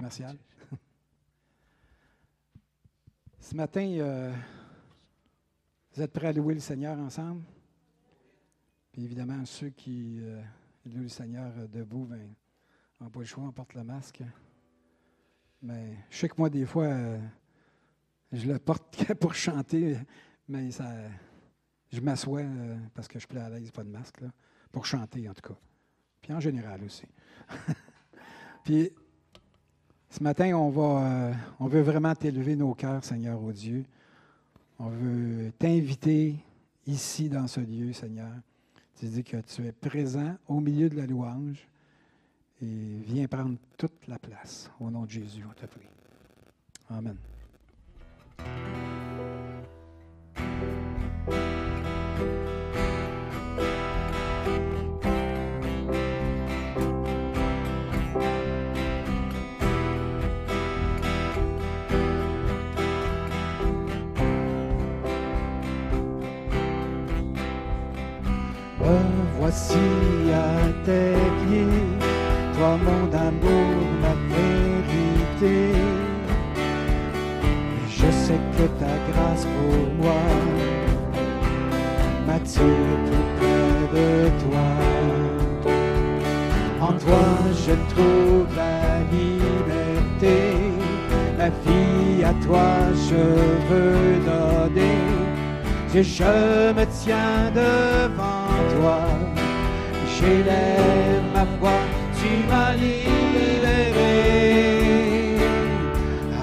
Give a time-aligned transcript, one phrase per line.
[3.38, 4.32] Ce matin, euh,
[5.92, 7.42] vous êtes prêts à louer le Seigneur ensemble?
[8.92, 10.40] Puis évidemment, ceux qui euh,
[10.86, 12.34] louent le Seigneur euh, debout, ben,
[13.00, 14.22] n'ont pas le choix, on porte le masque.
[15.60, 16.88] Mais je sais que moi, des fois,
[18.32, 19.98] je le porte pour chanter,
[20.48, 20.90] mais ça,
[21.92, 22.44] je m'assois
[22.94, 24.22] parce que je suis plus à l'aise, pas de masque,
[24.72, 25.58] pour chanter en tout cas.
[26.22, 27.06] Puis en général aussi.
[28.64, 28.90] Puis
[30.10, 33.84] ce matin, on, va, euh, on veut vraiment t'élever nos cœurs, Seigneur, au Dieu.
[34.78, 36.34] On veut t'inviter
[36.86, 38.32] ici dans ce lieu, Seigneur.
[38.98, 41.66] Tu dis que tu es présent au milieu de la louange
[42.60, 44.70] et viens prendre toute la place.
[44.80, 45.88] Au nom de Jésus, on te prie.
[46.90, 47.16] Amen.
[69.50, 71.66] Voici à tes pieds,
[72.56, 75.72] toi mon amour, ma vérité.
[77.88, 80.22] Je sais que ta grâce pour moi
[82.26, 84.68] m'attire tout près de toi.
[86.80, 87.26] En toi
[87.66, 90.38] je trouve la liberté,
[91.38, 92.68] la vie à toi
[93.08, 93.22] je
[93.68, 95.00] veux donner.
[95.92, 99.29] je me tiens devant toi
[100.20, 101.82] j'élève ma voix,
[102.18, 104.16] tu m'as libéré.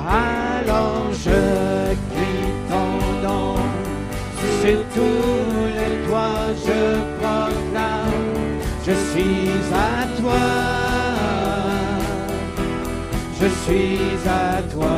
[0.09, 1.41] Alors je
[2.09, 2.91] crie ton
[3.27, 3.55] nom,
[4.61, 6.79] sur tous les toits je
[7.19, 8.33] proclame,
[8.85, 10.47] je suis à toi,
[13.39, 14.97] je suis à toi.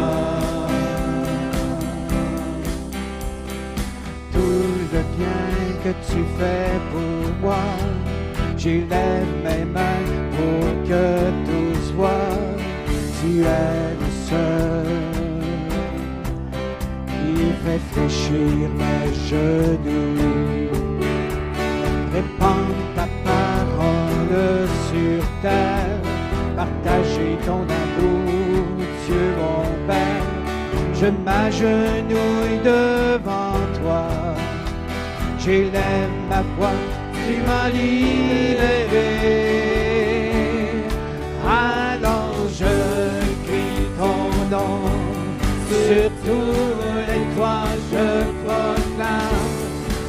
[4.31, 5.41] Tout le bien
[5.83, 7.65] que tu fais pour moi
[8.59, 12.35] j'élève mes mains pour que tout soit.
[13.21, 14.85] Tu es le seul
[17.07, 20.69] qui fait fléchir mes genoux.
[22.13, 26.01] Répands ta parole sur terre,
[26.55, 28.65] partager ton amour,
[29.05, 30.27] Dieu mon Père.
[30.93, 34.07] Je m'agenouille devant toi,
[35.39, 36.88] j'élève ma voix
[37.29, 39.09] tu m'as libéré.
[41.45, 42.75] Alors je
[43.45, 44.21] crie ton
[44.55, 44.81] nom,
[45.69, 46.65] sur tous
[47.07, 48.07] les toits je
[48.43, 49.47] proclame,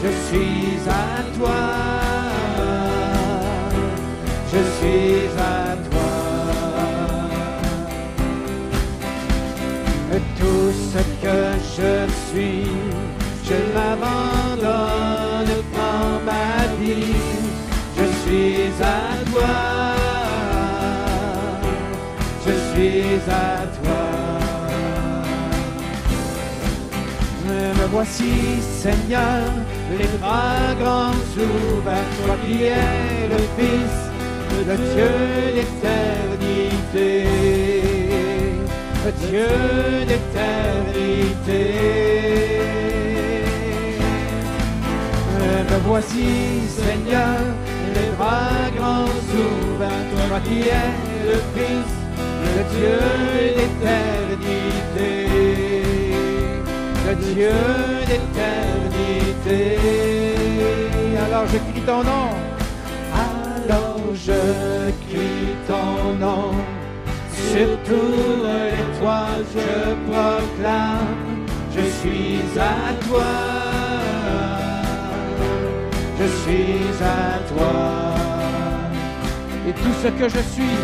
[0.03, 1.05] je suis à
[1.37, 1.63] toi,
[4.53, 6.11] je suis à toi.
[10.39, 11.41] Tout ce que
[11.77, 11.93] je
[12.29, 12.67] suis,
[13.45, 15.20] je l'abandonne
[18.83, 19.57] à toi,
[22.47, 24.05] je suis à toi.
[27.49, 29.43] Me voici, Seigneur,
[29.99, 33.97] les bras grands ouverts, toi qui es le Fils
[34.69, 35.15] de Dieu
[35.57, 37.11] d'éternité,
[39.29, 39.51] Dieu
[40.07, 40.81] d'éternité
[45.71, 46.27] me voici,
[46.69, 47.39] Seigneur,
[47.95, 49.15] les bras grands
[49.45, 50.91] ouverts, toi qui es
[51.29, 51.93] le Fils,
[52.57, 52.99] le Dieu
[53.57, 55.13] d'éternité,
[57.07, 57.57] le Dieu
[58.09, 59.61] d'éternité.
[61.25, 62.29] Alors je crie ton nom,
[63.15, 64.41] alors je
[65.07, 66.49] crie ton nom,
[67.51, 69.71] sur tous les toits je
[70.07, 71.17] proclame,
[71.75, 73.90] je suis à toi
[76.43, 78.15] suis à toi.
[79.69, 80.79] Et tout ce que je suis,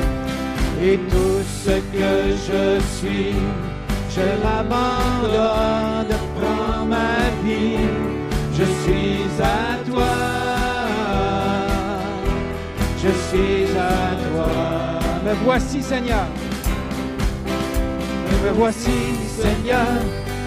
[0.83, 2.13] et tout ce que
[2.49, 3.35] je suis,
[4.11, 7.89] je l'abandonne, prends ma vie,
[8.53, 10.15] je suis à toi.
[13.03, 14.51] Je suis à toi.
[15.25, 16.27] Me voici, Seigneur.
[18.45, 18.99] Me voici,
[19.41, 19.93] Seigneur,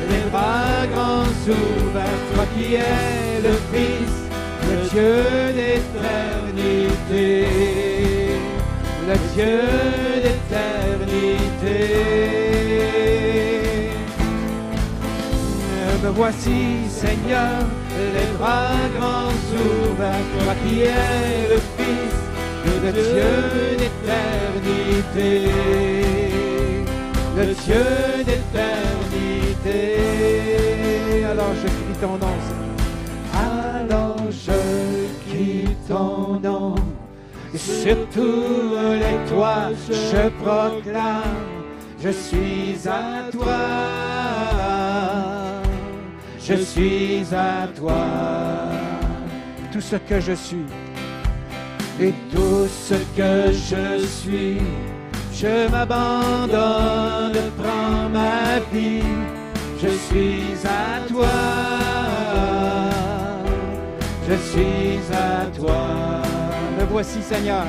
[0.10, 4.19] les bras grands ouverts, toi qui es le Fils
[4.69, 5.21] le Dieu
[5.57, 7.30] d'éternité,
[9.07, 9.57] le Dieu
[10.24, 11.80] d'éternité.
[16.01, 17.60] Me voici, Seigneur,
[18.16, 22.18] les bras grands ouverts, toi qui es le Fils
[22.83, 23.33] de Dieu
[23.77, 25.31] d'éternité,
[27.38, 27.86] le Dieu
[28.25, 29.81] d'éternité.
[31.25, 32.69] Alors je crie ton nom, Seigneur.
[35.89, 36.75] Ton.
[37.56, 41.50] Sur tous les toits, je proclame,
[42.01, 43.59] je suis à toi.
[46.39, 48.06] Je suis à toi.
[49.71, 50.65] Tout ce que je suis.
[52.00, 54.57] Et tout ce que je suis,
[55.33, 59.03] je m'abandonne, prends ma vie,
[59.81, 61.88] je suis à toi.
[64.30, 66.22] Je suis à toi.
[66.78, 67.66] Me voici, Seigneur.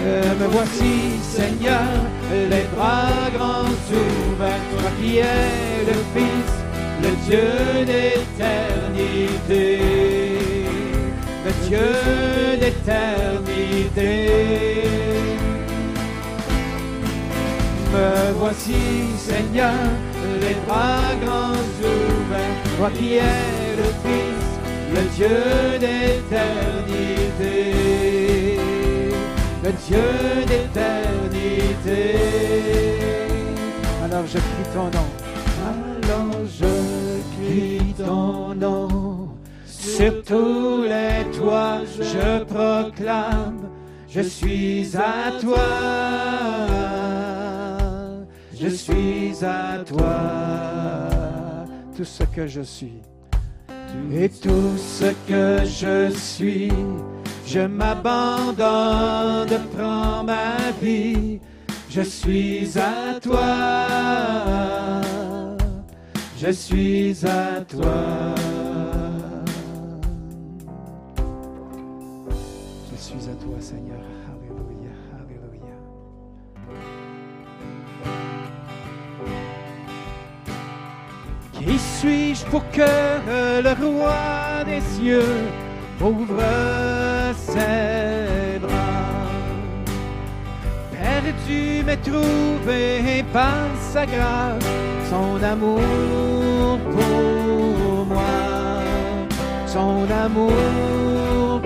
[0.00, 1.88] Euh, me voici, Seigneur,
[2.32, 6.52] les bras grands ouverts, toi qui es le Fils,
[7.02, 7.48] le Dieu
[7.86, 9.64] d'éternité,
[11.44, 11.88] le Dieu
[12.60, 14.12] d'éternité.
[17.92, 18.82] Me voici,
[19.16, 19.78] Seigneur,
[20.40, 24.37] les bras grands ouverts, toi qui es le Fils,
[24.94, 25.36] le Dieu
[25.78, 26.88] d'éternité
[29.68, 30.08] le Dieu
[30.46, 32.16] d'éternité.
[34.04, 35.08] Alors je crie ton nom.
[35.68, 39.28] Alors je crie ton nom.
[39.66, 43.68] Sur tous les toits, je proclame,
[44.08, 45.68] je suis à toi.
[48.54, 50.18] Je suis à toi.
[51.96, 53.02] Tout ce que je suis.
[54.12, 56.72] Et tout ce que je suis,
[57.46, 58.56] je m'abandonne,
[59.76, 61.40] prends ma vie,
[61.88, 65.00] je suis à toi,
[66.36, 68.34] je suis à toi.
[72.90, 74.17] Je suis à toi, Seigneur.
[82.00, 85.34] Suis-je pour que le roi des cieux
[86.00, 86.42] ouvre
[87.34, 89.26] ses bras?
[90.92, 94.64] Perdu mais trouvé par sa grâce,
[95.10, 98.38] son amour pour moi,
[99.66, 101.57] son amour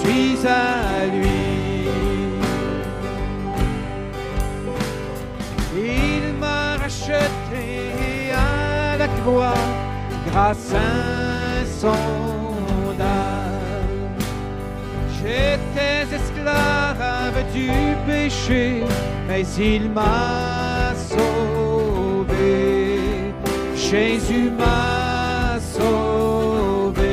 [0.00, 1.44] suis à lui.
[5.76, 7.64] Il m'a racheté
[8.32, 9.62] à la croix
[10.28, 14.16] grâce à son âme.
[15.18, 17.70] J'étais esclave du
[18.06, 18.64] péché,
[19.28, 23.00] mais il m'a sauvé.
[23.74, 27.06] Jésus m'a sauvé.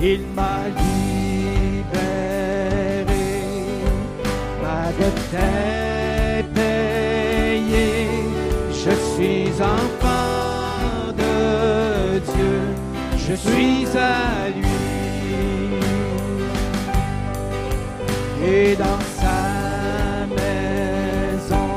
[0.00, 0.53] Il m'a
[8.84, 12.58] Je suis enfant de Dieu.
[13.16, 14.64] Je suis à lui.
[18.46, 21.70] Et dans sa maison,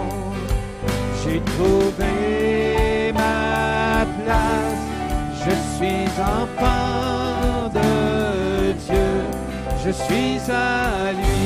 [1.23, 4.85] j'ai trouvé ma place.
[5.45, 9.11] Je suis enfant de Dieu.
[9.85, 11.36] Je suis à lui.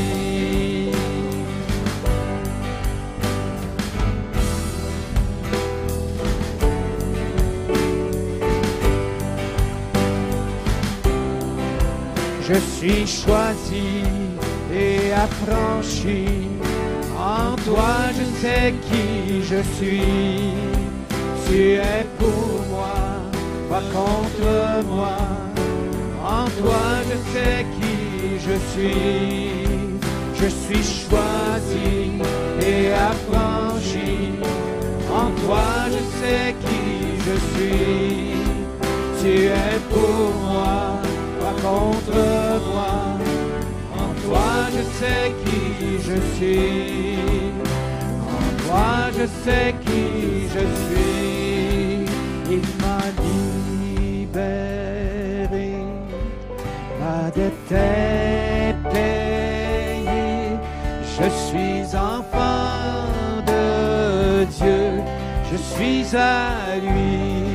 [12.53, 14.03] Je suis choisi
[14.74, 16.25] et affranchi.
[17.17, 20.51] En toi, je sais qui je suis.
[21.48, 23.00] Tu es pour moi,
[23.70, 25.17] pas contre moi.
[26.22, 29.79] En toi, je sais qui je suis.
[30.36, 32.20] Je suis choisi
[32.60, 34.34] et affranchi.
[35.10, 36.84] En toi, je sais qui
[37.27, 38.34] je suis.
[39.22, 41.00] Tu es pour moi,
[41.62, 42.22] contre
[42.74, 42.98] moi.
[44.03, 45.63] En toi, je sais qui
[46.08, 47.51] je suis.
[48.38, 50.03] En toi, je sais qui
[50.55, 52.05] je suis.
[52.50, 53.03] Il m'a
[54.22, 55.72] libéré.
[57.00, 58.31] Ma dette.
[61.24, 63.05] Je suis enfant
[63.46, 65.03] de Dieu.
[65.51, 67.50] Je suis à lui.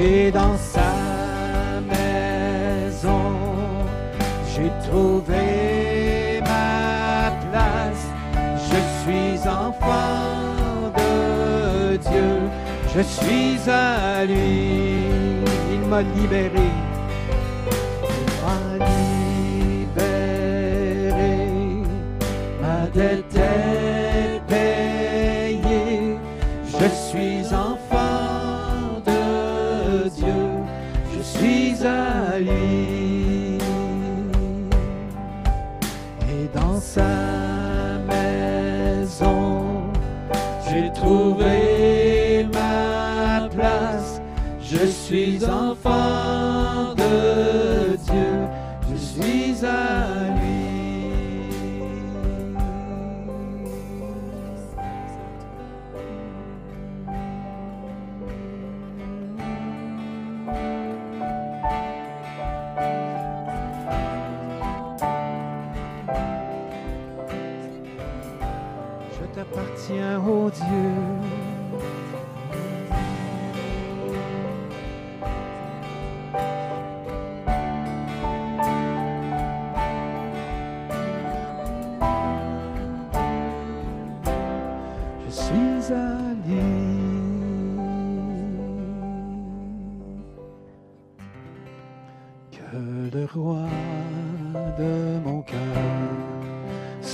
[0.00, 0.92] Et dans sa
[1.80, 3.32] maison,
[4.54, 8.06] j'ai trouvé ma place.
[9.46, 12.32] enfant de Dieu.
[12.94, 15.02] Je suis à lui,
[15.72, 16.70] il m'a libéré.
[18.20, 18.60] Il m'a
[19.86, 20.16] libéré,
[22.62, 23.27] ma dette
[45.08, 47.47] suis enfant de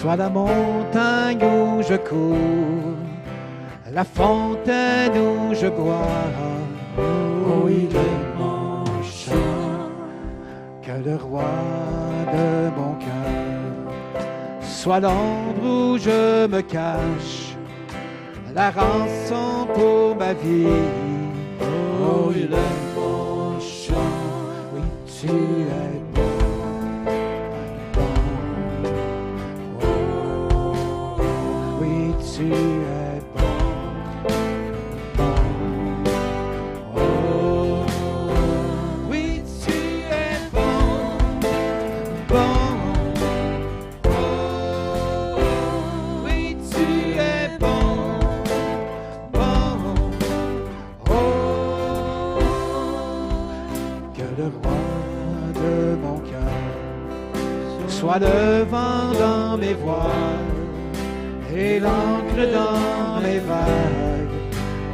[0.05, 2.99] soit la montagne où je cours,
[3.91, 6.27] la fontaine où je bois.
[6.99, 9.89] Oh, il est mon chant.
[10.83, 11.55] Que le roi
[12.37, 17.57] de mon cœur soit l'ombre où je me cache,
[18.55, 20.85] la rançon pour ma vie.
[21.63, 24.21] Oh, il est mon chant.
[24.75, 24.83] Oui,
[25.17, 25.94] tu es
[58.19, 60.55] le vent dans mes voiles
[61.55, 64.29] et l'encre dans mes vagues.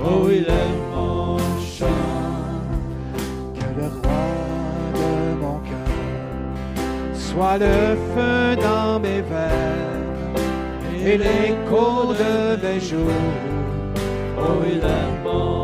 [0.02, 1.38] Oh, il est mon
[1.76, 1.86] chant.
[3.58, 4.26] Que le roi
[4.94, 10.00] de mon cœur soit le feu dans mes veines
[11.04, 13.10] et l'écho de mes jours.
[14.38, 15.60] Oh, il est mon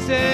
[0.00, 0.31] ta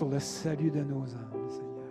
[0.00, 1.84] pour le salut de nos âmes, Seigneur.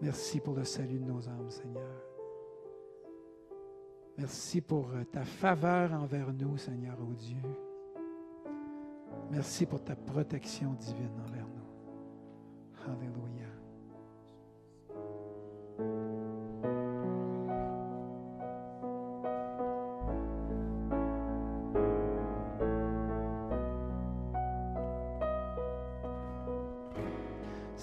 [0.00, 1.90] Merci pour le salut de nos âmes, Seigneur.
[4.16, 7.42] Merci pour euh, ta faveur envers nous, Seigneur, ô Dieu.
[9.32, 11.47] Merci pour ta protection divine envers nous.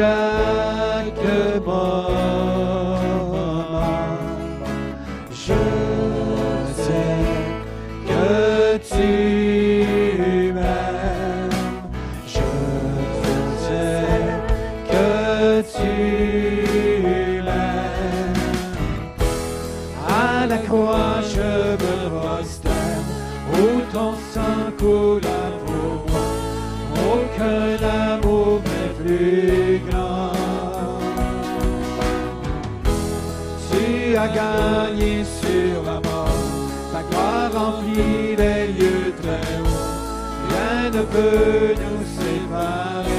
[0.00, 0.23] à
[41.14, 43.14] peut nous séparer.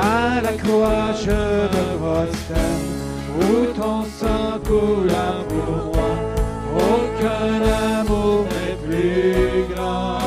[0.00, 1.40] À la croix, je
[1.74, 2.88] me prosterne,
[3.40, 6.10] où ton sang coula pour moi.
[6.92, 7.54] Aucun
[8.00, 10.18] amour n'est plus grand.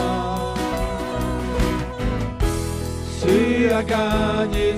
[3.22, 4.71] Tu as gagné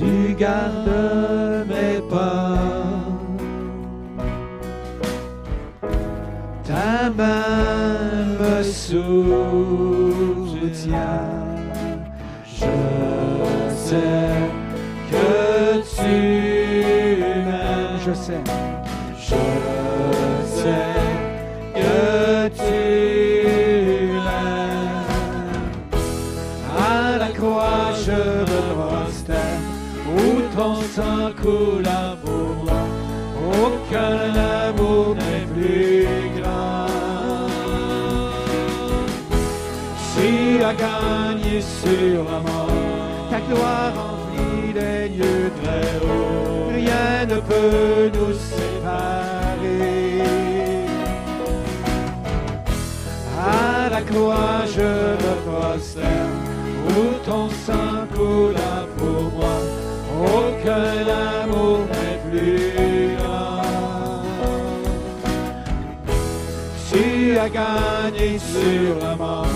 [0.00, 2.56] tu gardes mes pas.
[6.64, 8.96] Ta main me soutient,
[12.44, 12.72] je
[13.86, 14.40] sais
[15.10, 15.28] que
[15.96, 16.14] tu
[17.20, 17.98] m'aimes.
[18.04, 18.42] Je sais.
[19.18, 19.59] Je
[30.94, 32.82] sang coula pour moi.
[33.64, 34.34] Aucun
[34.66, 36.86] amour n'est plus grand.
[40.14, 42.80] Tu as gagné sur la mort,
[43.30, 46.68] ta gloire remplit les lieux très hauts.
[46.80, 50.20] Rien ne peut nous séparer.
[53.38, 54.90] À la croix, je
[55.22, 56.38] me prosterne,
[56.90, 58.69] où ton sang pour moi.
[60.70, 61.06] Aucun
[61.42, 63.62] amour n'est plus grand.
[66.92, 67.04] Tu
[67.38, 69.46] as gagné sur la mort,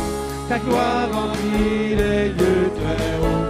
[0.48, 3.46] ta gloire remplit les lieux très hauts.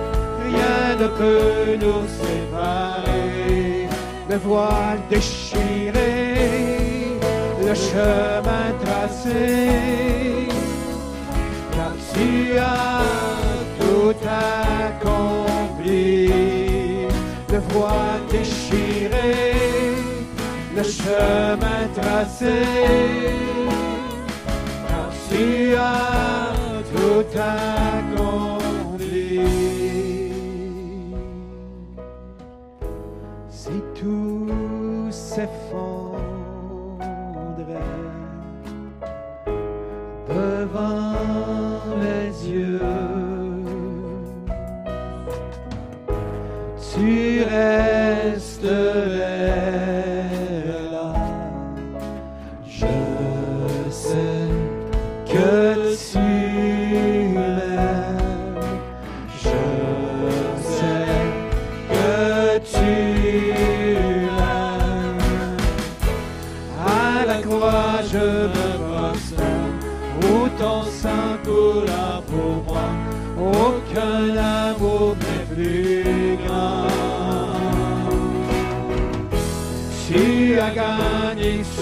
[0.47, 3.89] Rien ne peut nous séparer.
[4.29, 6.13] Le voile déchiré,
[7.63, 10.49] le chemin tracé,
[11.73, 13.03] car tu as
[13.81, 14.17] tout
[14.99, 16.64] accompli.
[17.55, 19.55] Le voile déchiré,
[20.75, 22.65] le chemin tracé,
[24.89, 26.53] car tu as
[26.93, 28.54] tout accompli.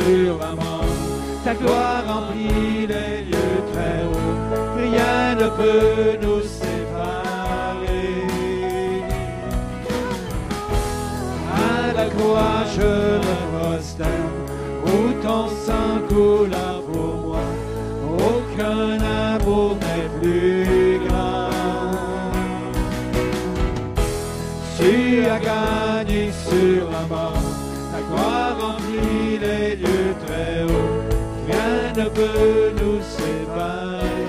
[0.05, 0.85] Sur mort,
[1.45, 4.33] ta gloire remplit les lieux très hauts.
[4.77, 8.13] Rien ne peut nous séparer.
[11.53, 12.93] À la croix, je
[13.27, 14.39] me prosterne,
[14.87, 17.45] où ton sang coula pour moi.
[18.31, 18.99] Aucun
[19.35, 21.51] amour n'est plus grand.
[24.79, 27.42] Tu as gagné sur la mort,
[28.13, 31.03] ta gloire remplit les lieux très hauts.
[31.47, 34.22] Rien ne peut nous séparer.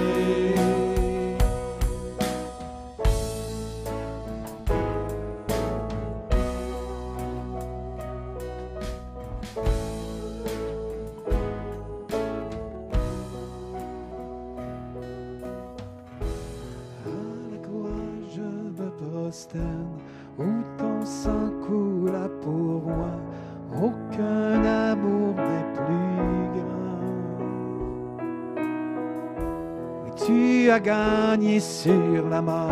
[30.74, 32.72] As gagné sur la mort,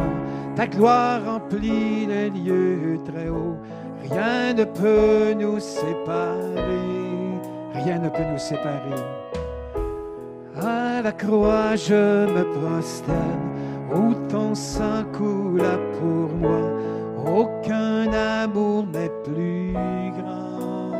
[0.55, 3.57] ta gloire remplit les lieux très hauts.
[4.09, 6.87] Rien ne peut nous séparer,
[7.75, 9.03] rien ne peut nous séparer.
[10.59, 13.49] À la croix, je me prosterne,
[13.95, 16.63] où ton sang coula pour moi.
[17.25, 19.73] Aucun amour n'est plus
[20.17, 20.91] grand.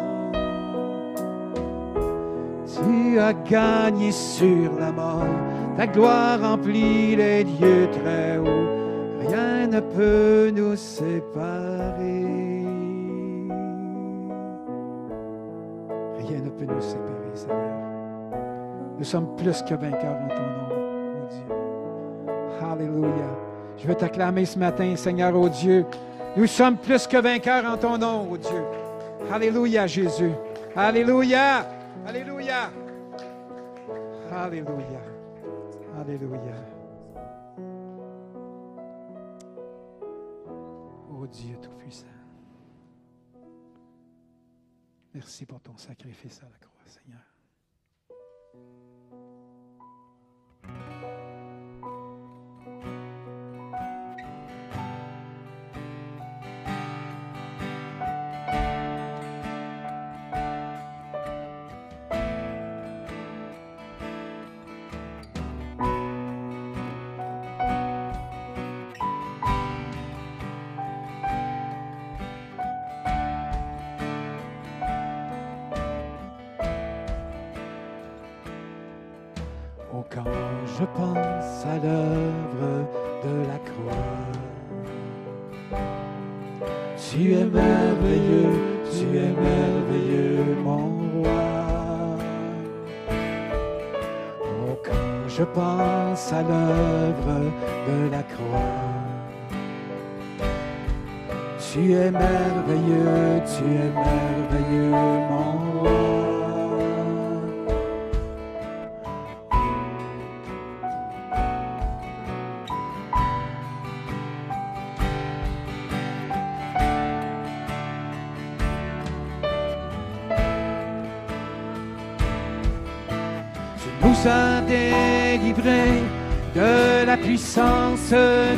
[2.74, 5.26] Tu as gagné sur la mort,
[5.82, 8.68] ta gloire remplit les lieux très hauts.
[9.28, 12.22] Rien ne peut nous séparer.
[16.20, 17.80] Rien ne peut nous séparer, Seigneur.
[19.00, 22.68] Nous sommes plus que vainqueurs en ton nom, oh Dieu.
[22.72, 23.32] Alléluia.
[23.80, 25.84] Je veux t'acclamer ce matin, Seigneur, oh Dieu.
[26.38, 28.64] Nous sommes plus que vainqueurs en ton nom, oh Dieu.
[29.34, 30.34] Alléluia, Jésus.
[30.76, 31.66] Alléluia.
[32.06, 32.70] Alléluia.
[34.32, 35.11] Alléluia.
[36.02, 36.56] Alléluia.
[41.12, 42.08] Oh Dieu Tout-Puissant.
[45.14, 47.31] Merci pour ton sacrifice à la croix, Seigneur.
[81.84, 82.86] L'œuvre
[83.24, 84.32] de la croix,
[86.98, 88.56] tu es merveilleux,
[88.92, 91.44] tu es merveilleux, mon roi.
[94.42, 97.40] Oh, quand je pense à l'œuvre
[97.88, 98.92] de la croix,
[101.72, 104.92] tu es merveilleux, tu es merveilleux,
[105.30, 106.21] mon roi.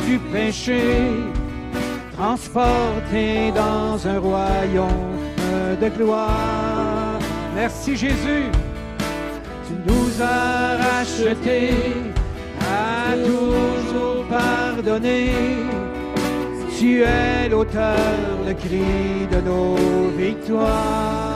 [0.08, 0.82] Du péché,
[2.18, 5.20] transportés dans un royaume
[5.80, 7.20] de gloire.
[7.56, 8.50] Merci Jésus,
[9.68, 11.76] tu nous as rachetés,
[12.62, 15.32] à toujours pardonné.
[16.80, 17.96] Tu es l'auteur,
[18.48, 19.76] le cri de nos
[20.18, 21.33] victoires.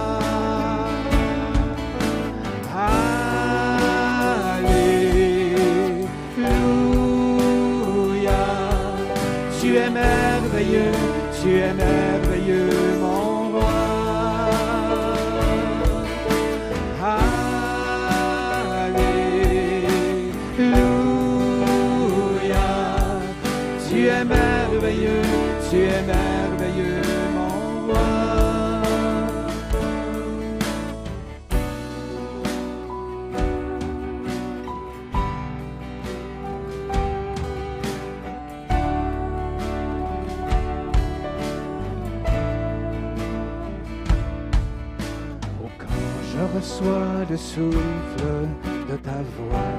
[47.57, 48.47] Souffle
[48.89, 49.73] de ta voix.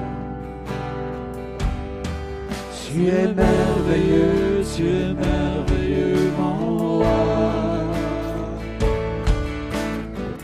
[2.73, 7.19] Tu es merveilleux, tu es merveilleux, mon roi.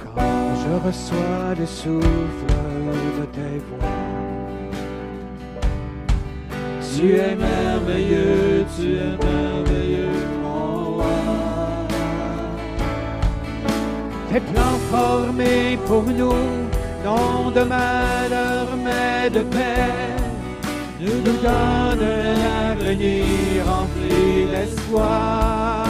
[0.03, 2.55] Quand je reçois le souffle
[3.19, 3.97] de tes voix,
[6.93, 10.25] tu es merveilleux, tu es merveilleux.
[14.31, 16.64] Tes plans formés pour nous,
[17.05, 20.15] non de malheur mais de paix,
[20.99, 23.23] nous nous donnent un avenir
[23.69, 25.85] rempli d'espoir.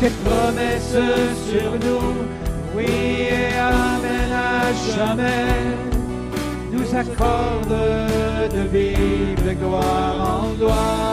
[0.00, 1.04] Tes promesses
[1.50, 2.10] sur nous,
[2.76, 2.90] oui
[3.38, 5.54] et amen à jamais,
[6.72, 7.86] nous accordent
[8.56, 11.09] de vivre de gloire en gloire.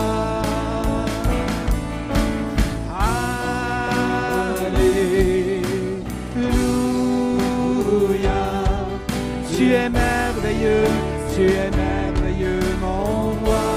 [9.68, 10.88] Tu es merveilleux,
[11.36, 13.68] tu es merveilleux, mon roi.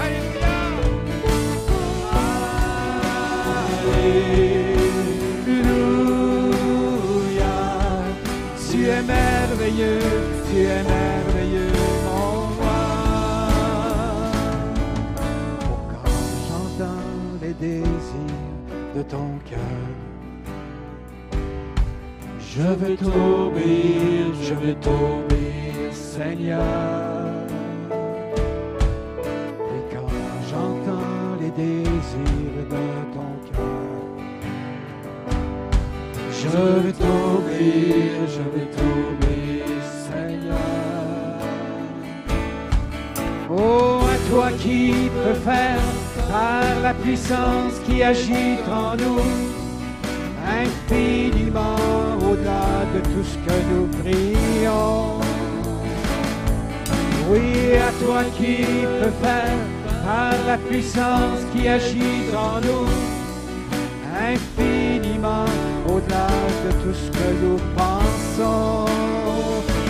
[0.00, 0.56] Alléluia.
[8.70, 9.98] Tu es merveilleux,
[10.50, 11.74] tu es merveilleux,
[12.06, 12.80] mon roi.
[15.92, 16.16] Quand
[16.48, 18.64] j'entends les désirs
[18.96, 19.87] de ton cœur,
[22.58, 26.60] je veux t'obéir, je veux t'obéir, Seigneur.
[29.74, 30.10] Et quand
[30.50, 33.64] j'entends les désirs de ton cœur,
[36.32, 39.64] je veux t'obéir, je veux t'obéir,
[40.08, 40.58] Seigneur.
[43.50, 45.78] Oh, à toi qui peux faire
[46.28, 49.20] par la puissance qui agit en nous
[50.44, 55.20] infiniment au-delà de tout ce que nous prions.
[57.30, 58.56] Oui, à toi qui
[58.98, 59.58] peux faire
[60.04, 62.88] par la puissance qui agit en nous,
[64.32, 65.48] infiniment
[65.86, 66.28] au-delà
[66.64, 68.86] de tout ce que nous pensons.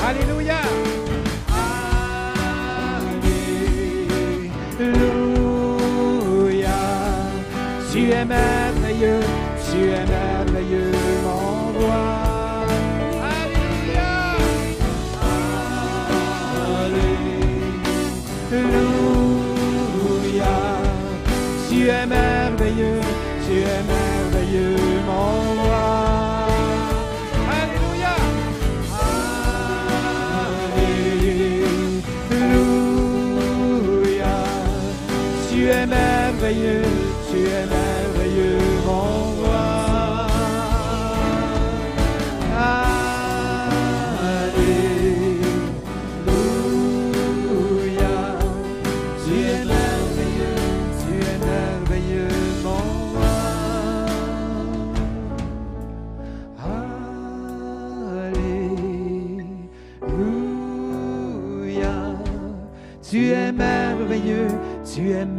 [0.09, 0.62] Alléluia.
[5.20, 6.79] Alléluia.
[7.92, 9.22] Tu es merveilleux
[9.70, 10.92] tu es merveilleux,
[11.24, 12.28] mon roi.
[21.90, 23.01] Es merveilleux,
[23.46, 26.46] tu es merveilleux, mon roi.
[27.61, 28.14] Alléluia.
[33.59, 34.35] Alléluia.
[35.48, 36.88] Tu es merveilleux,
[64.99, 65.38] tu es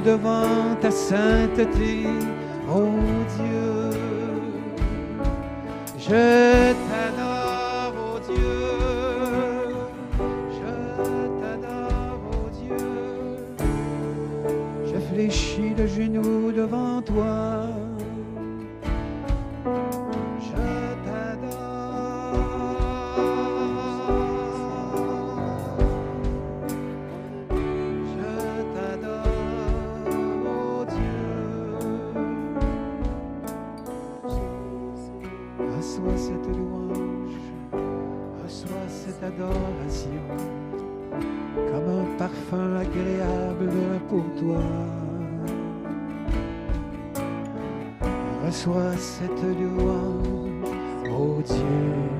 [0.00, 2.06] devant ta sainteté,
[2.68, 2.88] oh
[3.36, 3.90] Dieu.
[5.98, 8.66] Je t'adore, oh Dieu.
[10.58, 10.70] Je
[11.40, 12.86] t'adore, oh Dieu.
[14.84, 17.45] Je fléchis le genou devant toi.
[48.44, 50.70] Reçois cette louange,
[51.10, 52.15] oh Dieu.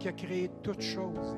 [0.00, 1.36] Qui as créé toutes choses,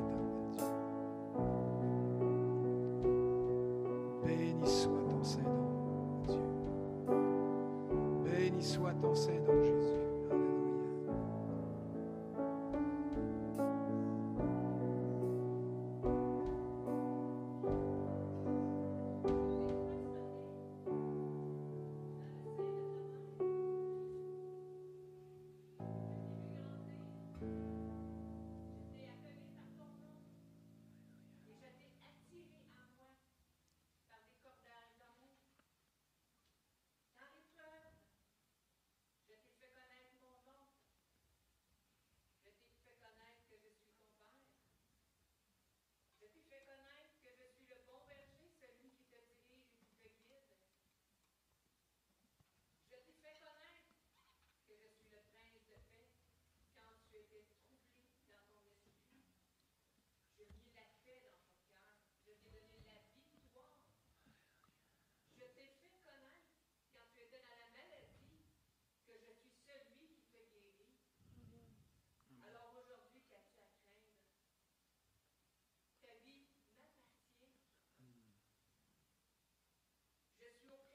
[80.61, 80.92] Amen.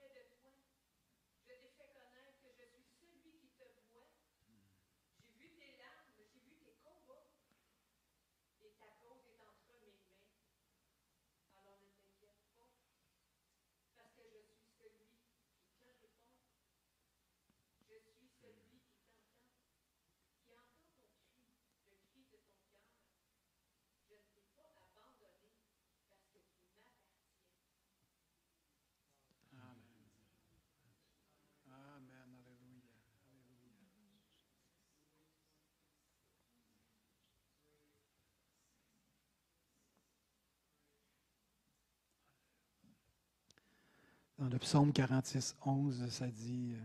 [44.38, 46.80] Dans le psaume 46, 11, ça dit, euh,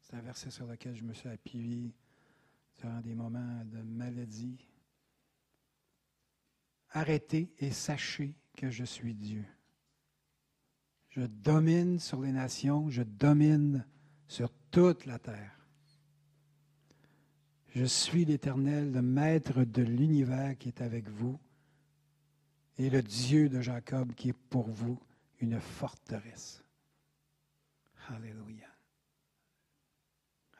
[0.00, 1.92] c'est un verset sur lequel je me suis appuyé
[2.80, 4.56] durant des moments de maladie.
[6.92, 9.44] Arrêtez et sachez que je suis Dieu.
[11.10, 13.84] Je domine sur les nations, je domine
[14.26, 15.52] sur toute la terre.
[17.74, 21.38] Je suis l'Éternel, le Maître de l'univers qui est avec vous,
[22.78, 24.98] et le Dieu de Jacob qui est pour vous
[25.40, 26.63] une forteresse.
[28.08, 28.68] Alléluia.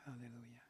[0.07, 0.61] Alléluia.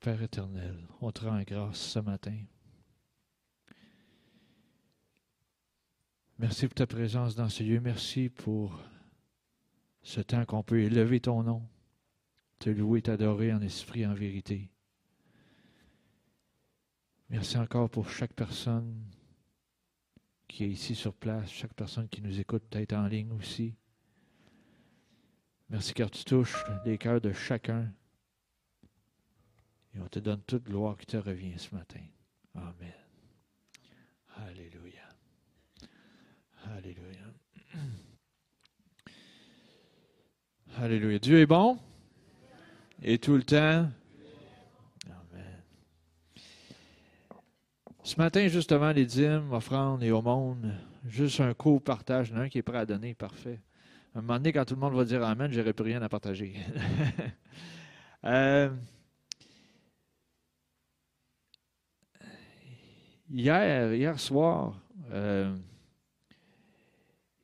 [0.00, 2.36] Père éternel, on te rend grâce ce matin.
[6.38, 7.80] Merci pour ta présence dans ce lieu.
[7.80, 8.78] Merci pour
[10.02, 11.66] ce temps qu'on peut élever ton nom.
[12.64, 14.70] Te louer, t'adorer en esprit en vérité.
[17.28, 19.04] Merci encore pour chaque personne
[20.48, 23.74] qui est ici sur place, chaque personne qui nous écoute peut-être en ligne aussi.
[25.68, 26.56] Merci car tu touches
[26.86, 27.92] les cœurs de chacun.
[29.94, 32.00] Et on te donne toute gloire qui te revient ce matin.
[32.54, 32.94] Amen.
[34.36, 35.06] Alléluia.
[36.74, 37.26] Alléluia.
[40.78, 41.18] Alléluia.
[41.18, 41.78] Dieu est bon.
[43.06, 43.86] Et tout le temps?
[45.06, 45.62] Amen.
[48.02, 50.72] Ce matin, justement, les dîmes, offrandes et monde,
[51.04, 52.30] juste un court partage.
[52.30, 53.60] Il un qui est prêt à donner, parfait.
[54.14, 56.08] À un moment donné, quand tout le monde va dire Amen, j'aurai plus rien à
[56.08, 56.54] partager.
[58.24, 58.70] euh,
[63.30, 64.80] hier, hier soir,
[65.10, 65.54] euh,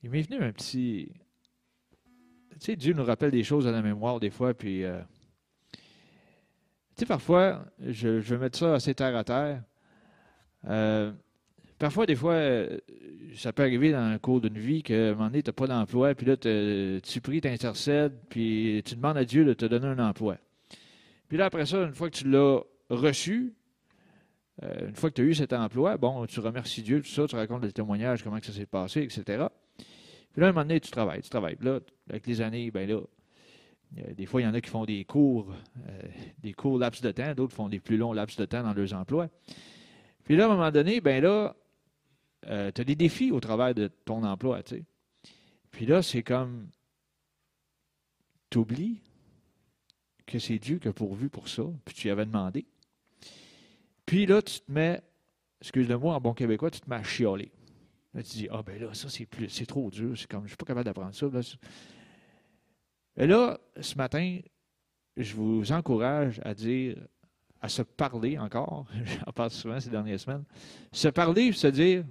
[0.02, 1.12] il m'est venu un petit.
[2.52, 4.84] Tu sais, Dieu nous rappelle des choses à la mémoire des fois, puis.
[4.84, 5.02] Euh,
[7.01, 9.62] tu sais, parfois, je, vais mettre ça assez terre à terre.
[10.68, 11.11] Euh,
[11.78, 12.38] parfois, des fois,
[13.34, 15.66] ça peut arriver dans le cours d'une vie qu'à un moment donné, tu n'as pas
[15.66, 19.86] d'emploi, puis là, tu pries, tu intercèdes, puis tu demandes à Dieu de te donner
[19.86, 20.36] un emploi.
[21.26, 23.55] Puis là, après ça, une fois que tu l'as reçu,
[24.62, 27.26] euh, une fois que tu as eu cet emploi, bon, tu remercies Dieu, tout ça,
[27.26, 29.46] tu racontes des témoignages, comment ça s'est passé, etc.
[30.32, 31.57] Puis là, à un moment donné, tu travailles, tu travailles.
[31.57, 31.80] Puis là,
[32.11, 33.01] avec les années, ben là,
[33.93, 35.53] des fois, il y en a qui font des cours,
[35.88, 36.03] euh,
[36.38, 38.95] des courts laps de temps, d'autres font des plus longs laps de temps dans leurs
[38.95, 39.28] emplois.
[40.24, 41.57] Puis là, à un moment donné, ben là,
[42.47, 44.84] euh, tu as des défis au travers de ton emploi, tu sais.
[45.70, 46.68] Puis là, c'est comme,
[48.49, 49.01] tu oublies
[50.26, 52.66] que c'est Dieu qui a pourvu pour ça, puis tu y avais demandé.
[54.07, 55.01] Puis là, tu te mets,
[55.61, 57.51] excuse-le-moi en bon québécois, tu te mets à chialer.
[58.14, 60.45] Là, tu dis, ah ben là, ça, c'est plus, c'est trop dur, c'est comme, je
[60.45, 61.26] ne suis pas capable d'apprendre ça.
[63.20, 64.38] Et là, ce matin,
[65.14, 66.96] je vous encourage à dire,
[67.60, 70.44] à se parler encore, j'en parle souvent ces dernières semaines,
[70.90, 72.02] se parler, se dire,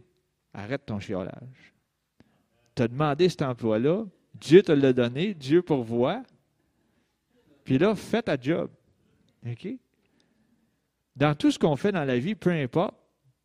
[0.53, 1.73] arrête ton chiolage.
[2.75, 4.05] Tu as demandé cet emploi-là,
[4.35, 6.21] Dieu te l'a donné, Dieu pourvoit,
[7.63, 8.69] puis là, fais ta job.
[9.47, 9.67] OK?
[11.15, 12.95] Dans tout ce qu'on fait dans la vie, peu importe,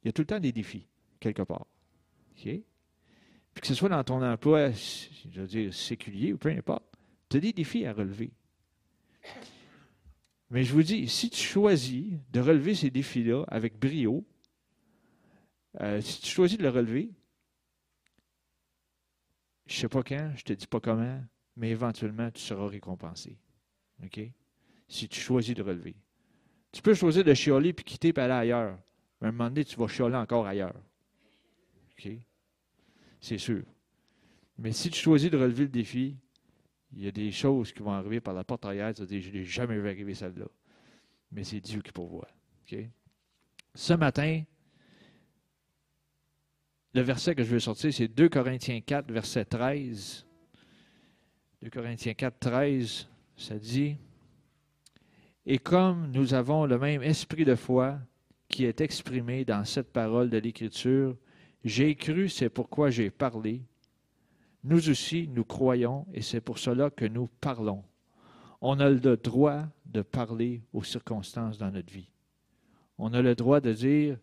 [0.02, 0.86] il y a tout le temps des défis,
[1.18, 1.66] quelque part.
[2.32, 2.42] OK?
[2.42, 6.93] Puis que ce soit dans ton emploi, je veux dire, séculier ou peu importe,
[7.28, 8.32] tu as des défis à relever.
[10.50, 14.24] Mais je vous dis, si tu choisis de relever ces défis-là avec brio,
[15.80, 17.10] euh, si tu choisis de le relever,
[19.66, 21.24] je ne sais pas quand, je ne te dis pas comment,
[21.56, 23.36] mais éventuellement, tu seras récompensé.
[24.04, 24.20] OK?
[24.88, 25.96] Si tu choisis de relever.
[26.70, 28.78] Tu peux choisir de chioler puis quitter et aller ailleurs.
[29.20, 30.74] Mais à un moment donné, tu vas chioler encore ailleurs.
[31.98, 32.10] OK?
[33.20, 33.62] C'est sûr.
[34.58, 36.16] Mais si tu choisis de relever le défi,
[36.96, 38.94] il y a des choses qui vont arriver par la porte arrière.
[38.94, 40.46] Tu je n'ai jamais vu arriver celle-là.
[41.32, 42.28] Mais c'est Dieu qui pourvoit.
[42.62, 42.78] OK?
[43.74, 44.42] Ce matin,
[46.94, 50.24] le verset que je veux sortir, c'est 2 Corinthiens 4, verset 13.
[51.62, 53.96] 2 Corinthiens 4, 13, ça dit
[55.44, 57.98] Et comme nous avons le même esprit de foi
[58.48, 61.16] qui est exprimé dans cette parole de l'Écriture,
[61.64, 63.62] j'ai cru, c'est pourquoi j'ai parlé.
[64.64, 67.84] Nous aussi, nous croyons et c'est pour cela que nous parlons.
[68.62, 72.10] On a le droit de parler aux circonstances dans notre vie.
[72.96, 74.18] On a le droit de dire,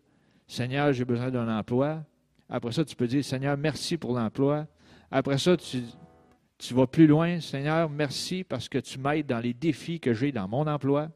[0.48, 2.04] Seigneur, j'ai besoin d'un emploi.
[2.48, 4.66] Après ça, tu peux dire, Seigneur, merci pour l'emploi.
[5.12, 7.38] Après ça, tu, vas plus loin.
[7.40, 11.08] Seigneur, merci parce que tu m'aides dans les défis que j'ai dans mon emploi.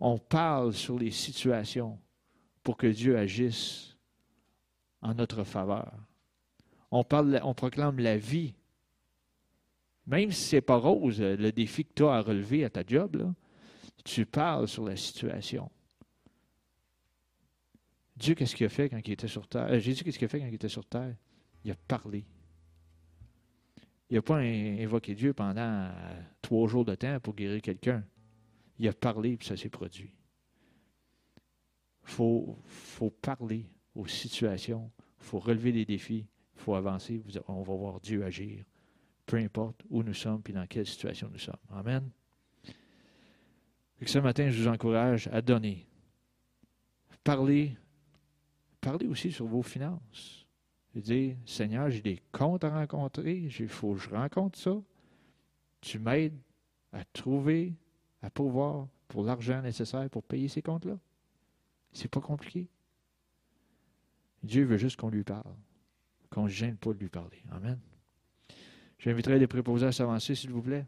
[0.00, 1.98] On parle sur les situations
[2.62, 3.96] pour que Dieu agisse
[5.02, 6.05] en notre faveur.
[6.90, 8.54] On, proclame la vie.
[10.06, 12.82] Même si ce n'est pas rose, le défi que tu as à relever à ta
[12.86, 13.32] job,
[14.04, 15.70] tu parles sur la situation.
[18.16, 19.66] Dieu, qu'est-ce qu'il a fait quand il était sur terre?
[19.70, 21.14] Euh, Jésus, qu'est-ce qu'il a fait quand il était sur terre?
[21.64, 22.24] Il a parlé.
[24.08, 28.04] Il n'a pas invoqué Dieu pendant euh, trois jours de temps pour guérir quelqu'un.
[28.78, 30.14] Il a parlé et ça s'est produit.
[32.04, 34.90] Il faut, faut, parler aux situations.
[35.20, 36.26] Il faut relever les défis.
[36.66, 37.22] Faut avancer.
[37.46, 38.64] On va voir Dieu agir.
[39.24, 41.54] Peu importe où nous sommes et dans quelle situation nous sommes.
[41.70, 42.10] Amen.
[44.00, 45.86] Et ce matin, je vous encourage à donner.
[47.22, 47.76] Parler
[48.80, 50.44] parlez aussi sur vos finances.
[50.96, 54.76] Et dire, Seigneur, j'ai des comptes à rencontrer, il faut que je rencontre ça.
[55.80, 56.36] Tu m'aides
[56.92, 57.74] à trouver,
[58.22, 60.98] à pouvoir pour l'argent nécessaire pour payer ces comptes-là.
[61.92, 62.66] C'est pas compliqué.
[64.42, 65.54] Dieu veut juste qu'on lui parle,
[66.30, 67.42] qu'on ne gêne pas de lui parler.
[67.50, 67.78] Amen.
[68.98, 70.86] J'inviterai les préposés à s'avancer, s'il vous plaît.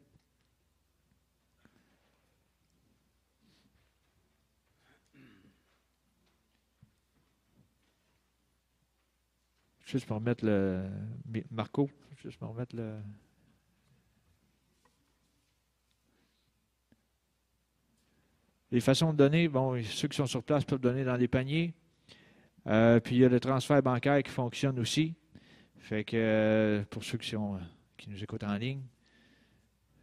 [9.84, 10.86] Juste pour remettre le.
[11.51, 11.89] Marco,
[12.22, 12.99] juste pour remettre le.
[18.70, 21.72] Les façons de donner, bon, ceux qui sont sur place peuvent donner dans des paniers.
[22.66, 25.14] Euh, puis il y a le transfert bancaire qui fonctionne aussi.
[25.79, 27.59] Fait que euh, pour ceux qui, sont,
[27.97, 28.83] qui nous écoutent en ligne.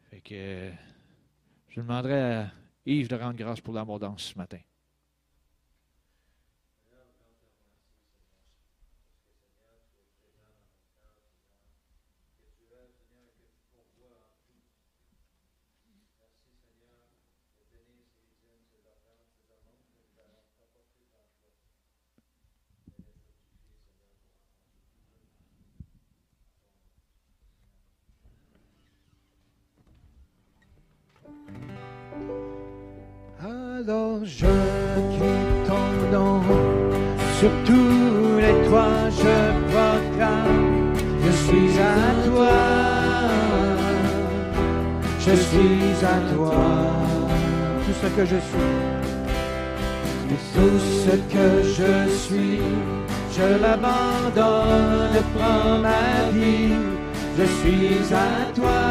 [0.10, 0.72] Fait que
[1.70, 2.52] je demanderai à
[2.86, 4.60] Yves de rendre grâce pour l'abondance ce matin.
[48.26, 48.74] Je suis.
[50.54, 51.48] tout ce que
[51.78, 52.60] je suis,
[53.32, 56.76] je l'abandonne, prends ma vie,
[57.38, 58.82] je suis à toi,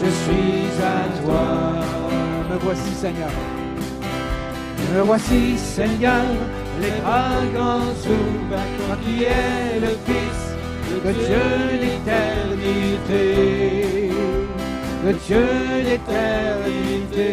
[0.00, 1.44] je suis à toi.
[2.50, 3.34] Me voici, Seigneur.
[4.94, 6.26] Me voici, Seigneur,
[6.80, 10.40] les bras grands ouverts, qui es le Fils
[11.04, 11.48] de Dieu
[11.82, 13.16] l'éternité,
[15.06, 15.46] de Dieu
[15.84, 17.32] l'éternité.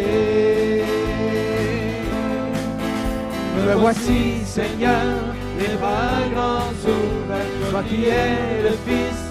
[3.66, 5.18] Me voici, Seigneur,
[5.60, 9.22] les bras grands ouverts, toi qui es le Fils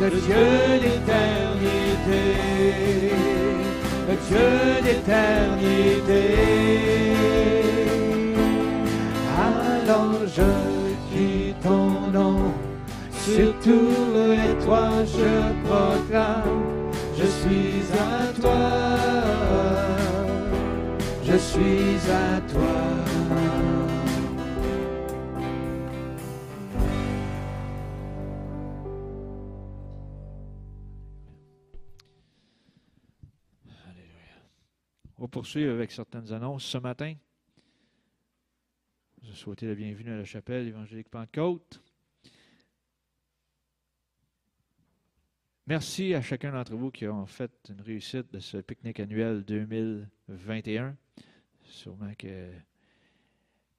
[0.00, 0.46] de Dieu
[0.82, 2.24] l'éternité
[4.08, 6.22] le Dieu d'éternité.
[9.38, 10.50] Alors je
[11.10, 12.52] crie ton nom,
[13.10, 15.32] sur tous les toits je
[15.66, 16.83] proclame,
[17.24, 18.58] je suis à toi,
[21.24, 22.94] je suis à toi.
[35.16, 36.64] va poursuivre avec certaines annonces.
[36.64, 37.14] Ce matin,
[39.22, 41.83] je souhaite la bienvenue à la chapelle évangélique Pentecôte.
[45.66, 50.94] Merci à chacun d'entre vous qui ont fait une réussite de ce pique-nique annuel 2021.
[51.62, 52.50] Sûrement que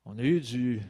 [0.03, 0.81] on a eu du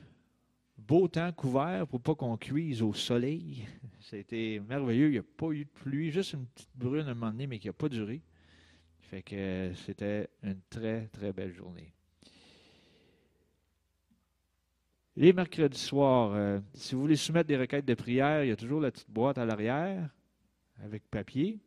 [0.77, 3.67] beau temps couvert pour pas qu'on cuise au soleil.
[3.99, 5.07] C'était merveilleux.
[5.07, 7.47] Il n'y a pas eu de pluie, juste une petite brune à un moment donné,
[7.47, 8.21] mais qui n'a pas duré.
[8.99, 11.91] Fait que c'était une très, très belle journée.
[15.17, 18.55] Les mercredis soirs, euh, si vous voulez soumettre des requêtes de prière, il y a
[18.55, 20.09] toujours la petite boîte à l'arrière
[20.83, 21.59] avec papier.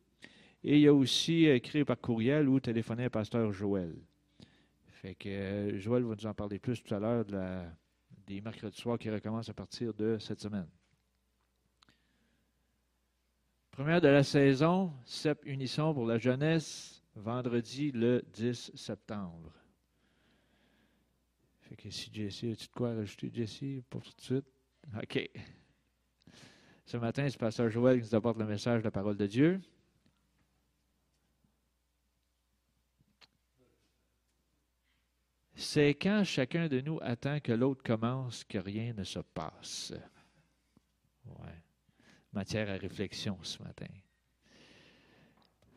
[0.65, 3.95] Et il y a aussi écrit par courriel ou téléphoner à pasteur Joël.
[4.87, 7.63] Fait que euh, Joël va nous en parler plus tout à l'heure de
[8.29, 10.69] des mercredis soirs qui recommencent à partir de cette semaine.
[13.71, 19.53] Première de la saison, CEP Unisson pour la jeunesse, vendredi le 10 septembre.
[21.61, 24.47] Fait que si Jesse, as-tu de quoi rajouter, Jesse, pour tout de suite?
[24.95, 25.31] OK.
[26.89, 29.61] Ce matin, c'est Pasteur Joël qui nous apporte le message de la parole de Dieu.
[35.55, 39.93] C'est quand chacun de nous attend que l'autre commence que rien ne se passe.
[41.27, 41.63] Ouais.
[42.33, 43.93] Matière à réflexion ce matin.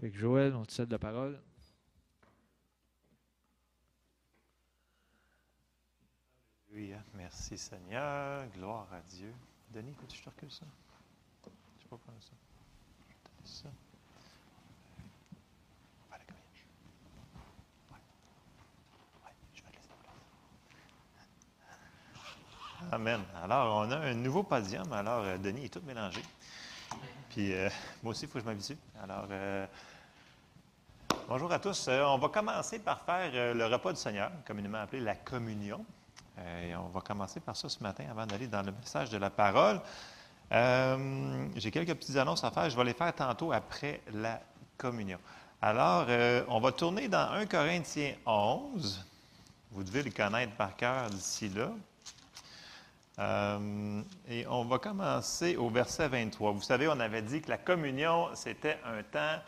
[0.01, 1.41] Joël, on te cède la parole.
[6.70, 8.47] Oui, merci Seigneur.
[8.51, 9.34] Gloire à Dieu.
[9.72, 10.66] Denis, écoute, je te recule ça?
[13.44, 13.68] Ça.
[22.94, 23.22] Amen.
[23.44, 24.92] Alors, on a un nouveau podium.
[24.94, 26.22] Alors, euh, Denis est tout mélangé.
[27.30, 27.70] Puis, euh,
[28.02, 28.78] moi aussi, il faut que je m'habitue.
[29.04, 29.68] Alors, euh,
[31.28, 31.89] Bonjour à tous.
[31.89, 35.86] On va commencer par faire le repas du Seigneur, communément appelé la communion.
[36.38, 39.30] Et on va commencer par ça ce matin avant d'aller dans le message de la
[39.30, 39.82] parole.
[40.52, 42.70] J'ai quelques petites annonces à faire.
[42.70, 44.41] Je vais les faire tantôt après la
[44.78, 45.20] communion.
[45.62, 46.08] Alors,
[46.49, 49.06] on va tourner dans 1 Corinthiens 11.
[49.72, 51.72] Vous devez le connaître par cœur d'ici là.
[54.28, 56.52] et on va commencer au verset 23.
[56.52, 59.39] Vous savez, on avait dit que la communion, c'était un temps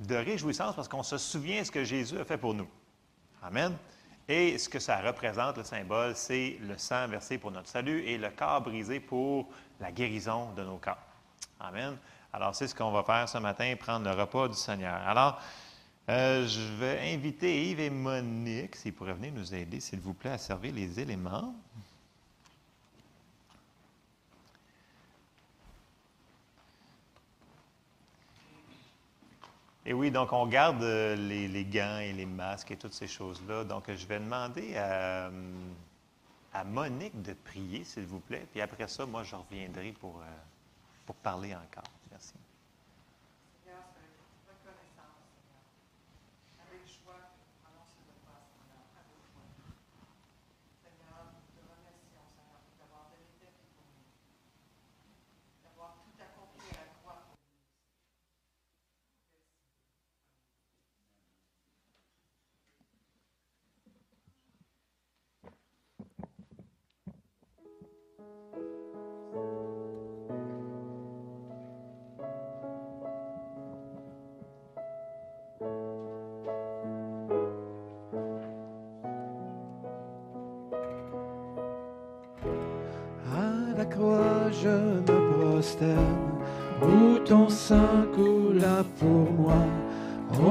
[0.00, 2.68] de réjouissance parce qu'on se souvient ce que Jésus a fait pour nous.
[3.42, 3.76] Amen.
[4.28, 8.16] Et ce que ça représente, le symbole, c'est le sang versé pour notre salut et
[8.16, 9.48] le corps brisé pour
[9.80, 10.96] la guérison de nos corps.
[11.60, 11.96] Amen.
[12.32, 14.94] Alors, c'est ce qu'on va faire ce matin, prendre le repas du Seigneur.
[15.06, 15.40] Alors,
[16.08, 20.32] euh, je vais inviter Yves et Monique, s'ils pourraient venir nous aider, s'il vous plaît,
[20.32, 21.54] à servir les éléments.
[29.86, 33.64] Et oui, donc on garde euh, les, gants et les masques et toutes ces choses-là.
[33.64, 35.30] Donc je vais demander à,
[36.54, 38.46] à Monique de prier, s'il vous plaît.
[38.50, 40.30] Puis après ça, moi, je reviendrai pour, euh,
[41.04, 41.90] pour parler encore.
[84.62, 86.38] Je me prosterne,
[86.82, 89.62] où ton sang coula pour moi,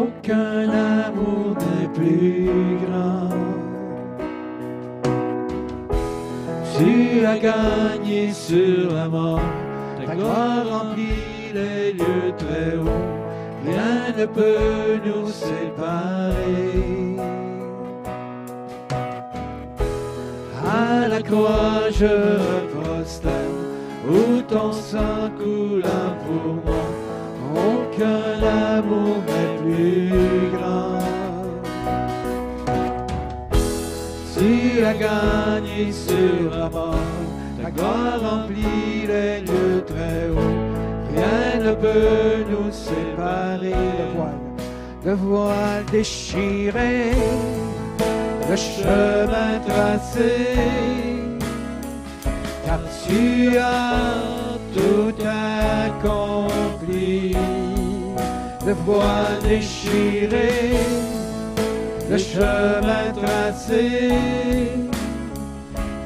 [0.01, 3.29] aucun amour n'est plus grand.
[6.77, 9.39] Tu as gagné sur la mort,
[10.05, 13.05] ta gloire remplit les lieux très hauts,
[13.65, 16.83] rien ne peut nous séparer.
[20.65, 22.15] À la croix je
[24.09, 25.83] où ton sang coule
[26.25, 26.85] pour moi,
[27.53, 28.45] aucun
[28.77, 30.99] amour n'est plus grand.
[34.35, 36.95] Tu as gagné sur la mort,
[37.61, 40.57] ta gloire remplit les lieux très hauts,
[41.13, 43.71] rien ne peut nous séparer.
[43.99, 44.41] Le voile,
[45.05, 47.11] le voile déchiré,
[48.49, 51.12] le chemin tracé
[53.07, 55.13] tu as tout
[55.85, 57.35] accompli.
[58.65, 60.51] Le voile déchiré,
[62.09, 64.09] le chemin tracé,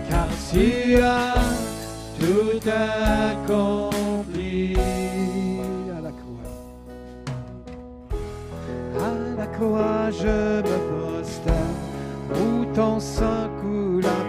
[0.09, 1.35] car tu as
[2.19, 4.75] tout accompli.
[5.97, 6.51] À la croix,
[8.99, 9.01] à
[9.37, 11.79] la croix, je me prosterne,
[12.33, 13.47] où ton sang
[14.07, 14.26] moi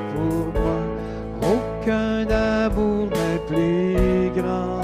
[2.28, 4.80] aucun amour n'est plus grand.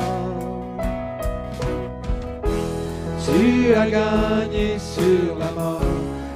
[3.24, 5.80] Tu as gagné sur la mort,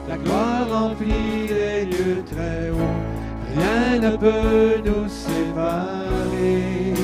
[0.09, 2.99] la gloire remplit les lieux très hauts,
[3.55, 6.95] rien ne peut nous séparer.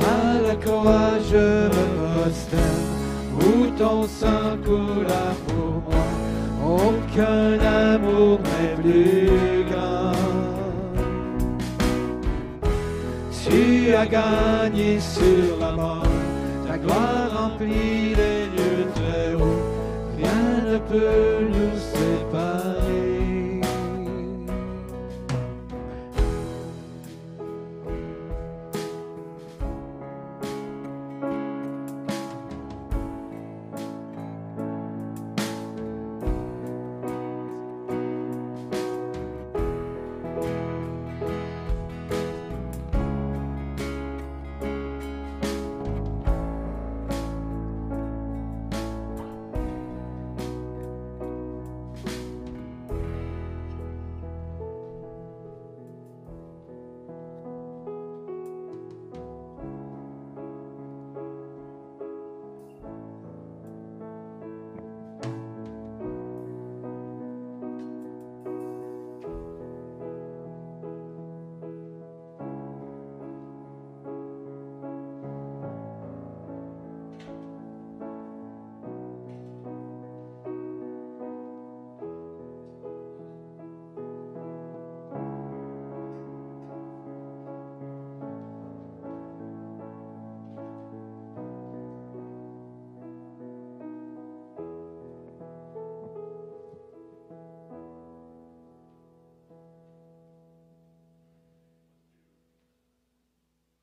[0.00, 1.88] À la croix je me
[3.40, 6.04] où ton sang coula pour moi,
[6.62, 7.58] aucun
[7.94, 10.57] amour n'est plus grand.
[13.50, 16.02] Tu as gagné sur la mort,
[16.66, 19.62] ta gloire remplit les lieux très hauts,
[20.16, 22.77] rien ne peut nous séparer.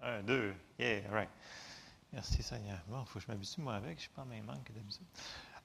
[0.05, 0.53] Un, deux.
[0.77, 1.29] Yeah, right.
[2.13, 2.77] Merci Seigneur.
[2.87, 3.93] Bon, il faut que je m'habitue moi avec.
[3.93, 5.01] Je ne suis pas en même manque que d'habitude.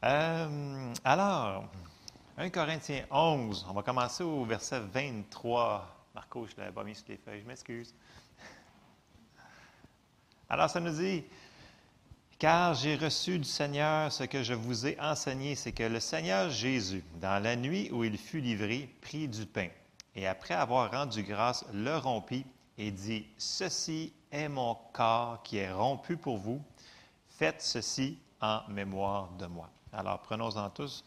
[0.02, 1.68] Euh, alors,
[2.38, 6.06] 1 Corinthiens 11, on va commencer au verset 23.
[6.14, 7.94] Marco, je ne l'avais pas mis sur les feuilles, je m'excuse.
[10.48, 11.22] Alors, ça nous dit,
[12.38, 16.48] car j'ai reçu du Seigneur ce que je vous ai enseigné, c'est que le Seigneur
[16.48, 19.68] Jésus, dans la nuit où il fut livré, prit du pain,
[20.16, 22.46] et après avoir rendu grâce, le rompit
[22.78, 26.62] et dit, Ceci est mon corps qui est rompu pour vous,
[27.28, 29.68] faites ceci en mémoire de moi.
[29.92, 31.04] Alors, prenons-en tous.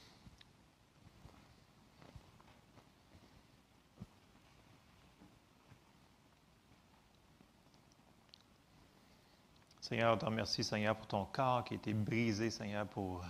[9.79, 13.23] Seigneur, te remercie, Seigneur, pour ton corps qui a été brisé, Seigneur, pour,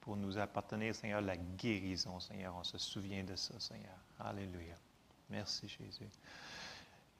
[0.00, 2.54] pour nous appartenir, Seigneur, la guérison, Seigneur.
[2.58, 3.96] On se souvient de ça, Seigneur.
[4.18, 4.74] Alléluia.
[5.30, 6.10] Merci, Jésus.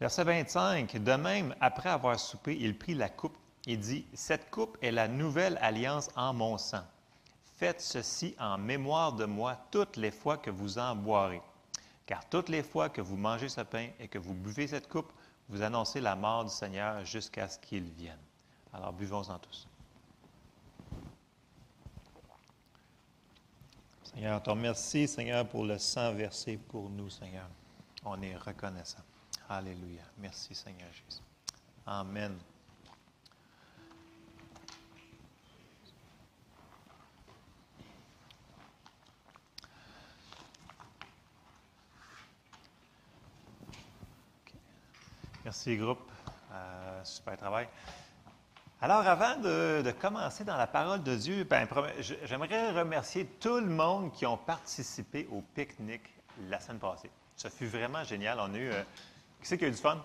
[0.01, 0.97] Verset 25.
[0.97, 3.37] De même, après avoir soupé, il prit la coupe.
[3.67, 6.85] Il dit Cette coupe est la nouvelle alliance en mon sang.
[7.57, 11.41] Faites ceci en mémoire de moi toutes les fois que vous en boirez.
[12.07, 15.13] Car toutes les fois que vous mangez ce pain et que vous buvez cette coupe,
[15.49, 18.19] vous annoncez la mort du Seigneur jusqu'à ce qu'il vienne.
[18.73, 19.69] Alors buvons-en tous.
[24.03, 27.49] Seigneur, on te remercie, Seigneur, pour le sang versé pour nous, Seigneur.
[28.05, 29.03] On est reconnaissant.
[29.49, 30.03] Alléluia.
[30.19, 31.23] Merci, Seigneur Jésus.
[31.87, 32.39] Amen.
[45.45, 46.11] Merci, groupe.
[46.51, 47.69] Euh, super travail.
[48.81, 51.69] Alors, avant de, commencer dans la parole de Dieu, ben,
[52.01, 56.09] j'aimerais remercier tout le monde qui ont participé au pique-nique
[56.49, 57.11] la semaine passée.
[57.37, 58.39] Ça fut vraiment génial.
[58.41, 58.71] On a eu.
[58.71, 58.83] Euh,
[59.45, 59.99] qui c'est qui a eu du fun?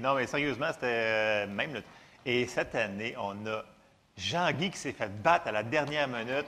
[0.00, 1.82] Non, mais sérieusement, c'était euh, même le.
[2.24, 3.62] Et cette année, on a
[4.16, 6.46] Jean-Guy qui s'est fait battre à la dernière minute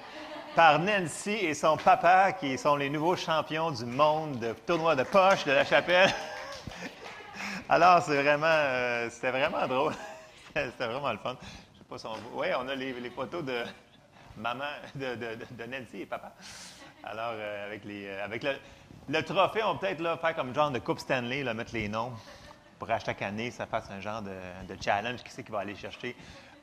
[0.54, 5.02] par Nancy et son papa, qui sont les nouveaux champions du monde de tournoi de
[5.02, 6.10] poche de la chapelle.
[7.68, 9.92] Alors, c'est vraiment, euh, c'était vraiment drôle.
[10.54, 11.36] C'était vraiment le fun.
[11.72, 13.64] Je sais pas si on Oui, on a les, photos de
[14.36, 16.32] maman, de, Nancy et papa.
[17.02, 18.52] Alors, euh, avec, les, avec le,
[19.22, 22.12] trophée, on peut peut-être faire comme genre de Coupe Stanley, là, mettre les noms
[22.78, 25.22] pour à chaque année, ça fasse un genre de, challenge.
[25.22, 26.16] Qui c'est qui va aller chercher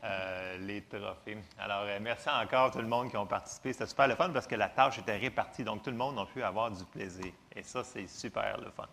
[0.03, 1.37] euh, les trophées?
[1.59, 3.73] Alors, merci encore tout le monde qui ont participé.
[3.73, 6.25] C'était super le fun parce que la tâche était répartie, donc tout le monde a
[6.25, 7.31] pu avoir du plaisir.
[7.55, 8.87] Et ça, c'est super le fun.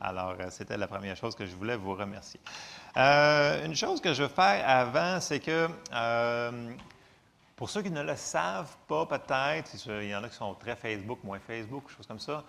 [0.00, 2.40] Alors, euh, c'était la première chose que je voulais vous remercier.
[2.96, 6.70] Euh, une chose que je veux faire avant, c'est que, euh,
[7.56, 10.76] pour ceux qui ne le savent pas peut-être, il y en a qui sont très
[10.76, 12.44] Facebook, moins Facebook, choses comme ça,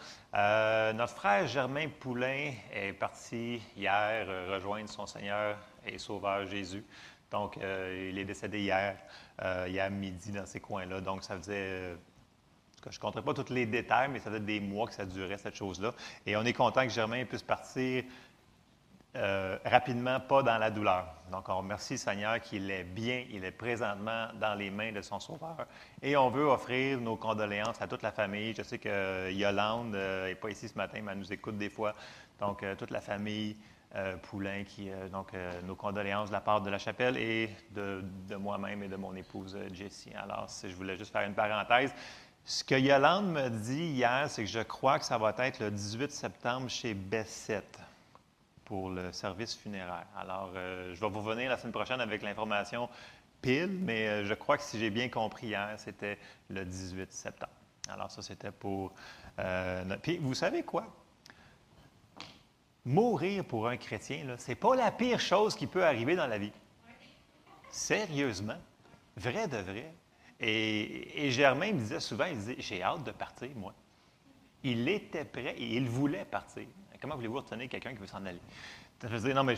[0.94, 6.86] notre frère Germain Poulain est parti hier rejoindre son Seigneur et Sauveur Jésus.
[7.32, 8.98] Donc, il est décédé hier,
[9.42, 11.00] hier midi dans ces coins-là.
[11.00, 11.96] Donc, ça faisait
[12.90, 15.38] je ne compterai pas tous les détails, mais ça fait des mois que ça durait,
[15.38, 15.94] cette chose-là.
[16.26, 18.04] Et on est content que Germain puisse partir
[19.18, 21.08] euh, rapidement, pas dans la douleur.
[21.32, 25.20] Donc, on remercie Seigneur qu'il est bien, il est présentement dans les mains de son
[25.20, 25.66] Sauveur.
[26.04, 28.54] Et on veut offrir nos condoléances à toute la famille.
[28.56, 31.72] Je sais que Yolande n'est euh, pas ici ce matin, mais elle nous écoute des
[31.72, 31.96] fois.
[32.40, 33.58] Donc, euh, toute la famille
[34.22, 35.32] Poulain, qui, donc,
[35.64, 39.16] nos condoléances de la part de la chapelle et de, de moi-même et de mon
[39.16, 40.12] épouse Jessie.
[40.14, 41.96] Alors, je voulais juste faire une parenthèse.
[42.44, 45.72] Ce que Yolande me dit hier, c'est que je crois que ça va être le
[45.72, 47.80] 18 septembre chez Bessette
[48.68, 50.08] pour le service funéraire.
[50.18, 52.90] Alors, euh, je vais vous revenir la semaine prochaine avec l'information
[53.42, 57.54] pile, mais euh, je crois que si j'ai bien compris hier, c'était le 18 septembre.
[57.88, 58.94] Alors, ça, c'était pour.
[59.40, 60.86] Euh, puis, vous savez quoi?
[62.84, 66.38] Mourir pour un chrétien, ce n'est pas la pire chose qui peut arriver dans la
[66.38, 66.52] vie.
[67.72, 68.58] Sérieusement,
[69.16, 69.94] vrai de vrai,
[70.42, 73.74] et, Germain me disait souvent, il disait, j'ai hâte de partir, moi.
[74.62, 76.68] Il était prêt et il voulait partir.
[77.02, 78.40] Comment voulez-vous retenir quelqu'un qui veut s'en aller?
[79.34, 79.56] non, mais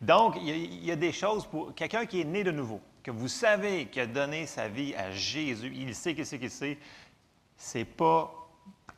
[0.00, 3.28] donc, il y, a, des choses pour quelqu'un qui est né de nouveau, que vous
[3.28, 6.78] savez qui a donné sa vie à Jésus, il sait qu'il sait qu'il sait,
[7.56, 8.30] c'est pas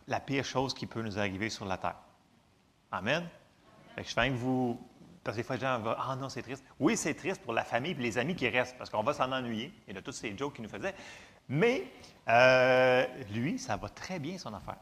[0.09, 1.97] la pire chose qui peut nous arriver sur la terre.
[2.91, 3.29] Amen?
[3.97, 4.79] je fais que vous
[5.27, 6.65] parce que des fois, les gens vont Ah non, c'est triste.
[6.79, 9.33] Oui, c'est triste pour la famille et les amis qui restent, parce qu'on va s'en
[9.33, 9.73] ennuyer.
[9.89, 10.95] Il y a tous ces jokes qu'il nous faisait.
[11.49, 11.89] Mais
[12.29, 14.77] euh, lui, ça va très bien, son affaire.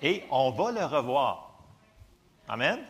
[0.00, 1.53] Et on va le revoir.
[2.48, 2.80] Amen?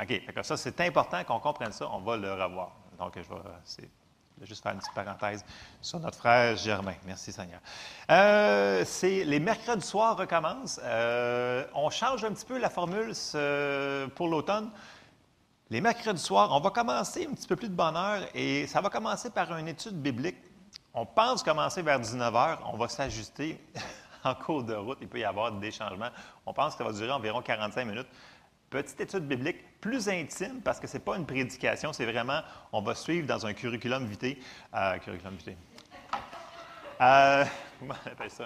[0.00, 0.22] OK.
[0.42, 1.88] ça, c'est important qu'on comprenne ça.
[1.90, 2.72] On va le revoir.
[2.98, 5.44] Donc, je vais, juste faire une petite parenthèse
[5.80, 6.94] sur notre frère Germain.
[7.04, 7.60] Merci, Seigneur.
[8.10, 10.80] Euh, les mercredis soirs recommencent.
[10.82, 13.12] Euh, on change un petit peu la formule
[14.14, 14.70] pour l'automne.
[15.70, 18.80] Les mercredis soirs, on va commencer un petit peu plus de bonne heure et ça
[18.80, 20.38] va commencer par une étude biblique.
[20.94, 23.60] On pense commencer vers 19 h, on va s'ajuster
[24.24, 26.08] en cours de route, il peut y avoir des changements.
[26.46, 28.08] On pense que ça va durer environ 45 minutes.
[28.70, 32.42] Petite étude biblique plus intime parce que ce n'est pas une prédication, c'est vraiment,
[32.72, 34.36] on va suivre dans un curriculum vitae.
[34.74, 35.56] Euh, curriculum vitae.
[37.00, 37.44] Euh,
[37.78, 38.44] comment on appelle ça?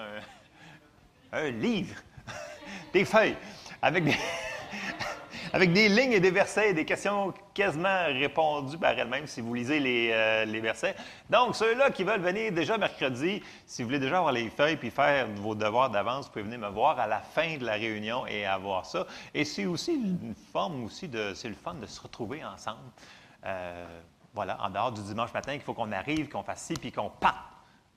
[1.32, 1.96] Un, un livre?
[2.92, 3.36] des feuilles.
[3.80, 4.14] Avec des.
[5.52, 9.54] avec des lignes et des versets et des questions quasiment répondues par elles-mêmes si vous
[9.54, 10.94] lisez les, euh, les versets.
[11.30, 14.90] Donc, ceux-là qui veulent venir déjà mercredi, si vous voulez déjà avoir les feuilles puis
[14.90, 18.26] faire vos devoirs d'avance, vous pouvez venir me voir à la fin de la réunion
[18.26, 19.06] et avoir ça.
[19.34, 22.78] Et c'est aussi une forme aussi de, c'est le fun de se retrouver ensemble.
[23.44, 23.84] Euh,
[24.34, 27.10] voilà, en dehors du dimanche matin, qu'il faut qu'on arrive, qu'on fasse ci, puis qu'on
[27.10, 27.51] parte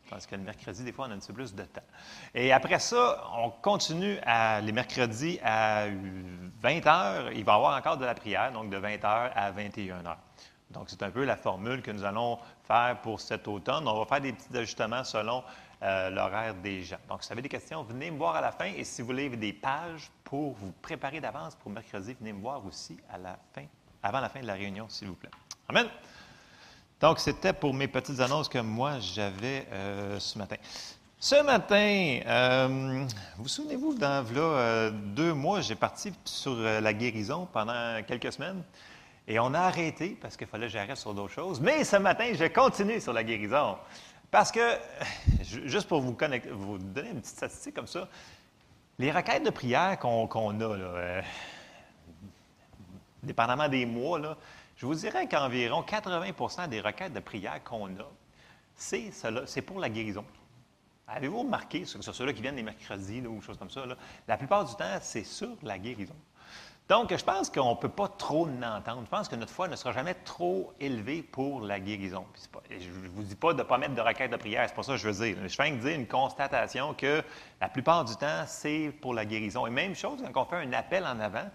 [0.10, 1.82] parce que le mercredi, des fois, on a un petit peu plus de temps.
[2.34, 4.18] Et après ça, on continue
[4.64, 5.88] les mercredis à
[6.62, 7.32] 20 heures.
[7.32, 10.18] Il va y avoir encore de la prière, donc de 20 heures à 21 heures.
[10.72, 13.88] Donc, c'est un peu la formule que nous allons faire pour cet automne.
[13.88, 15.44] On va faire des petits ajustements selon
[15.84, 16.98] euh, l'horaire des gens.
[17.08, 18.66] Donc, si vous avez des questions, venez me voir à la fin.
[18.66, 22.66] Et si vous voulez des pages pour vous préparer d'avance pour mercredi, venez me voir
[22.66, 23.66] aussi à la fin,
[24.02, 25.32] avant la fin de la réunion, s'il vous plaît.
[25.70, 25.88] Amen.
[27.02, 30.56] Donc, c'était pour mes petites annonces que moi, j'avais euh, ce matin.
[31.20, 33.06] Ce matin, euh,
[33.38, 38.64] vous souvenez-vous, dans euh, deux mois, j'ai parti sur la guérison pendant quelques semaines.
[39.28, 41.60] Et on a arrêté parce qu'il fallait gérer sur d'autres choses.
[41.60, 43.78] Mais ce matin, j'ai continué sur la guérison.
[44.32, 44.78] Parce que,
[45.42, 46.16] juste pour vous,
[46.52, 48.08] vous donner une petite statistique comme ça,
[49.00, 51.22] les requêtes de prière qu'on a, là,
[53.22, 54.38] dépendamment des mois, là,
[54.76, 58.10] je vous dirais qu'environ 80% des requêtes de prière qu'on a,
[58.76, 60.26] c'est pour la guérison.
[61.08, 63.84] Avez-vous remarqué, sur ceux-là qui viennent les mercredis ou choses comme ça,
[64.28, 66.16] la plupart du temps, c'est sur la guérison.
[66.88, 69.02] Donc, je pense qu'on ne peut pas trop l'entendre.
[69.06, 72.26] Je pense que notre foi ne sera jamais trop élevée pour la guérison.
[72.70, 74.84] je ne vous dis pas de ne pas mettre de requête de prière, c'est pas
[74.84, 75.38] ça que je veux dire.
[75.48, 77.24] Je viens de dire une constatation que
[77.60, 79.66] la plupart du temps, c'est pour la guérison.
[79.66, 81.50] Et même chose, quand on fait un appel en avant,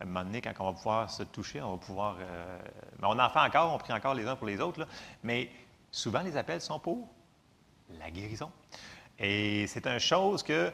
[0.00, 2.16] à un moment donné, quand on va pouvoir se toucher, on va pouvoir.
[2.20, 2.58] Euh,
[3.02, 4.86] on en fait encore, on prie encore les uns pour les autres,
[5.22, 5.50] mais
[5.90, 7.08] souvent les appels sont pour
[7.98, 8.50] la guérison.
[9.18, 10.72] Et c'est une chose que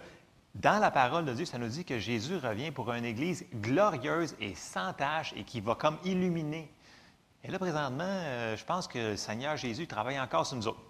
[0.55, 4.35] dans la parole de Dieu, ça nous dit que Jésus revient pour une Église glorieuse
[4.41, 6.73] et sans tache et qui va comme illuminer.
[7.45, 10.81] Et là, présentement, euh, je pense que le Seigneur Jésus travaille encore sur nous autres.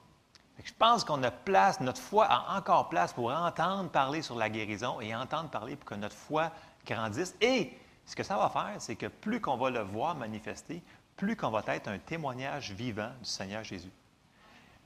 [0.64, 4.48] Je pense qu'on a place, notre foi a encore place pour entendre parler sur la
[4.50, 6.50] guérison et entendre parler pour que notre foi
[6.84, 7.72] grandisse et
[8.08, 10.82] ce que ça va faire, c'est que plus qu'on va le voir manifester,
[11.14, 13.90] plus qu'on va être un témoignage vivant du Seigneur Jésus.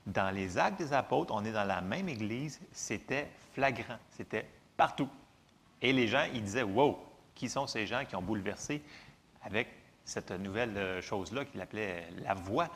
[0.05, 5.09] Dans les actes des apôtres, on est dans la même église, c'était flagrant, c'était partout.
[5.81, 6.99] Et les gens, ils disaient, wow,
[7.37, 8.83] qui sont ces gens qui ont bouleversé
[9.43, 9.69] avec
[10.05, 12.71] cette nouvelle euh, chose-là qu'il appelait la voix?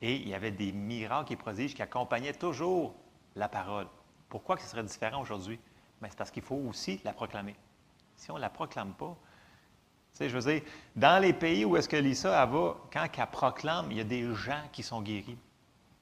[0.00, 2.92] Et il y avait des miracles et prodiges qui accompagnaient toujours
[3.36, 3.86] la parole.
[4.28, 5.60] Pourquoi que ce serait différent aujourd'hui?
[6.00, 7.54] Ben, c'est parce qu'il faut aussi la proclamer.
[8.16, 9.16] Si on ne la proclame pas,
[10.20, 10.62] je veux dire,
[10.94, 14.34] dans les pays où est-ce que Lisa va, quand elle proclame, il y a des
[14.34, 15.38] gens qui sont guéris.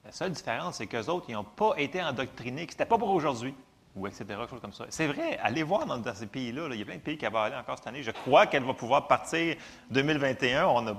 [0.03, 2.97] La seule différence, c'est qu'eux autres, ils n'ont pas été endoctrinés, que ce n'était pas
[2.97, 3.53] pour aujourd'hui,
[3.95, 4.85] ou etc., choses comme ça.
[4.89, 7.39] C'est vrai, allez voir dans, ces pays-là, il y a plein de pays qui vont
[7.39, 8.03] aller encore cette année.
[8.03, 9.55] Je crois qu'elle va pouvoir partir
[9.91, 10.65] 2021.
[10.65, 10.97] On,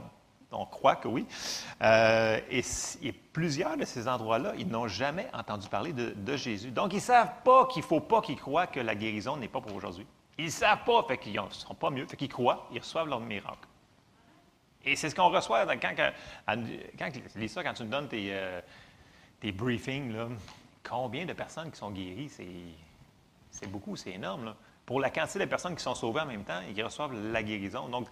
[0.52, 1.26] on croit que oui.
[1.82, 2.62] Euh, et,
[3.32, 6.70] plusieurs de ces endroits-là, ils n'ont jamais entendu parler de, de Jésus.
[6.70, 9.48] Donc, ils ne savent pas qu'il ne faut pas qu'ils croient que la guérison n'est
[9.48, 10.06] pas pour aujourd'hui.
[10.42, 13.06] Ils ne savent pas, fait qu'ils ne sont pas mieux, fait qu'ils croient, ils reçoivent
[13.06, 13.68] leur miracle.
[14.84, 16.12] Et c'est ce qu'on reçoit quand, quand,
[16.44, 16.58] quand,
[16.98, 18.60] quand tu nous donnes tes, euh,
[19.54, 20.12] briefings,
[20.82, 22.28] combien de personnes qui sont guéries,
[23.52, 24.56] c'est beaucoup, c'est énorme.
[24.84, 27.42] Pour la quantité de personnes qui sont sauvées en même temps et qui reçoivent la
[27.44, 27.88] guérison.
[27.88, 28.08] Donc,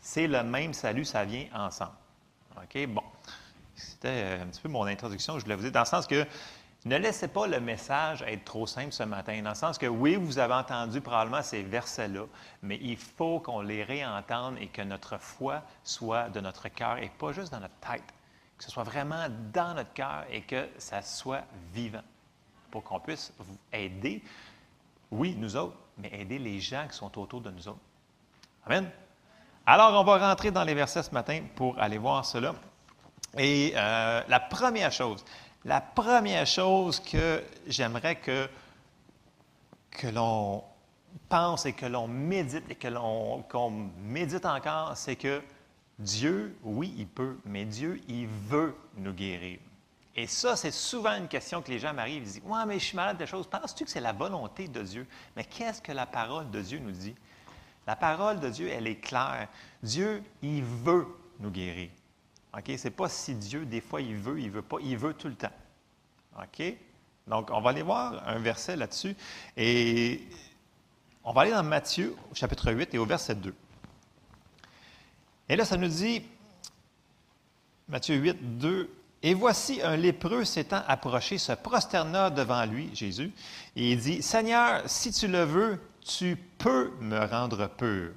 [0.00, 1.96] c'est le même salut, ça vient ensemble.
[2.58, 2.86] OK?
[2.88, 3.04] Bon.
[3.74, 5.38] C'était un petit peu mon introduction.
[5.38, 6.26] Je voulais vous dire dans le sens que
[6.84, 10.16] ne laissez pas le message être trop simple ce matin, dans le sens que oui,
[10.16, 12.24] vous avez entendu probablement ces versets-là,
[12.62, 17.08] mais il faut qu'on les réentende et que notre foi soit de notre cœur et
[17.08, 18.04] pas juste dans notre tête,
[18.58, 22.02] que ce soit vraiment dans notre cœur et que ça soit vivant,
[22.70, 24.22] pour qu'on puisse vous aider,
[25.10, 27.80] oui, nous autres, mais aider les gens qui sont autour de nous autres.
[28.66, 28.90] Amen.
[29.66, 32.54] Alors, on va rentrer dans les versets ce matin pour aller voir cela.
[33.36, 35.24] Et euh, la première chose,
[35.64, 38.48] la première chose que j'aimerais que,
[39.90, 40.62] que l'on
[41.28, 43.44] pense et que l'on médite et que l'on
[44.02, 45.42] médite encore, c'est que
[45.98, 49.58] Dieu, oui, il peut, mais Dieu, il veut nous guérir.
[50.16, 52.84] Et ça, c'est souvent une question que les gens m'arrivent, ils disent Ouais, mais je
[52.84, 53.48] suis malade de choses.
[53.48, 55.06] Penses-tu que c'est la volonté de Dieu?
[55.34, 57.14] Mais qu'est-ce que la parole de Dieu nous dit?
[57.86, 59.48] La parole de Dieu, elle est claire.
[59.82, 61.06] Dieu, il veut
[61.40, 61.90] nous guérir.
[62.56, 62.78] OK?
[62.78, 65.28] Ce n'est pas si Dieu, des fois, il veut, il veut pas, il veut tout
[65.28, 65.52] le temps.
[66.38, 66.62] OK?
[67.26, 69.16] Donc, on va aller voir un verset là-dessus.
[69.56, 70.20] Et
[71.24, 73.54] on va aller dans Matthieu, chapitre 8, et au verset 2.
[75.48, 76.22] Et là, ça nous dit,
[77.88, 78.90] Matthieu 8, 2,
[79.26, 83.32] Et voici un lépreux s'étant approché, se prosterna devant lui, Jésus,
[83.74, 88.10] et il dit, Seigneur, si tu le veux, tu peux me rendre pur.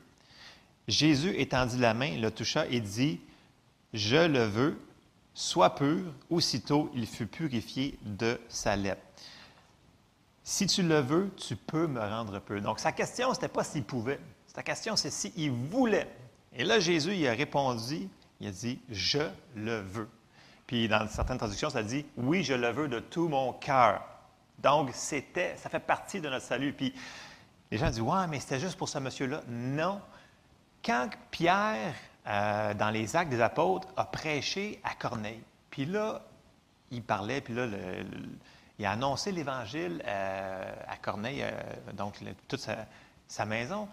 [0.90, 3.22] Jésus étendit la main, le toucha et dit,
[3.98, 4.80] Je le veux,
[5.34, 6.14] sois pur.
[6.30, 9.02] Aussitôt, il fut purifié de sa lèpre.
[10.44, 12.62] Si tu le veux, tu peux me rendre pur.
[12.62, 14.20] Donc, sa question, ce n'était pas s'il pouvait.
[14.54, 16.08] Sa question, c'est s'il voulait.
[16.54, 18.08] Et là, Jésus, il a répondu,
[18.40, 19.24] il a dit, Je
[19.56, 20.10] le veux.
[20.68, 24.04] Puis, dans certaines traductions, ça dit, Oui, je le veux de tout mon cœur.
[24.60, 26.72] Donc, c'était, ça fait partie de notre salut.
[26.72, 26.94] Puis,
[27.72, 29.42] les gens disent, Ouais, mais c'était juste pour ce monsieur-là.
[29.48, 30.00] Non.
[30.86, 31.96] Quand Pierre,
[32.28, 36.22] euh, dans les Actes des Apôtres, a prêché à Corneille, puis là,
[36.92, 37.68] il parlait, puis là,
[38.80, 41.52] il a annoncé l'Évangile euh, à Corneille, euh,
[41.94, 42.16] donc
[42.48, 42.68] toute
[43.28, 43.88] sa, maison.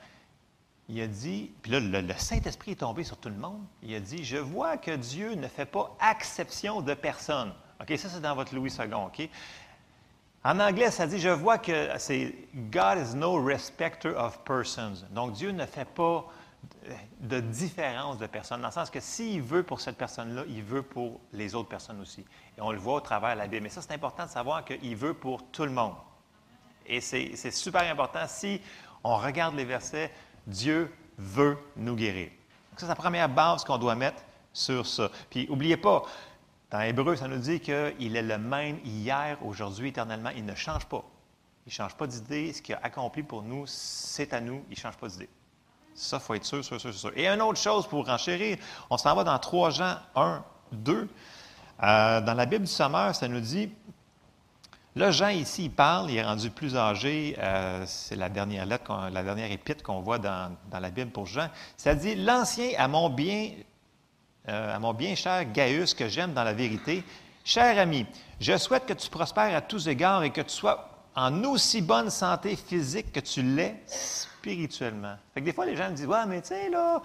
[0.89, 3.62] Il a dit, puis là, le, le, Saint-Esprit est tombé sur tout le monde.
[3.82, 7.53] Il a dit Je vois que Dieu ne fait pas exception de personne.
[7.80, 8.93] OK, ça, c'est dans votre Louis II.
[8.93, 9.28] OK?
[10.45, 15.07] En anglais, ça dit Je vois que c'est God is no respecter of persons.
[15.11, 16.26] Donc, Dieu ne fait pas
[17.20, 20.82] de différence de personnes, dans le sens que s'il veut pour cette personne-là, il veut
[20.82, 22.24] pour les autres personnes aussi.
[22.56, 23.62] Et on le voit au travers de la Bible.
[23.62, 25.94] Mais ça, c'est important de savoir qu'il veut pour tout le monde.
[26.86, 28.26] Et c'est super important.
[28.26, 28.60] Si
[29.02, 30.12] on regarde les versets,
[30.46, 32.28] Dieu veut nous guérir.
[32.70, 35.10] Donc ça, c'est la première base qu'on doit mettre sur ça.
[35.30, 36.02] Puis, n'oubliez pas,
[36.70, 40.30] dans Hébreu, ça nous dit qu'il est le même hier, aujourd'hui, éternellement.
[40.36, 41.04] Il ne change pas.
[41.66, 42.52] Il ne change pas d'idée.
[42.52, 44.64] Ce qu'il a accompli pour nous, c'est à nous.
[44.68, 45.28] Il ne change pas d'idée.
[45.95, 47.12] Ça, il faut être sûr, sûr, sûr, sûr.
[47.16, 48.59] Et une autre chose pour renchérir,
[48.90, 50.42] on s'en va dans 3 Jean 1,
[50.72, 51.09] 2.
[51.82, 53.70] Euh, dans la Bible du Sommeur, ça nous dit,
[54.97, 59.09] là, Jean ici, il parle, il est rendu plus âgé, euh, c'est la dernière lettre,
[59.12, 61.49] la dernière épître qu'on voit dans, dans, la Bible pour Jean.
[61.76, 63.53] Ça dit, l'ancien à mon bien,
[64.49, 67.05] euh, à mon bien cher Gaius, que j'aime dans la vérité,
[67.45, 68.05] cher ami,
[68.40, 72.10] je souhaite que tu prospères à tous égards et que tu sois en aussi bonne
[72.10, 75.16] santé physique que tu l'es spirituellement.
[75.32, 77.02] Fait que des fois, les gens me disent Ouais, mais tu sais, là,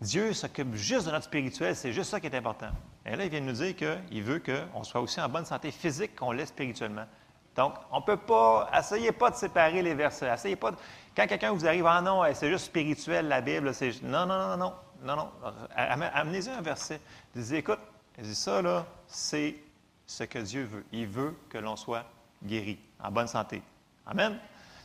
[0.00, 2.70] Dieu s'occupe juste de notre spirituel, c'est juste ça qui est important.
[3.06, 5.70] Et là, il vient de nous dire qu'il veut qu'on soit aussi en bonne santé
[5.70, 7.06] physique qu'on l'est spirituellement.
[7.54, 10.28] Donc, on ne peut pas, essayez pas de séparer les versets.
[10.32, 10.76] Essayez pas de,
[11.16, 14.56] quand quelqu'un vous arrive, ah non, c'est juste spirituel, la Bible, c'est non, non, non,
[14.56, 14.72] non,
[15.04, 15.30] non, non,
[15.76, 17.00] amenez-y un verset.
[17.34, 17.78] Dites, écoute,
[18.32, 19.54] ça, là, c'est
[20.06, 20.84] ce que Dieu veut.
[20.92, 22.04] Il veut que l'on soit
[22.44, 23.62] guéri, en bonne santé.
[24.06, 24.38] Amen.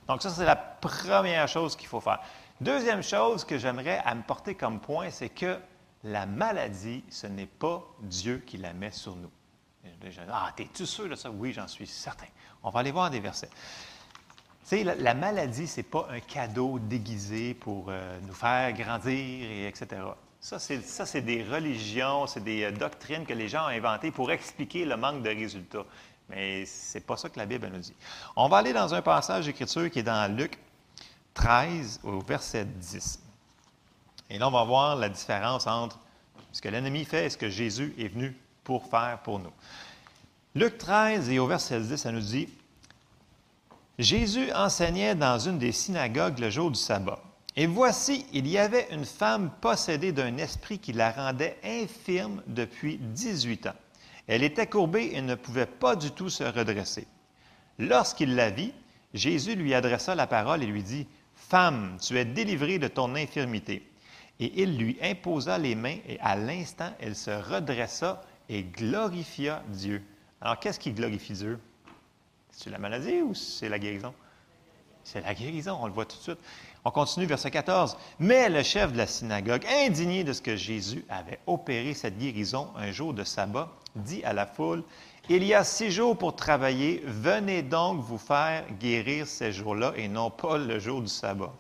[0.08, 2.20] Donc, ça, c'est la première chose qu'il faut faire.
[2.62, 5.60] Deuxième chose que j'aimerais me porter comme point, c'est que
[6.04, 9.32] la maladie, ce n'est pas Dieu qui la met sur nous.
[10.32, 11.30] Ah, es-tu sûr de ça?
[11.30, 12.28] Oui, j'en suis certain.
[12.64, 13.50] On va aller voir des versets.
[13.50, 18.72] Tu sais, la, la, maladie, ce n'est pas un cadeau déguisé pour euh, nous faire
[18.74, 20.02] grandir, et etc.
[20.40, 24.86] Ça, c'est des religions, c'est des euh, doctrines que les gens ont inventées pour expliquer
[24.86, 25.86] le manque de résultats.
[26.30, 27.96] Mais ce n'est pas ça que la Bible nous dit.
[28.36, 30.58] On va aller dans un passage d'écriture qui est dans Luc
[31.34, 33.20] 13 au verset 10.
[34.30, 36.00] Et là, on va voir la différence entre
[36.52, 39.52] ce que l'ennemi fait et ce que Jésus est venu pour faire pour nous.
[40.56, 42.50] Luc 13 et au verset 10, ça nous dit
[43.98, 47.20] Jésus enseignait dans une des synagogues le jour du sabbat.
[47.56, 52.98] Et voici, il y avait une femme possédée d'un esprit qui la rendait infirme depuis
[52.98, 53.74] 18 ans.
[54.30, 57.08] Elle était courbée et ne pouvait pas du tout se redresser.
[57.80, 58.74] Lorsqu'il la vit,
[59.16, 63.90] Jésus lui adressa la parole et lui dit, Femme, tu es délivrée de ton infirmité.
[64.40, 70.04] Et il lui imposa les mains et à l'instant, elle se redressa et glorifia Dieu.
[70.42, 71.60] Alors, qu'est-ce qui glorifie Dieu?
[72.52, 74.14] C'est la maladie ou c'est la guérison?
[75.04, 76.40] C'est la guérison, on le voit tout de suite.
[76.86, 77.98] On continue, verset 14.
[78.20, 82.70] Mais le chef de la synagogue, indigné de ce que Jésus avait opéré cette guérison
[82.76, 84.84] un jour de sabbat, dit à la foule,
[85.30, 90.08] Il y a six jours pour travailler, venez donc vous faire guérir ces jours-là et
[90.08, 91.54] non pas le jour du sabbat.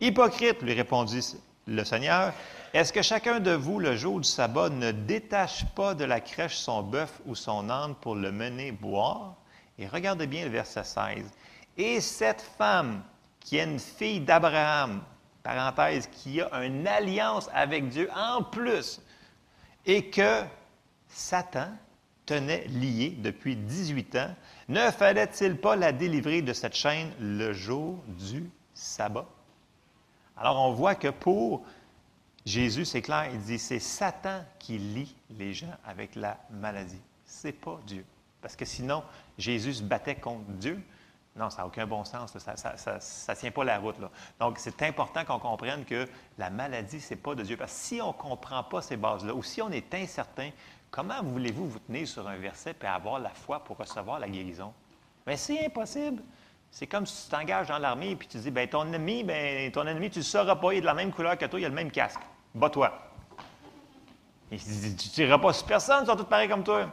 [0.00, 1.36] Hypocrite, lui répondit
[1.66, 2.32] le Seigneur,
[2.72, 6.56] est-ce que chacun de vous, le jour du sabbat, ne détache pas de la crèche
[6.56, 9.34] son bœuf ou son âne pour le mener boire?
[9.78, 11.30] Et regardez bien le verset 16.
[11.76, 13.02] Et cette femme,
[13.40, 15.02] qui est une fille d'Abraham,
[15.42, 19.00] parenthèse, qui a une alliance avec Dieu en plus,
[19.86, 20.42] et que
[21.14, 21.68] Satan
[22.26, 24.34] tenait lié depuis 18 ans,
[24.68, 29.26] ne fallait-il pas la délivrer de cette chaîne le jour du sabbat?
[30.36, 31.64] Alors on voit que pour
[32.44, 37.00] Jésus, c'est clair, il dit c'est Satan qui lie les gens avec la maladie.
[37.24, 38.04] C'est pas Dieu.
[38.42, 39.02] Parce que sinon,
[39.38, 40.82] Jésus se battait contre Dieu.
[41.36, 42.36] Non, ça n'a aucun bon sens.
[42.38, 43.98] Ça ne tient pas la route.
[43.98, 44.10] Là.
[44.38, 46.06] Donc, c'est important qu'on comprenne que
[46.38, 47.56] la maladie, ce n'est pas de Dieu.
[47.56, 50.50] Parce que si on ne comprend pas ces bases-là, ou si on est incertain,
[50.94, 54.72] comment voulez-vous vous tenir sur un verset et avoir la foi pour recevoir la guérison?
[55.26, 56.22] Mais c'est impossible.
[56.70, 59.86] C'est comme si tu t'engages dans l'armée et tu dis, ben ton ennemi, ben, ton
[59.88, 61.68] ennemi, tu ne sauras pas, il est de la même couleur que toi, il a
[61.68, 62.20] le même casque.
[62.54, 62.92] Bats-toi.
[64.50, 66.88] Tu ne tireras pas sur personne, ils sont tous pareils comme toi.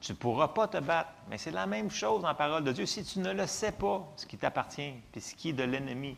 [0.00, 1.10] Tu ne pourras pas te battre.
[1.28, 2.86] Mais c'est la même chose en parole de Dieu.
[2.86, 6.16] Si tu ne le sais pas, ce qui t'appartient, puis ce qui est de l'ennemi,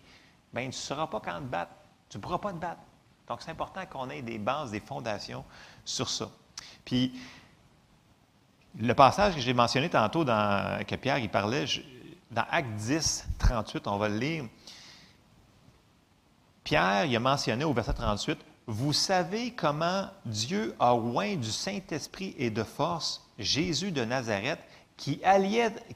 [0.52, 1.72] bien, tu ne sauras pas quand te battre.
[2.10, 2.82] Tu ne pourras pas te battre.
[3.26, 5.44] Donc, c'est important qu'on ait des bases, des fondations
[5.84, 6.28] sur ça.
[6.84, 7.12] Puis,
[8.80, 11.66] le passage que j'ai mentionné tantôt, dans, que Pierre il parlait,
[12.30, 14.44] dans Acte 10, 38, on va le lire.
[16.64, 22.34] Pierre, il a mentionné au verset 38, Vous savez comment Dieu a oint du Saint-Esprit
[22.38, 24.60] et de force Jésus de Nazareth,
[24.96, 25.20] qui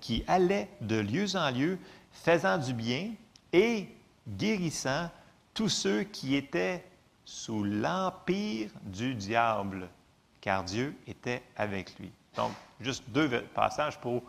[0.01, 1.78] qui allait de lieu en lieu,
[2.11, 3.12] faisant du bien
[3.53, 3.89] et
[4.28, 5.09] guérissant
[5.55, 6.85] tous ceux qui étaient
[7.24, 9.89] sous l'empire du diable,
[10.47, 12.12] car Dieu était avec lui.
[12.36, 14.23] Donc, juste deux passages pour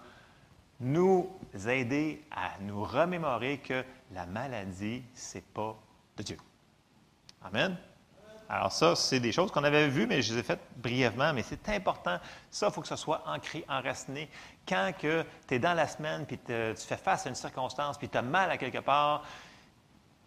[0.79, 1.29] nous
[1.67, 5.75] aider à nous remémorer que la maladie, ce n'est pas
[6.17, 6.37] de Dieu.
[7.43, 7.77] Amen.
[8.49, 11.43] Alors ça, c'est des choses qu'on avait vues, mais je les ai faites brièvement, mais
[11.43, 12.17] c'est important.
[12.49, 14.27] Ça, il faut que ce soit ancré, enraciné.
[14.67, 18.17] Quand tu es dans la semaine, puis tu fais face à une circonstance, puis tu
[18.17, 19.23] as mal à quelque part,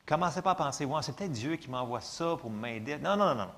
[0.06, 2.96] commencez pas à penser, ouais, c'est peut-être Dieu qui m'envoie ça pour m'aider.
[2.98, 3.50] Non, non, non.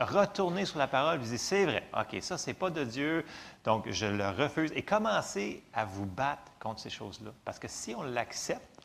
[0.00, 3.24] Retournez sur la parole, vous dites, c'est vrai, OK, ça, c'est pas de Dieu,
[3.64, 4.72] donc je le refuse.
[4.74, 7.30] Et commencez à vous battre contre ces choses-là.
[7.44, 8.80] Parce que si on l'accepte,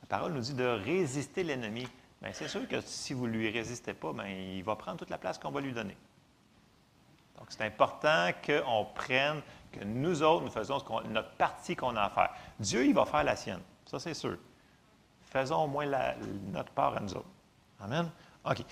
[0.00, 1.86] la parole nous dit de résister l'ennemi.
[2.20, 5.10] Bien, c'est sûr que si vous ne lui résistez pas, bien, il va prendre toute
[5.10, 5.96] la place qu'on va lui donner.
[7.38, 9.42] Donc, c'est important qu'on prenne,
[9.72, 12.30] que nous autres, nous faisons notre partie qu'on a à faire.
[12.58, 13.60] Dieu, il va faire la sienne.
[13.84, 14.38] Ça, c'est sûr.
[15.22, 15.86] Faisons au moins
[16.52, 17.30] notre part à nous autres.
[17.80, 18.10] Amen.
[18.44, 18.64] OK.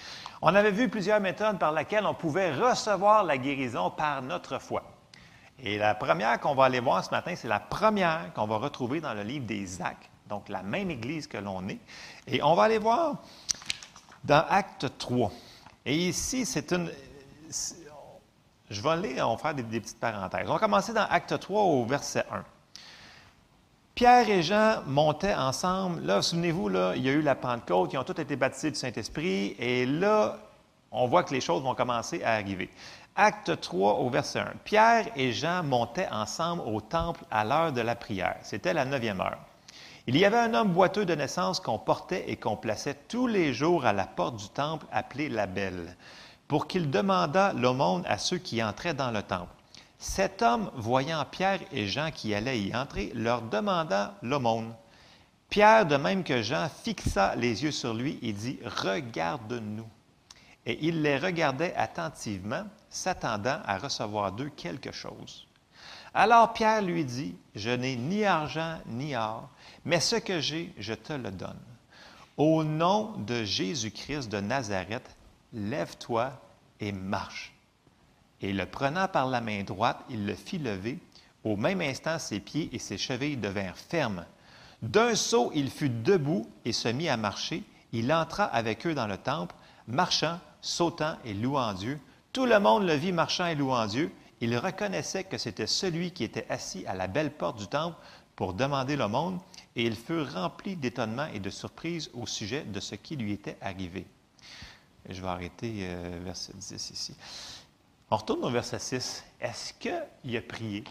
[0.43, 4.83] On avait vu plusieurs méthodes par lesquelles on pouvait recevoir la guérison par notre foi.
[5.63, 9.01] Et la première qu'on va aller voir ce matin, c'est la première qu'on va retrouver
[9.01, 11.81] dans le livre des Actes donc la même Église que l'on est.
[12.27, 13.17] Et on va aller voir
[14.25, 15.31] dans Acte 3.
[15.85, 16.91] Et ici, c'est une...
[18.71, 20.49] Je vais aller, on va faire des, petites parenthèses.
[20.49, 22.45] On va commencer dans Acte 3 au verset 1.
[24.01, 26.01] Pierre et Jean montaient ensemble.
[26.07, 28.79] Là, souvenez-vous, là, il y a eu la Pentecôte, ils ont tous été baptisés du
[28.79, 29.55] Saint-Esprit.
[29.59, 30.39] Et là,
[30.91, 32.71] on voit que les choses vont commencer à arriver.
[33.15, 34.53] Acte 3 au verset 1.
[34.65, 38.37] Pierre et Jean montaient ensemble au temple à l'heure de la prière.
[38.41, 39.37] C'était la neuvième heure.
[40.07, 43.53] Il y avait un homme boiteux de naissance qu'on portait et qu'on plaçait tous les
[43.53, 45.95] jours à la porte du temple appelé la Belle,
[46.49, 49.60] pour qu'il demandât l'aumône à ceux qui entraient dans le temple.
[50.03, 54.75] Cet homme, voyant Pierre et Jean qui allaient y entrer, leur demanda l'aumône.
[55.51, 59.87] Pierre, de même que Jean, fixa les yeux sur lui et dit, Regarde-nous.
[60.65, 65.47] Et il les regardait attentivement, s'attendant à recevoir d'eux quelque chose.
[66.15, 69.51] Alors Pierre lui dit, Je n'ai ni argent ni or,
[69.85, 71.61] mais ce que j'ai, je te le donne.
[72.39, 75.15] Au nom de Jésus-Christ de Nazareth,
[75.53, 76.33] lève-toi
[76.81, 77.50] et marche.
[78.41, 80.99] Et le prenant par la main droite, il le fit lever.
[81.45, 84.25] Au même instant, ses pieds et ses chevilles devinrent fermes.
[84.83, 87.62] D'un saut, il fut debout et se mit à marcher.
[87.93, 89.55] Il entra avec eux dans le temple,
[89.87, 91.99] marchant, sautant et louant Dieu.
[92.33, 94.12] Tout le monde le vit marchant et louant Dieu.
[94.41, 97.97] Il reconnaissait que c'était celui qui était assis à la belle porte du temple
[98.37, 99.39] pour demander monde
[99.77, 103.59] et ils furent remplis d'étonnement et de surprise au sujet de ce qui lui était
[103.61, 104.07] arrivé.
[105.09, 107.15] je vais arrêter euh, verset 10 ici.
[108.11, 109.24] On retourne au verset 6.
[109.41, 110.85] Est-ce qu'il a prié?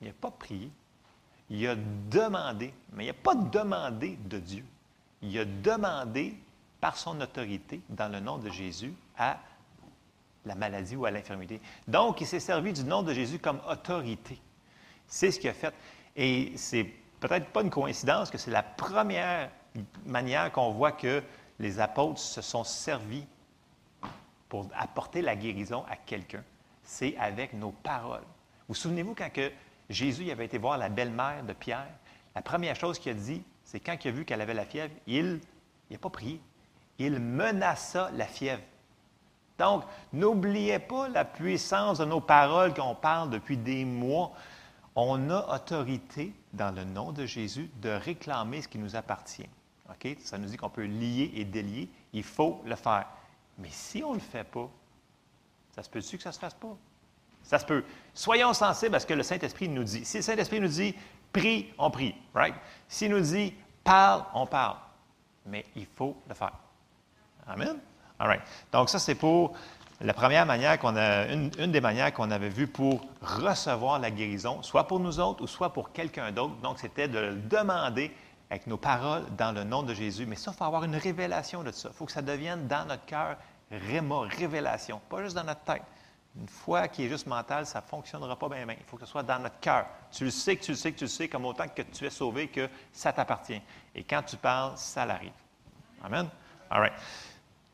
[0.00, 0.70] Il n'a pas prié.
[1.50, 4.64] Il a demandé, mais il n'a pas demandé de Dieu.
[5.20, 6.36] Il a demandé
[6.80, 9.38] par son autorité, dans le nom de Jésus, à
[10.44, 11.60] la maladie ou à l'infirmité.
[11.86, 14.40] Donc, il s'est servi du nom de Jésus comme autorité.
[15.06, 15.74] C'est ce qu'il a fait.
[16.16, 16.84] Et c'est
[17.20, 19.50] peut-être pas une coïncidence que c'est la première
[20.06, 21.22] manière qu'on voit que
[21.58, 23.24] les apôtres se sont servis
[24.52, 26.44] pour apporter la guérison à quelqu'un.
[26.84, 28.26] C'est avec nos paroles.
[28.68, 29.50] Vous souvenez-vous quand que
[29.88, 31.88] Jésus avait été voir la belle-mère de Pierre,
[32.34, 34.92] la première chose qu'il a dit, c'est quand il a vu qu'elle avait la fièvre,
[35.06, 35.40] il
[35.90, 36.38] n'a pas prié.
[36.98, 38.60] Il menaça la fièvre.
[39.58, 44.32] Donc, n'oubliez pas la puissance de nos paroles qu'on parle depuis des mois
[44.94, 49.48] on a autorité, dans le nom de Jésus, de réclamer ce qui nous appartient.
[49.88, 50.14] OK?
[50.20, 51.88] Ça nous dit qu'on peut lier et délier.
[52.12, 53.06] Il faut le faire.
[53.58, 54.68] Mais si on ne le fait pas,
[55.74, 56.76] ça se peut-tu que ça ne se fasse pas?
[57.42, 57.84] Ça se peut.
[58.14, 60.04] Soyons sensibles à ce que le Saint-Esprit nous dit.
[60.04, 60.94] Si le Saint-Esprit nous dit
[61.32, 62.54] prie, on prie, right?
[62.88, 64.76] S'il nous dit parle, on parle.
[65.46, 66.52] Mais il faut le faire.
[67.46, 67.78] Amen?
[68.18, 68.42] All right.
[68.72, 69.54] Donc, ça, c'est pour
[70.00, 74.62] la première manière qu'on a, une, des manières qu'on avait vues pour recevoir la guérison,
[74.62, 76.54] soit pour nous autres ou soit pour quelqu'un d'autre.
[76.62, 78.12] Donc, c'était de le demander
[78.52, 80.26] avec nos paroles dans le nom de Jésus.
[80.26, 81.88] Mais ça, il faut avoir une révélation de ça.
[81.90, 83.38] Il faut que ça devienne dans notre cœur,
[83.70, 85.82] révélation, pas juste dans notre tête.
[86.38, 88.66] Une foi qui est juste mentale, ça ne fonctionnera pas bien.
[88.68, 89.86] Il faut que ce soit dans notre cœur.
[90.10, 92.48] Tu le sais tu le sais tu le sais, comme autant que tu es sauvé,
[92.48, 93.60] que ça t'appartient.
[93.94, 95.32] Et quand tu parles, ça l'arrive.
[96.04, 96.28] Amen?
[96.70, 96.92] All right.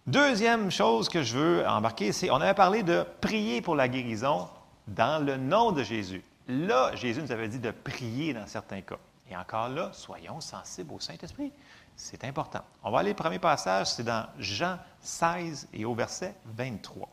[0.07, 4.49] Deuxième chose que je veux embarquer, c'est, on avait parlé de prier pour la guérison
[4.87, 6.23] dans le nom de Jésus.
[6.47, 8.99] Là, Jésus nous avait dit de prier dans certains cas.
[9.31, 11.53] Et encore là, soyons sensibles au Saint-Esprit.
[11.97, 12.63] C'est important.
[12.83, 17.09] On va aller au premier passage, c'est dans Jean 16 et au verset 23.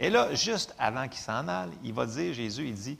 [0.00, 2.98] Et là, juste avant qu'il s'en aille, il va dire, Jésus, il dit,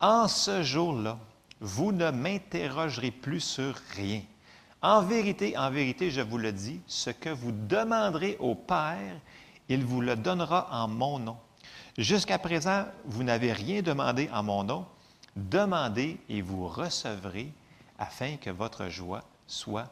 [0.00, 1.18] En ce jour-là,
[1.60, 4.22] vous ne m'interrogerez plus sur rien.
[4.82, 9.20] En vérité, en vérité, je vous le dis, ce que vous demanderez au Père,
[9.68, 11.36] il vous le donnera en mon nom.
[11.98, 14.86] Jusqu'à présent, vous n'avez rien demandé en mon nom.
[15.36, 17.52] Demandez et vous recevrez
[18.00, 19.88] afin que votre joie soit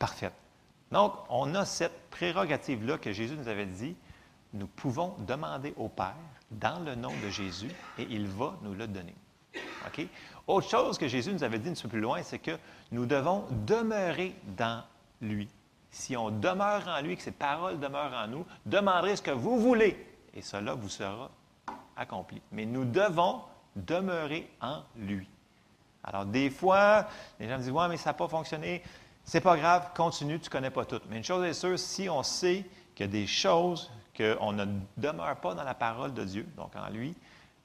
[0.00, 0.34] parfaite.
[0.90, 3.94] Donc, on a cette prérogative-là que Jésus nous avait dit
[4.54, 6.14] nous pouvons demander au Père
[6.50, 9.14] dans le nom de Jésus et il va nous le donner.
[9.86, 10.06] OK?
[10.46, 12.56] Autre chose que Jésus nous avait dit un peu plus loin, c'est que
[12.92, 14.84] nous devons demeurer dans
[15.20, 15.48] lui.
[15.90, 19.58] Si on demeure en lui, que ses paroles demeurent en nous, demandez ce que vous
[19.58, 21.30] voulez et cela vous sera
[21.96, 22.40] accompli.
[22.52, 23.42] Mais nous devons
[23.76, 25.28] demeurer en lui.
[26.04, 27.06] Alors, des fois,
[27.40, 28.82] les gens me disent Ouais, mais ça n'a pas fonctionné.
[29.24, 31.00] C'est pas grave, continue, tu ne connais pas tout.
[31.08, 32.64] Mais une chose est sûre, si on sait
[32.94, 34.66] qu'il y a des choses qu'on ne
[34.96, 37.14] demeure pas dans la parole de Dieu, donc en lui,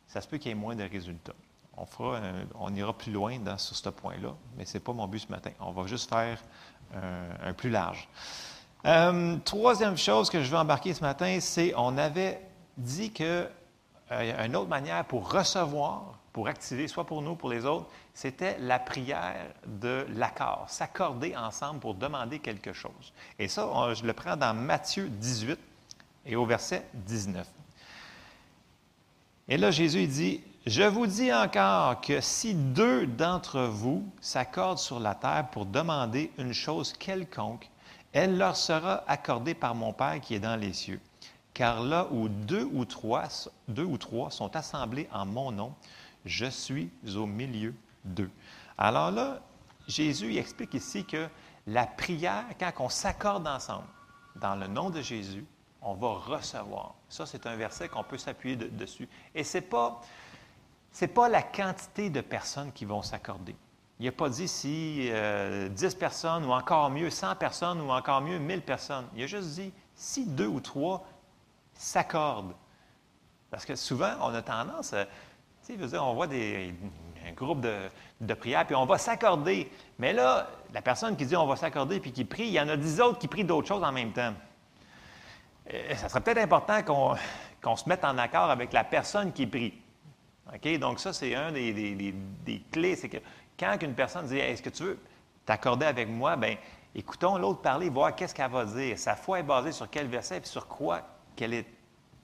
[0.08, 1.34] ça se peut qu'il y ait moins de résultats.
[1.78, 2.20] On, fera
[2.56, 5.52] on ira plus loin sur ce point-là, mais ce n'est pas mon but ce matin.
[5.60, 6.42] On va juste faire
[6.94, 8.08] un, plus large.
[8.86, 12.42] Euh, troisième chose que je veux embarquer ce matin, c'est on avait
[12.78, 13.48] dit que
[14.12, 17.88] euh, une autre manière pour recevoir, pour activer, soit pour nous, pour les autres,
[18.20, 23.14] c'était la prière de l'accord, s'accorder ensemble pour demander quelque chose.
[23.40, 25.58] Et ça, je le prends dans Matthieu 18,
[26.26, 27.48] et au verset 19.
[29.48, 35.00] Et là, Jésus dit, Je vous dis encore que si deux d'entre vous s'accordent sur
[35.00, 37.70] la terre pour demander une chose quelconque,
[38.12, 41.00] elle leur sera accordée par mon Père qui est dans les cieux.
[41.54, 45.74] Car là où deux ou trois, sont assemblés en mon nom,
[46.26, 47.74] je suis au milieu
[48.78, 49.40] Alors là,
[49.88, 51.28] Jésus explique ici que
[51.68, 53.88] la prière, quand on s'accorde ensemble
[54.36, 55.46] dans le nom de Jésus,
[55.82, 56.96] on va recevoir.
[57.10, 59.08] Ça, c'est un verset qu'on peut s'appuyer dessus.
[59.34, 60.02] Et ce n'est pas,
[61.14, 63.56] pas la quantité de personnes qui vont s'accorder.
[64.00, 65.70] Il n'a pas dit si 10 euh,
[66.00, 69.06] personnes ou encore mieux 100 personnes ou encore mieux 1000 personnes.
[69.16, 71.06] Il a juste dit si deux ou trois
[71.74, 72.56] s'accordent.
[73.52, 75.06] Parce que souvent, on a tendance à.
[75.66, 76.74] Tu sais, on voit des,
[77.30, 77.76] un groupe de,
[78.22, 79.72] de prières, puis on va s'accorder.
[79.98, 82.70] Mais là, la personne qui dit on va s'accorder puis qui prie, il y en
[82.70, 84.34] a dix autres qui prient d'autres choses en même temps.
[85.96, 86.82] Ça serait peut-être important
[87.62, 89.74] qu'on se mette en accord avec la personne qui prie.
[90.54, 90.80] OK?
[90.80, 92.14] Donc, ça, c'est un des,
[92.72, 92.96] clés.
[92.96, 93.18] C'est que
[93.58, 95.00] quand une personne dit Est-ce que tu veux
[95.46, 96.36] t'accorder avec moi?
[96.36, 96.56] Bien,
[96.96, 98.98] écoutons l'autre parler, voir qu'est-ce qu'elle va dire.
[98.98, 101.02] Sa foi est basée sur quel verset et sur quoi
[101.36, 101.68] qu'elle est.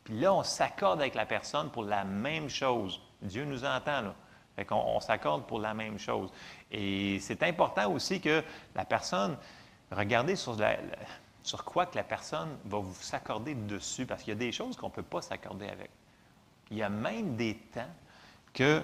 [0.03, 3.01] Puis là, on s'accorde avec la personne pour la même chose.
[3.21, 4.15] Dieu nous entend, là.
[4.55, 6.31] Fait on, s'accorde pour la même chose.
[6.71, 9.37] Et c'est important aussi que la personne,
[9.91, 14.51] regardez sur quoi que la personne va vous s'accorder dessus, parce qu'il y a des
[14.51, 15.89] choses qu'on ne peut pas s'accorder avec.
[16.71, 17.89] Il y a même des temps
[18.53, 18.81] que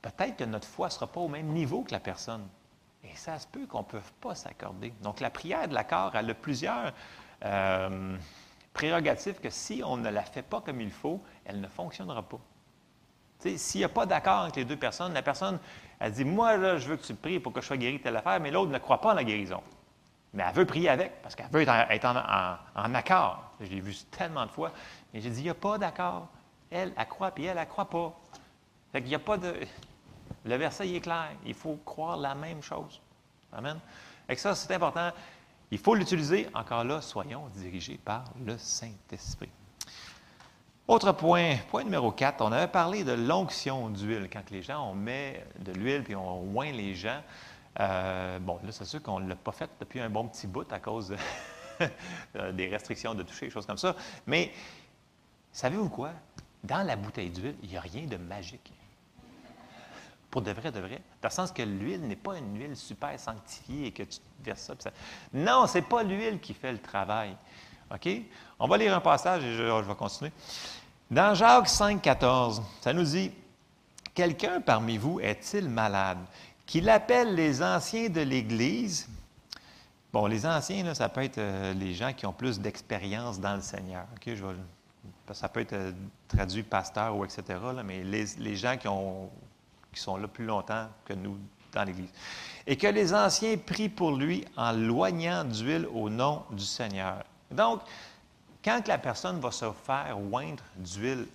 [0.00, 2.46] peut-être que notre foi ne sera pas au même niveau que la personne.
[3.04, 4.92] Et ça se peut qu'on ne peut pas s'accorder.
[5.02, 6.92] Donc la prière de l'accord, elle a plusieurs
[7.44, 8.16] euh,
[8.72, 12.40] prérogatives que si on ne la fait pas comme il faut, elle ne fonctionnera pas.
[13.56, 15.58] S'il n'y a pas d'accord entre les deux personnes, la personne,
[15.98, 18.02] elle dit, moi, là, je veux que tu pries pour que je sois guéri de
[18.02, 19.62] telle affaire, mais l'autre ne croit pas en la guérison.
[20.32, 23.52] Mais elle veut prier avec, parce qu'elle veut être, en, accord.
[23.60, 24.72] Je l'ai vu tellement de fois.
[25.12, 26.28] Mais j'ai dit, il n'y a pas d'accord.
[26.70, 28.12] Elle, elle croit, puis elle, elle ne croit pas.
[28.92, 29.54] Fait qu'il n'y a pas de...
[30.44, 31.30] Le verset est clair.
[31.46, 33.00] Il faut croire la même chose.
[33.52, 33.78] Amen.
[34.28, 35.10] Et ça, c'est important.
[35.70, 36.48] Il faut l'utiliser.
[36.52, 39.50] Encore là, soyons dirigés par le Saint-Esprit.
[40.86, 44.28] Autre point, point numéro 4, on avait parlé de l'onction d'huile.
[44.30, 47.22] Quand les gens, on met de l'huile puis on oint les gens,
[47.80, 50.70] euh, bon, là, c'est sûr qu'on ne l'a pas fait depuis un bon petit bout
[50.72, 51.16] à cause
[52.36, 53.96] euh, des restrictions de toucher, des choses comme ça.
[54.26, 54.52] Mais
[55.52, 56.10] savez-vous quoi?
[56.64, 58.72] dans la bouteille d'huile, il n'y a rien de magique.
[60.30, 61.00] Pour de vrai, de vrai.
[61.22, 64.62] Dans le sens que l'huile n'est pas une huile super sanctifiée et que tu verses
[64.62, 64.74] ça.
[64.78, 64.90] ça...
[65.32, 67.36] Non, ce n'est pas l'huile qui fait le travail.
[67.94, 68.08] OK?
[68.58, 70.32] On va lire un passage et je, vais continuer.
[71.10, 73.30] Dans Jacques 5, 14, ça nous dit
[74.14, 76.18] Quelqu'un parmi vous est-il malade
[76.66, 79.08] Qu'il appelle les anciens de l'Église?
[80.12, 83.62] Bon, les anciens, ça peut être euh, les gens qui ont plus d'expérience dans le
[83.62, 84.06] Seigneur.
[85.32, 85.92] Ça peut être euh,
[86.28, 87.42] traduit pasteur ou etc.,
[87.84, 88.86] mais les, gens qui,
[89.92, 91.36] qui sont là plus longtemps que nous
[91.72, 92.10] dans l'Église.
[92.66, 97.24] Et que les anciens prient pour lui en loignant d'huile au nom du Seigneur.
[97.54, 97.80] Donc,
[98.64, 101.26] quand la personne va se faire oindre d'huile,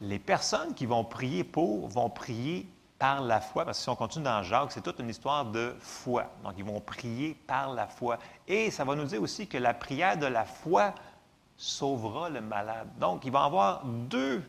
[0.00, 2.66] les personnes qui vont prier pour vont prier
[2.98, 5.74] par la foi, parce que si on continue dans Jacques, c'est toute une histoire de
[5.80, 6.26] foi.
[6.44, 8.18] Donc, ils vont prier par la foi.
[8.46, 10.94] Et ça va nous dire aussi que la prière de la foi
[11.56, 12.88] sauvera le malade.
[12.98, 14.42] Donc, il va y avoir deux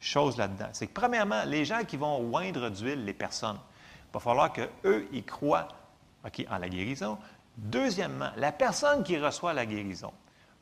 [0.00, 0.68] choses là-dedans.
[0.72, 3.58] C'est que, premièrement, les gens qui vont oindre d'huile les personnes,
[4.10, 5.68] il va falloir qu'eux, ils croient
[6.50, 7.18] en la guérison.
[7.58, 10.12] Deuxièmement, la personne qui reçoit la guérison,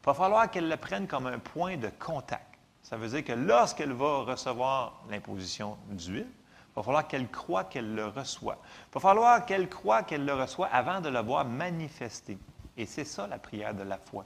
[0.03, 2.59] il va falloir qu'elle le prenne comme un point de contact.
[2.83, 7.95] Ça veut dire que lorsqu'elle va recevoir l'imposition d'huile, il va falloir qu'elle croit qu'elle
[7.95, 8.57] le reçoit.
[8.91, 12.39] Il va falloir qu'elle croit qu'elle le reçoit avant de le voir manifester.
[12.79, 14.25] Et c'est ça la prière de la foi.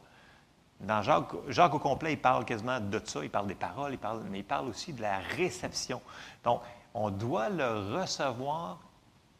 [0.78, 4.22] Dans Jacques, au complet, il parle quasiment de ça, il parle des paroles, il parle,
[4.30, 6.00] mais il parle aussi de la réception.
[6.44, 6.60] Donc,
[6.94, 8.78] on doit le recevoir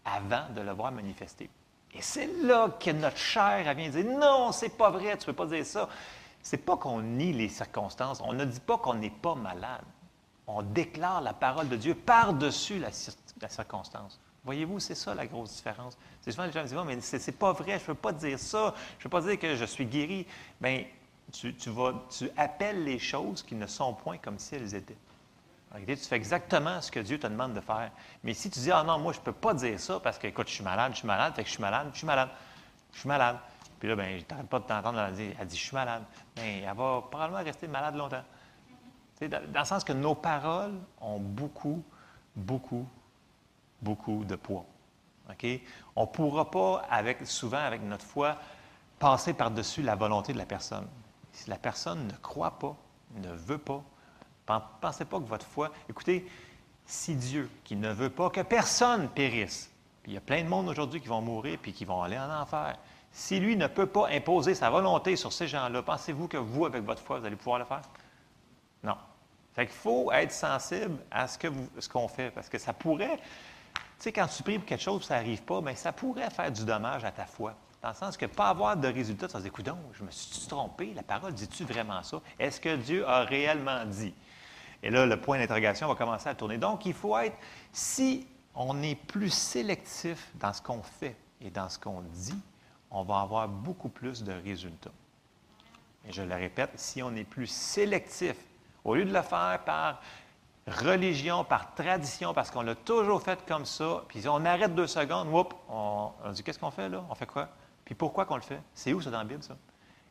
[0.05, 1.48] avant de le voir manifester.
[1.94, 5.44] Et c'est là que notre chair vient dire Non, c'est pas vrai, tu ne peux
[5.44, 5.88] pas dire ça
[6.42, 8.20] c'est pas qu'on nie les circonstances.
[8.24, 9.84] On ne dit pas qu'on n'est pas malade.
[10.46, 12.90] On déclare la parole de Dieu par-dessus la,
[13.48, 14.18] circonstance.
[14.44, 15.96] Voyez-vous, c'est ça la grosse différence.
[16.22, 18.74] C'est souvent les gens disent mais c'est pas vrai, je ne peux pas dire ça,
[18.98, 20.26] je ne peux pas dire que je suis guéri.
[20.60, 20.84] Bien,
[21.30, 24.96] tu, vas, tu appelles les choses qui ne sont point comme si elles étaient.
[25.86, 27.90] Tu fais exactement ce que Dieu te demande de faire.
[28.24, 30.26] Mais si tu dis, ah non, moi, je ne peux pas dire ça parce que,
[30.26, 32.28] écoute, je suis malade, je suis malade, fait que je suis malade, je suis malade,
[32.92, 33.36] je suis malade.
[33.78, 36.02] Puis là, ben, je n'arrête pas de t'entendre elle dire, elle dit, je suis malade.
[36.34, 38.24] Bien, elle va probablement rester malade longtemps.
[39.20, 41.82] Dans, le sens que nos paroles ont beaucoup,
[42.34, 42.86] beaucoup,
[43.80, 44.64] beaucoup de poids.
[45.97, 48.36] On ne pourra pas, avec, souvent avec notre foi,
[48.98, 50.86] passer par-dessus la volonté de la personne.
[51.32, 52.76] Si la personne ne croit pas,
[53.16, 53.82] ne veut pas,
[54.81, 55.70] pensez pas que votre foi.
[55.89, 56.27] Écoutez,
[56.86, 59.70] si Dieu, qui ne veut pas que personne périsse,
[60.06, 62.31] il y a plein de monde aujourd'hui qui vont mourir puis qui vont aller en
[62.31, 62.77] enfer.
[63.12, 66.85] Si lui ne peut pas imposer sa volonté sur ces gens-là, pensez-vous que vous, avec
[66.85, 67.82] votre foi, vous allez pouvoir le faire?
[68.82, 68.97] Non.
[69.55, 73.16] Fait qu'il faut être sensible à ce, qu'on fait, parce que ça pourrait,
[73.74, 76.52] tu sais, quand tu pries pour quelque chose, ça n'arrive pas, mais ça pourrait faire
[76.52, 77.55] du dommage à ta foi.
[77.82, 80.47] Dans le sens que pas avoir de résultat, ça se dit, donc, je me suis
[80.47, 82.20] trompé, la parole dit-tu vraiment ça?
[82.39, 84.14] Est-ce que Dieu a réellement dit?
[84.82, 86.59] Et là, le point d'interrogation va commencer à tourner.
[86.59, 87.36] Donc, il faut être,
[87.73, 92.39] si on est plus sélectif dans ce qu'on fait et dans ce qu'on dit,
[92.90, 94.90] on va avoir beaucoup plus de résultats.
[96.09, 98.36] Et je le répète, si on est plus sélectif,
[98.85, 100.01] au lieu de le faire par
[100.66, 105.28] religion, par tradition, parce qu'on l'a toujours fait comme ça, puis on arrête deux secondes,
[105.69, 107.05] on, dit qu'est-ce qu'on fait là?
[107.09, 107.48] On fait quoi?
[107.85, 108.61] Puis pourquoi qu'on le fait?
[108.74, 109.57] C'est où ça dans la Bible, ça?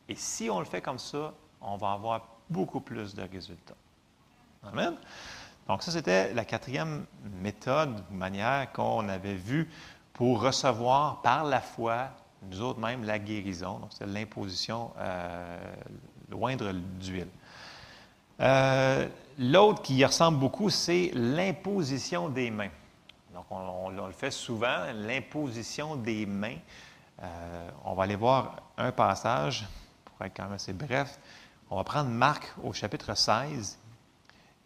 [0.08, 3.76] Et si on le fait comme ça, on va avoir beaucoup plus de résultats.
[4.62, 4.94] Amen?
[5.68, 7.06] Donc, ça, c'était la quatrième
[7.40, 9.70] méthode, manière qu'on avait vue
[10.12, 12.10] pour recevoir par la foi
[12.42, 13.78] nous autres même, la guérison.
[13.78, 15.58] Donc, c'est l'imposition, euh,
[16.30, 17.28] loindre d'huile.
[18.40, 19.08] Euh,
[19.38, 22.70] l'autre qui y ressemble beaucoup, c'est l'imposition des mains.
[23.34, 26.56] Donc, on, le fait souvent, l'imposition des mains.
[27.22, 29.66] Euh, on va aller voir un passage,
[30.04, 31.18] pour être quand même assez bref.
[31.68, 33.78] On va prendre Marc au chapitre 16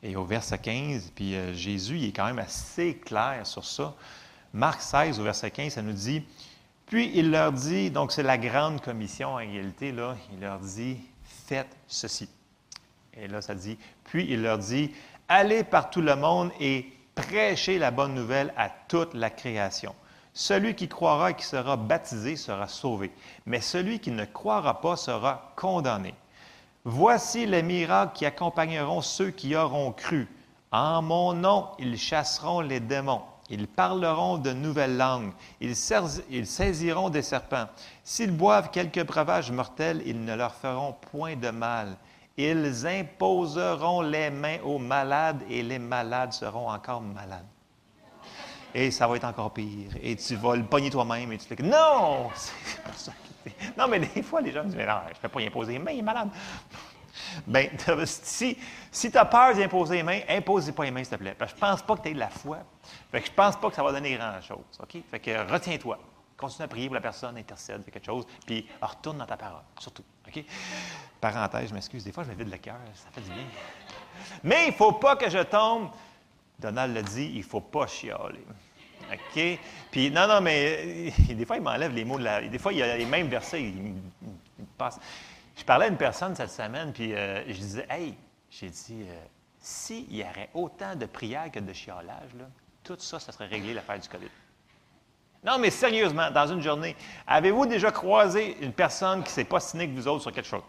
[0.04, 1.10] et au verset 15.
[1.16, 3.94] Puis Jésus, il est quand même assez clair sur ça.
[4.52, 6.22] Marc 16, au verset 15, ça nous dit
[6.86, 10.98] puis il leur dit, donc c'est la grande commission en réalité, là, il leur dit,
[11.46, 12.28] faites ceci.
[13.14, 14.92] Et là, ça dit, puis il leur dit,
[15.28, 19.94] allez par tout le monde et prêchez la bonne nouvelle à toute la création.
[20.34, 23.12] Celui qui croira et qui sera baptisé sera sauvé,
[23.46, 26.14] mais celui qui ne croira pas sera condamné.
[26.84, 30.28] Voici les miracles qui accompagneront ceux qui auront cru.
[30.70, 33.22] En mon nom, ils chasseront les démons.
[33.48, 35.32] Ils parleront de nouvelles langues.
[35.60, 37.66] Ils, saisiront des serpents.
[38.02, 41.96] S'ils boivent quelques breuvages mortels, ils ne leur feront point de mal.
[42.36, 47.46] Ils imposeront les mains aux malades et les malades seront encore malades.
[48.74, 49.92] Et ça va être encore pire.
[50.02, 52.30] Et tu vas le pogner toi-même et tu fais que non!
[53.78, 55.46] Non, mais des fois, les gens me disent Mais non, je ne peux pas y
[55.46, 56.28] imposer les mains, il est malade.
[57.46, 57.70] Ben,
[58.06, 58.58] si,
[58.90, 61.34] si tu as peur d'imposer les mains, impose pas les mains, s'il te plaît.
[61.38, 62.58] Parce que je pense pas que tu aies de la foi.
[63.10, 64.64] Fait que je pense pas que ça va donner grand-chose.
[64.80, 64.96] OK?
[65.10, 65.98] Fait que retiens-toi.
[66.36, 69.62] Continue à prier pour la personne, intercède, fais quelque chose, puis retourne dans ta parole,
[69.78, 70.02] surtout.
[70.26, 70.44] OK?
[71.20, 73.44] Parenthèse, je m'excuse, des fois je me vide le cœur, ça fait du bien.
[74.42, 75.90] Mais il ne faut pas que je tombe.
[76.58, 78.44] Donald l'a dit, il ne faut pas chialer.
[79.12, 79.58] OK?
[79.90, 82.42] Puis, non, non, mais euh, des fois, il m'enlève les mots de la.
[82.42, 83.94] Des fois, il y a les mêmes versets, il,
[84.58, 84.98] il passe.
[85.56, 88.14] Je parlais à une personne cette semaine, puis euh, je disais, hey,
[88.50, 89.24] j'ai dit, euh,
[89.60, 92.46] s'il y aurait autant de prières que de chiolage, là,
[92.82, 94.28] tout ça, ça serait réglé l'affaire du COVID.
[95.44, 99.94] Non, mais sérieusement, dans une journée, avez-vous déjà croisé une personne qui s'est pas cynique
[99.94, 100.62] que vous autres sur quelque chose?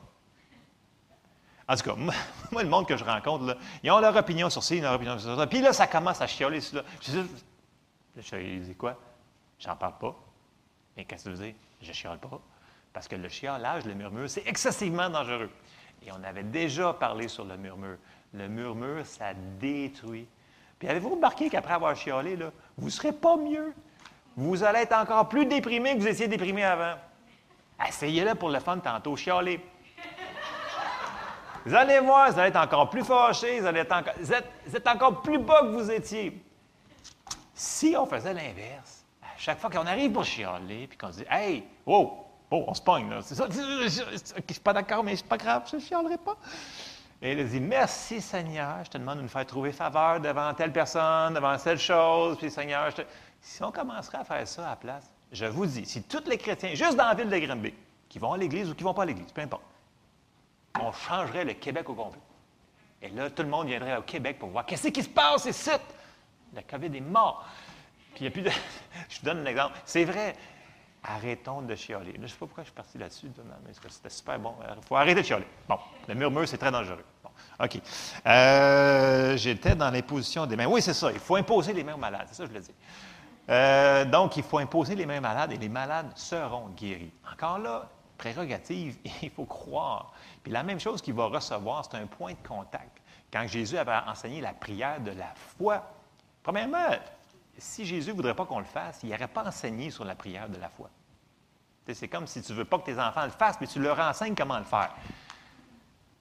[1.67, 1.95] En tout cas,
[2.51, 5.35] moi, le monde que je rencontre, ils ont leur opinion sur ci, leur opinion sur
[5.35, 5.47] ça.
[5.47, 6.59] Puis là, ça commence à chioler.
[6.73, 6.83] Là.
[7.01, 7.21] Je
[8.17, 8.97] je dis quoi?
[9.59, 10.15] J'en parle pas.
[10.95, 11.55] Mais qu'est-ce que ça veut dire?
[11.81, 12.39] Je chiole pas.
[12.93, 15.49] Parce que le chiolage, le murmure, c'est excessivement dangereux.
[16.05, 17.97] Et on avait déjà parlé sur le murmure.
[18.33, 20.27] Le murmure, ça détruit.
[20.79, 23.73] Puis avez-vous remarqué qu'après avoir chiolé, là, vous ne serez pas mieux?
[24.35, 26.95] Vous allez être encore plus déprimé que vous étiez déprimé avant.
[27.87, 29.59] Essayez-le pour le fun tantôt, chialer.
[31.65, 34.33] Vous allez voir, vous allez être encore plus fâché, vous, vous,
[34.75, 36.44] êtes, encore plus bas que vous étiez.
[37.55, 41.25] Si on faisait l'inverse, à chaque fois qu'on arrive pour chialer, puis qu'on se dit
[41.29, 43.21] Hey, wow, Oh, on se pogne, là.
[43.21, 43.47] C'est ça.
[43.49, 44.17] Je ne
[44.51, 46.37] suis pas d'accord, mais c'est pas grave, je ne chialerai pas.
[47.21, 50.71] Et il dit Merci Seigneur, je te demande de nous faire trouver faveur devant telle
[50.71, 52.37] personne, devant telle chose.
[52.37, 52.93] Puis Seigneur,
[53.41, 56.37] si on commencerait à faire ça à la place, je vous dis, si tous les
[56.37, 57.73] chrétiens, juste dans la ville de Granby,
[58.07, 59.63] qui vont à l'église ou qui ne vont pas à l'église, peu importe,
[60.79, 62.21] on changerait le Québec au complet.
[63.01, 65.71] Et là, tout le monde viendrait au Québec pour voir qu'est-ce qui se passe ici.
[66.55, 67.45] La COVID est mort.
[68.13, 68.49] Puis il n'y a plus de.
[69.09, 69.77] je vous donne un exemple.
[69.85, 70.35] C'est vrai,
[71.03, 72.13] arrêtons de chialer.
[72.15, 74.55] je ne sais pas pourquoi je suis parti là-dessus, mais c'était super bon.
[74.61, 75.47] Il faut arrêter de chialer.
[75.67, 75.77] Bon,
[76.07, 77.03] le murmure, c'est très dangereux.
[77.23, 77.29] Bon,
[77.59, 77.79] OK.
[78.25, 80.67] Euh, j'étais dans l'imposition des mains.
[80.67, 81.11] Oui, c'est ça.
[81.11, 82.27] Il faut imposer les mains aux malades.
[82.29, 82.73] C'est ça que je le dis.
[83.49, 87.11] Euh, donc, il faut imposer les mains aux malades et les malades seront guéris.
[87.31, 90.13] Encore là, prérogative, il faut croire.
[90.43, 93.01] Puis la même chose qu'il va recevoir, c'est un point de contact.
[93.31, 95.83] Quand Jésus avait enseigné la prière de la foi,
[96.45, 96.95] premièrement,
[97.57, 100.47] si Jésus ne voudrait pas qu'on le fasse, il n'aurait pas enseigné sur la prière
[100.47, 100.91] de la foi.
[101.91, 103.99] C'est comme si tu ne veux pas que tes enfants le fassent, mais tu leur
[103.99, 104.93] enseignes comment le faire.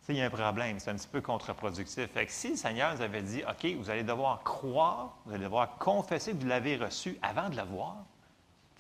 [0.09, 2.09] Il y a un problème, c'est un petit peu contre-productif.
[2.28, 6.32] si le Seigneur nous avait dit, OK, vous allez devoir croire, vous allez devoir confesser
[6.32, 7.96] que vous l'avez reçu avant de le voir,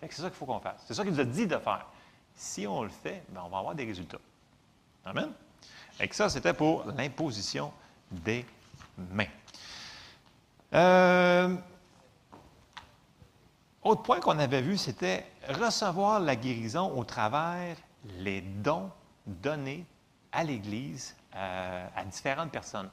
[0.00, 0.82] c'est ça qu'il faut qu'on fasse.
[0.86, 1.86] C'est ça qu'il nous a dit de faire.
[2.36, 4.18] Si on le fait, ben, on va avoir des résultats.
[5.04, 5.30] Amen?
[6.00, 7.72] Et ça, c'était pour l'imposition
[8.10, 8.44] des
[9.12, 9.26] mains.
[10.74, 11.54] Euh,
[13.82, 17.76] autre point qu'on avait vu, c'était recevoir la guérison au travers
[18.18, 18.90] les dons
[19.26, 19.84] donnés
[20.32, 22.90] à l'Église euh, à différentes personnes.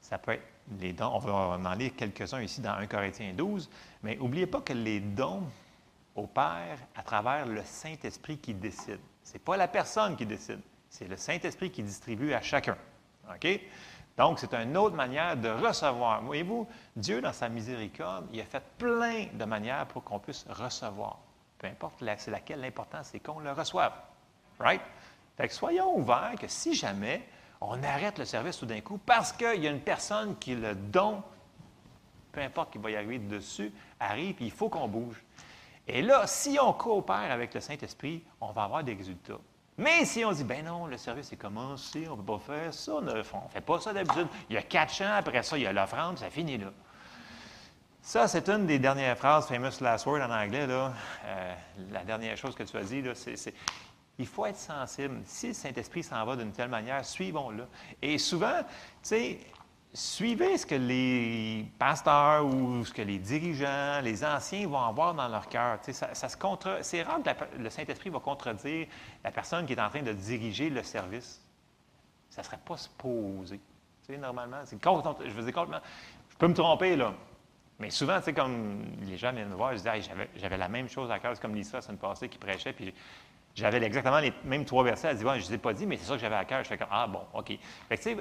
[0.00, 0.46] Ça peut être
[0.80, 3.70] les dons, on va en lire quelques-uns ici dans 1 Corinthiens 12,
[4.02, 5.44] mais n'oubliez pas que les dons
[6.14, 9.00] opèrent à travers le Saint-Esprit qui décide.
[9.22, 10.60] Ce n'est pas la personne qui décide,
[10.90, 12.76] c'est le Saint-Esprit qui distribue à chacun.
[13.30, 13.60] OK?
[14.18, 16.22] Donc, c'est une autre manière de recevoir.
[16.22, 16.66] Voyez-vous,
[16.96, 21.18] Dieu, dans sa miséricorde, il a fait plein de manières pour qu'on puisse recevoir.
[21.56, 23.92] Peu importe c'est laquelle, l'important, c'est qu'on le reçoive.
[24.58, 24.82] Right?
[25.36, 27.28] Fait que soyons ouverts que si jamais
[27.60, 30.74] on arrête le service tout d'un coup parce qu'il y a une personne qui le
[30.74, 31.22] don,
[32.32, 35.22] peu importe qui va y arriver dessus, arrive, puis il faut qu'on bouge.
[35.86, 39.38] Et là, si on coopère avec le Saint-Esprit, on va avoir des résultats.
[39.78, 42.74] Mais si on dit, ben non, le service est commencé, on ne peut pas faire
[42.74, 44.26] ça, on ne fait pas ça d'habitude.
[44.50, 46.72] Il y a quatre chants, après ça, il y a l'offrande, ça finit là.
[48.02, 50.66] Ça, c'est une des dernières phrases, famous last word en anglais.
[50.66, 50.92] Là.
[51.24, 51.54] Euh,
[51.92, 53.54] la dernière chose que tu as dit, c'est
[54.18, 55.20] il faut être sensible.
[55.26, 57.64] Si le Saint-Esprit s'en va d'une telle manière, suivons-le.
[58.02, 58.66] Et souvent, tu
[59.02, 59.40] sais,
[59.92, 65.28] suivez ce que les pasteurs ou ce que les dirigeants, les anciens vont avoir dans
[65.28, 65.78] leur cœur.
[65.82, 66.78] Ça, se contre...
[66.82, 68.86] C'est rare que le Saint-Esprit va contredire
[69.24, 71.40] la personne qui est en train de diriger le service.
[72.30, 73.60] Ça ne serait pas supposé.
[74.06, 75.66] Tu normalement, c'est je veux dire,
[76.30, 77.12] je peux me tromper, là.
[77.78, 81.18] Mais souvent, comme les gens viennent me voir, je dis, j'avais la même chose à
[81.18, 82.92] cœur, c'est comme Lisa, la semaine passée, qui prêchait, puis
[83.54, 85.08] j'avais exactement les mêmes trois versets.
[85.08, 86.62] Elle dit, je ne les ai pas dit, mais c'est ça que j'avais à cœur.
[86.64, 87.46] Je fais comme, ah bon, OK.
[87.46, 87.58] Tu
[87.96, 88.16] sais,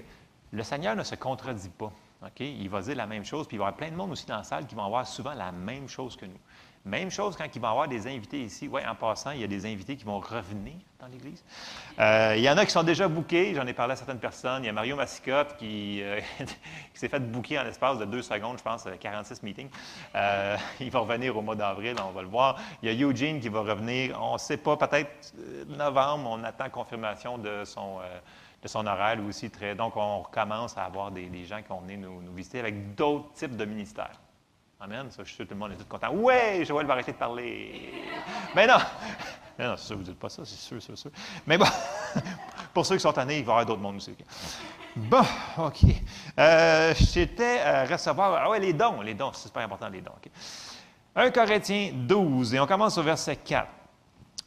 [0.52, 1.92] le Seigneur ne se contredit pas.
[2.40, 4.26] Il va dire la même chose, puis il va y avoir plein de monde aussi
[4.26, 6.40] dans la salle qui vont avoir souvent la même chose que nous.
[6.88, 8.70] Même chose quand il va y avoir des invités ici.
[8.72, 11.44] Oui, en passant, il y a des invités qui vont revenir dans l'Église.
[12.00, 13.54] Euh, il y en a qui sont déjà bookés.
[13.54, 14.64] J'en ai parlé à certaines personnes.
[14.64, 16.22] Il y a Mario Massicotte qui, euh,
[16.94, 19.70] s'est fait booker en l'espace de deux secondes, je pense, 46 meetings.
[20.16, 22.58] Euh, il va revenir au mois d'avril, on va le voir.
[22.82, 25.34] Il y a Eugene qui va revenir, on ne sait pas, peut-être
[25.68, 28.00] novembre, on attend confirmation de son
[28.62, 29.76] de son horaire, aussi très.
[29.76, 33.56] Donc, on commence à avoir des, gens qui vont venir nous, visiter avec d'autres types
[33.56, 34.20] de ministères.
[34.80, 35.10] Amen.
[35.10, 36.12] Ça, je suis sûr que tout le monde est tout content.
[36.14, 37.92] Ouais, Joël va arrêter de parler.
[38.56, 38.78] Mais non!
[39.60, 41.10] Non, c'est sûr, vous ne dites pas ça, c'est sûr, c'est sûr.
[41.48, 41.66] Mais bon,
[42.76, 44.16] pour ceux qui sont tannés, il va y avoir d'autres mondes aussi.
[44.96, 45.24] Bon,
[45.58, 45.80] OK.
[46.38, 48.40] Euh, J'étais à recevoir.
[48.40, 50.12] Ah ouais, les dons, les dons, c'est super important, les dons.
[51.16, 53.68] 1 Corinthiens 12, et on commence au verset 4.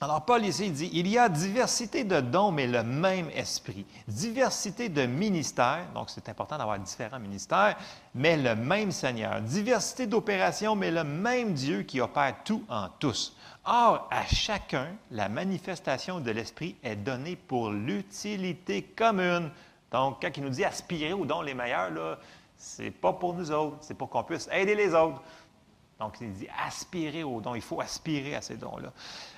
[0.03, 3.85] Alors, Paul ici dit Il y a diversité de dons, mais le même esprit.
[4.09, 7.77] Diversité de ministères, donc c'est important d'avoir différents ministères,
[8.15, 9.43] mais le même Seigneur.
[9.43, 13.37] Diversité d'opérations, mais le même Dieu qui opère tout en tous.
[13.67, 19.51] Or, à chacun, la manifestation de l'esprit est donnée pour l'utilité commune.
[19.93, 22.17] Donc, quand il nous dit aspirer aux dons les meilleurs,
[22.57, 25.21] ce n'est pas pour nous autres, c'est pour qu'on puisse aider les autres.
[26.01, 28.91] Donc, il dit aspirer aux dons, il faut aspirer à ces dons-là.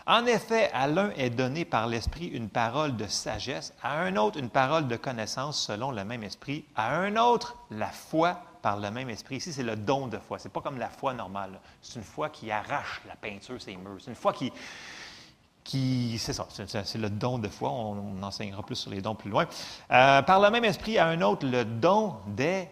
[0.07, 4.39] En effet, à l'un est donné par l'Esprit une parole de sagesse, à un autre
[4.39, 8.93] une parole de connaissance selon le même Esprit, à un autre la foi par le
[8.93, 9.37] même Esprit.
[9.37, 10.39] Ici, c'est le don de foi.
[10.39, 11.59] Ce n'est pas comme la foi normale.
[11.83, 13.99] C'est une foi qui arrache la peinture, ses murs.
[13.99, 14.53] C'est une foi qui,
[15.65, 17.71] qui c'est ça, c'est le don de foi.
[17.71, 19.47] On, enseignera plus sur les dons plus loin.
[19.91, 22.69] Euh, par le même esprit, à un autre, le don des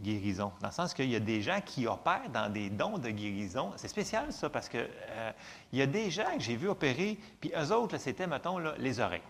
[0.00, 0.52] guérison.
[0.60, 3.72] Dans le sens qu'il y a des gens qui opèrent dans des dons de guérison.
[3.76, 5.32] C'est spécial, ça, parce que euh,
[5.72, 9.00] il y a des gens que j'ai vu opérer, puis eux autres, c'était, mettons, les
[9.00, 9.22] oreilles.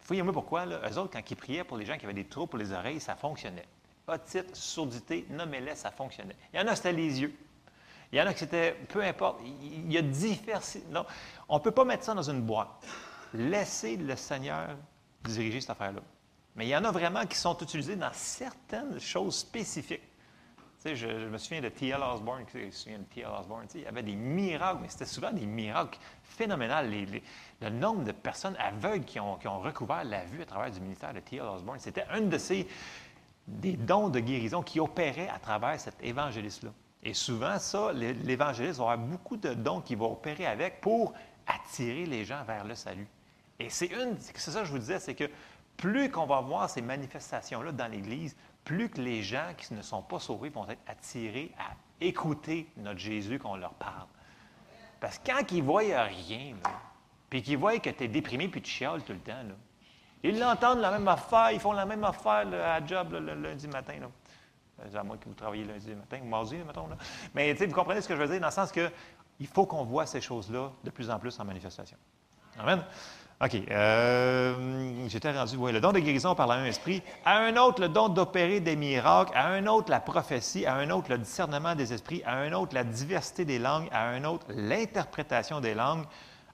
[0.00, 2.48] Fouillez-moi pourquoi, là, eux autres, quand ils priaient pour les gens qui avaient des troubles
[2.48, 3.66] pour les oreilles, ça fonctionnait.
[4.08, 6.36] Otite, surdité, nommez-les, ça fonctionnait.
[6.52, 7.34] Il y en a, c'était les yeux.
[8.12, 10.60] Il y en a qui c'était, peu importe, il y a différents.
[10.90, 11.06] Non,
[11.48, 12.68] on ne peut pas mettre ça dans une boîte.
[13.32, 14.76] Laissez le Seigneur
[15.24, 16.00] diriger cette affaire-là.
[16.56, 20.02] Mais il y en a vraiment qui sont utilisés dans certaines choses spécifiques.
[20.82, 22.00] Tu sais, je, me souviens de T.L.
[22.02, 23.28] Osborne, je me souviens de T.L.
[23.38, 26.74] Osborne, il y avait des miracles, mais c'était souvent des miracles phénoménaux.
[27.60, 31.20] le nombre de personnes aveugles qui ont, recouvert la vue à travers du ministère de
[31.20, 31.42] T.L.
[31.42, 32.66] Osborne, c'était un de ces
[33.46, 36.70] des dons de guérison qui opéraient à travers cet évangéliste-là.
[37.02, 41.12] Et souvent, ça, l'évangéliste va avoir beaucoup de dons qui vont opérer avec pour
[41.46, 43.08] attirer les gens vers le salut.
[43.58, 45.28] Et c'est une, c'est ça que je vous disais, c'est que
[45.76, 50.02] plus qu'on va voir ces manifestations-là dans l'Église, plus que les gens qui ne sont
[50.02, 54.06] pas sauvés vont être attirés à écouter notre Jésus qu'on leur parle.
[55.00, 56.54] Parce que quand ils ne voient rien,
[57.28, 59.42] puis qu'ils voient que tu es déprimé puis tu chiales tout le temps,
[60.22, 63.94] ils l'entendent la même affaire, ils font la même affaire à job le, lundi matin.
[64.88, 66.88] C'est à moi que vous travaillez lundi matin ou mardi, mettons.
[67.34, 68.90] Mais vous comprenez ce que je veux dire, dans le sens que
[69.40, 71.96] il faut qu'on voit ces choses-là de plus en plus en manifestation.
[72.58, 72.84] Amen.
[73.42, 73.56] OK.
[73.70, 77.02] Euh, J'étais rendu, oui, le don de guérison par le même esprit.
[77.24, 79.32] À un autre, le don d'opérer des miracles.
[79.34, 80.64] À un autre, la prophétie.
[80.64, 82.22] À un autre, le discernement des esprits.
[82.24, 83.88] À un autre, la diversité des langues.
[83.90, 86.04] À un autre, l'interprétation des langues.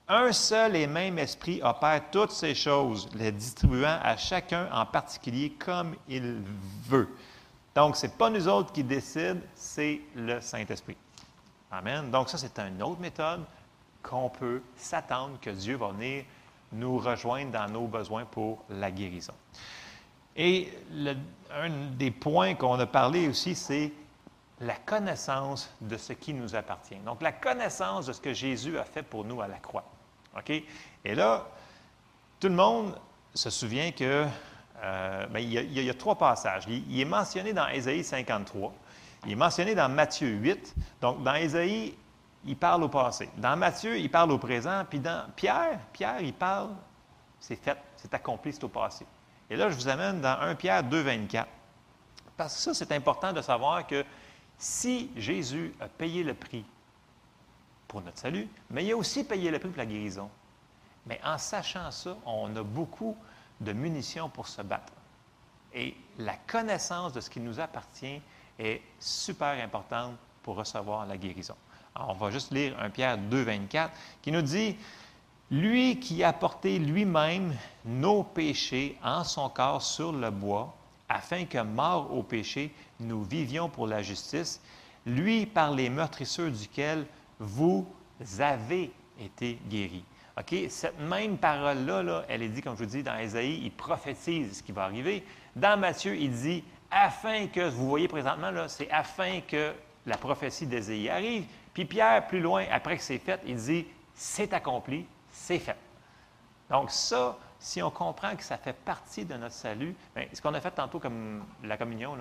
[0.09, 5.51] Un seul et même esprit opère toutes ces choses, les distribuant à chacun en particulier
[5.59, 6.39] comme il
[6.87, 7.11] veut.
[7.75, 10.97] Donc, ce n'est pas nous autres qui décident, c'est le Saint-Esprit.
[11.71, 12.11] Amen.
[12.11, 13.45] Donc, ça, c'est une autre méthode
[14.03, 16.25] qu'on peut s'attendre que Dieu va venir
[16.73, 19.35] nous rejoindre dans nos besoins pour la guérison.
[20.37, 20.73] Et
[21.53, 23.93] un des points qu'on a parlé aussi, c'est
[24.61, 26.99] la connaissance de ce qui nous appartient.
[27.05, 29.85] Donc, la connaissance de ce que Jésus a fait pour nous à la croix.
[30.37, 30.51] OK?
[31.05, 31.47] Et là,
[32.41, 32.99] tout le monde
[33.35, 34.27] se souvient que
[34.83, 36.65] euh, ben, il, y a, trois passages.
[36.69, 38.73] Il, est mentionné dans Ésaïe 53.
[39.27, 40.75] Il est mentionné dans Matthieu 8.
[41.01, 41.95] Donc, dans Ésaïe,
[42.45, 43.29] il parle au passé.
[43.37, 44.85] Dans Matthieu, il parle au présent.
[44.89, 46.71] Puis dans Pierre, Pierre, il parle,
[47.41, 49.07] c'est fait, c'est accompli, c'est au passé.
[49.51, 51.49] Et là, je vous amène dans 1 Pierre 2, 24.
[52.37, 54.05] Parce que ça, c'est important de savoir que
[54.57, 56.65] si Jésus a payé le prix
[57.87, 60.31] pour notre salut, mais il a aussi payé le prix pour la guérison.
[61.07, 63.17] Mais en sachant ça, on a beaucoup
[63.61, 64.93] de munitions pour se battre.
[65.75, 68.21] Et la connaissance de ce qui nous appartient
[68.59, 71.57] est super importante pour recevoir la guérison
[72.07, 73.93] on va juste lire 1 Pierre 2, 24,
[74.23, 74.77] qui nous dit
[75.51, 77.55] Lui qui a porté lui-même
[77.85, 80.75] nos péchés en son corps sur le bois,
[81.09, 84.61] afin que, mort au péché, nous vivions pour la justice,
[85.07, 87.07] lui par les meurtrisseurs duquel
[87.39, 87.87] vous
[88.39, 90.05] avez été guéris.
[90.39, 90.55] OK?
[90.69, 94.59] Cette même parole-là, là, elle est dit, comme je vous dis, dans Ésaïe, il prophétise
[94.59, 95.25] ce qui va arriver.
[95.57, 99.73] Dans Matthieu, il dit, afin que, vous voyez présentement, c'est afin que
[100.07, 101.45] la prophétie d'Ésaïe arrive.
[101.79, 105.77] Puis Pierre, plus loin, après que c'est fait, il dit, c'est accompli, c'est fait.
[106.69, 110.55] Donc ça, si on comprend que ça fait partie de notre salut, bien, ce qu'on
[110.55, 112.19] a fait tantôt comme la communion,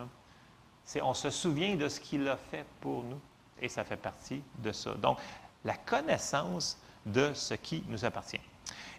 [0.85, 3.19] c'est on se souvient de ce qu'il a fait pour nous
[3.59, 4.93] et ça fait partie de ça.
[4.93, 5.17] Donc,
[5.65, 8.39] la connaissance de ce qui nous appartient.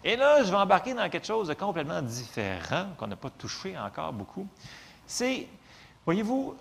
[0.02, 3.78] Et là, je vais embarquer dans quelque chose de complètement différent, qu'on n'a pas touché
[3.78, 4.48] encore beaucoup.
[5.06, 5.46] C'est,
[6.04, 6.56] voyez-vous,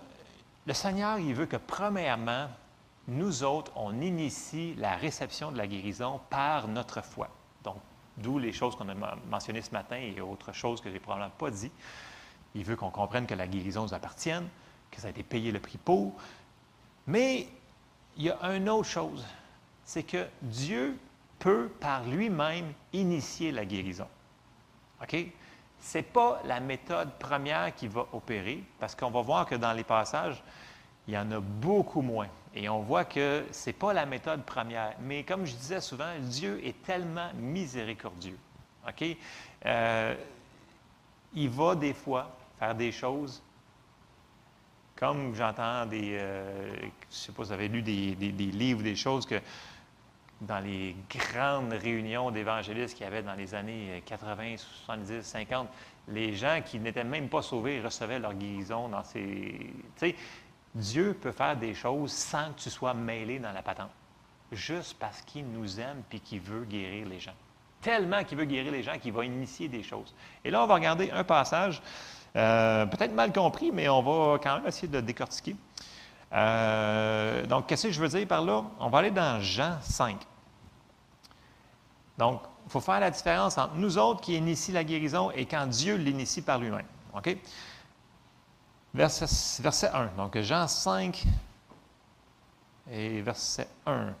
[0.66, 2.48] le Seigneur, il veut que premièrement,
[3.08, 7.28] nous autres, on initie la réception de la guérison par notre foi.
[7.64, 7.76] Donc,
[8.18, 8.94] d'où les choses qu'on a
[9.30, 11.70] mentionnées ce matin et autres choses que je n'ai probablement pas dit.
[12.54, 14.46] Il veut qu'on comprenne que la guérison nous appartienne,
[14.90, 16.14] que ça a été payé le prix pour.
[17.06, 17.48] Mais
[18.16, 19.24] il y a une autre chose,
[19.84, 20.98] c'est que Dieu
[21.38, 24.08] peut par lui-même initier la guérison.
[25.02, 25.16] OK?
[25.80, 29.72] Ce n'est pas la méthode première qui va opérer, parce qu'on va voir que dans
[29.72, 30.42] les passages,
[31.06, 32.28] il y en a beaucoup moins.
[32.60, 34.96] Et on voit que ce n'est pas la méthode première.
[35.00, 38.36] Mais comme je disais souvent, Dieu est tellement miséricordieux.
[38.86, 39.16] OK?
[39.64, 40.14] Euh,
[41.34, 43.40] il va des fois faire des choses
[44.96, 46.16] comme j'entends des.
[46.18, 49.40] Euh, je ne sais pas si vous avez lu des, des, livres, des choses que
[50.40, 55.68] dans les grandes réunions d'évangélistes qu'il y avait dans les années 80, 70, 50,
[56.08, 59.20] les gens qui n'étaient même pas sauvés recevaient leur guérison dans ces.
[59.20, 60.16] Tu sais,
[60.74, 63.90] Dieu peut faire des choses sans que tu sois mêlé dans la patente,
[64.52, 67.34] juste parce qu'il nous aime et qu'il veut guérir les gens.
[67.80, 70.14] Tellement qu'il veut guérir les gens qu'il va initier des choses.
[70.44, 71.80] Et là, on va regarder un passage,
[72.36, 75.56] euh, peut-être mal compris, mais on va quand même essayer de le décortiquer.
[76.32, 78.64] Euh, donc, qu'est-ce que je veux dire par là?
[78.80, 80.16] On va aller dans Jean 5.
[82.18, 85.66] Donc, il faut faire la différence entre nous autres qui initient la guérison et quand
[85.66, 86.84] Dieu l'initie par lui-même.
[87.14, 87.36] OK?
[88.94, 90.10] Verset, verset 1.
[90.16, 91.24] Donc, Jean 5
[92.90, 94.14] et verset 1.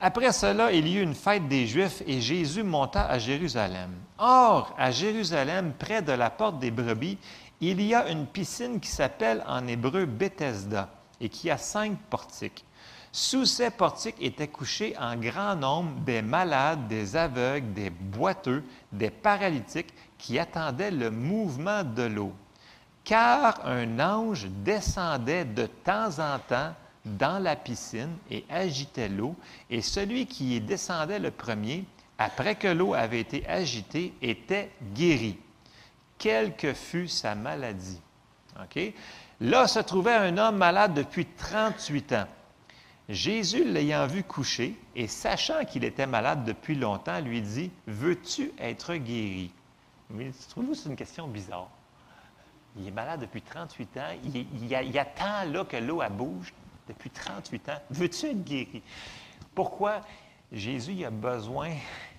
[0.00, 3.90] Après cela, il y eut une fête des Juifs et Jésus monta à Jérusalem.
[4.18, 7.18] Or, à Jérusalem, près de la porte des brebis,
[7.60, 10.88] il y a une piscine qui s'appelle en hébreu Bethesda
[11.20, 12.64] et qui a cinq portiques.
[13.12, 19.10] Sous ces portiques étaient couchés en grand nombre des malades, des aveugles, des boiteux, des
[19.10, 22.32] paralytiques qui attendaient le mouvement de l'eau.
[23.04, 26.74] Car un ange descendait de temps en temps
[27.04, 29.34] dans la piscine et agitait l'eau,
[29.70, 31.84] et celui qui y descendait le premier,
[32.18, 35.38] après que l'eau avait été agitée, était guéri,
[36.18, 38.00] quelle que fût sa maladie.
[39.40, 42.26] Là se trouvait un homme malade depuis 38 ans.
[43.08, 48.94] Jésus, l'ayant vu coucher et sachant qu'il était malade depuis longtemps, lui dit Veux-tu être
[48.94, 49.50] guéri
[50.10, 51.68] Mais trouvez-vous c'est une question bizarre?
[52.76, 56.54] Il est malade depuis 38 ans, il, y, a, tant là que l'eau bouge
[56.88, 57.78] depuis 38 ans.
[57.90, 58.82] Veux-tu être guéri?
[59.54, 60.00] Pourquoi
[60.52, 61.72] Jésus a besoin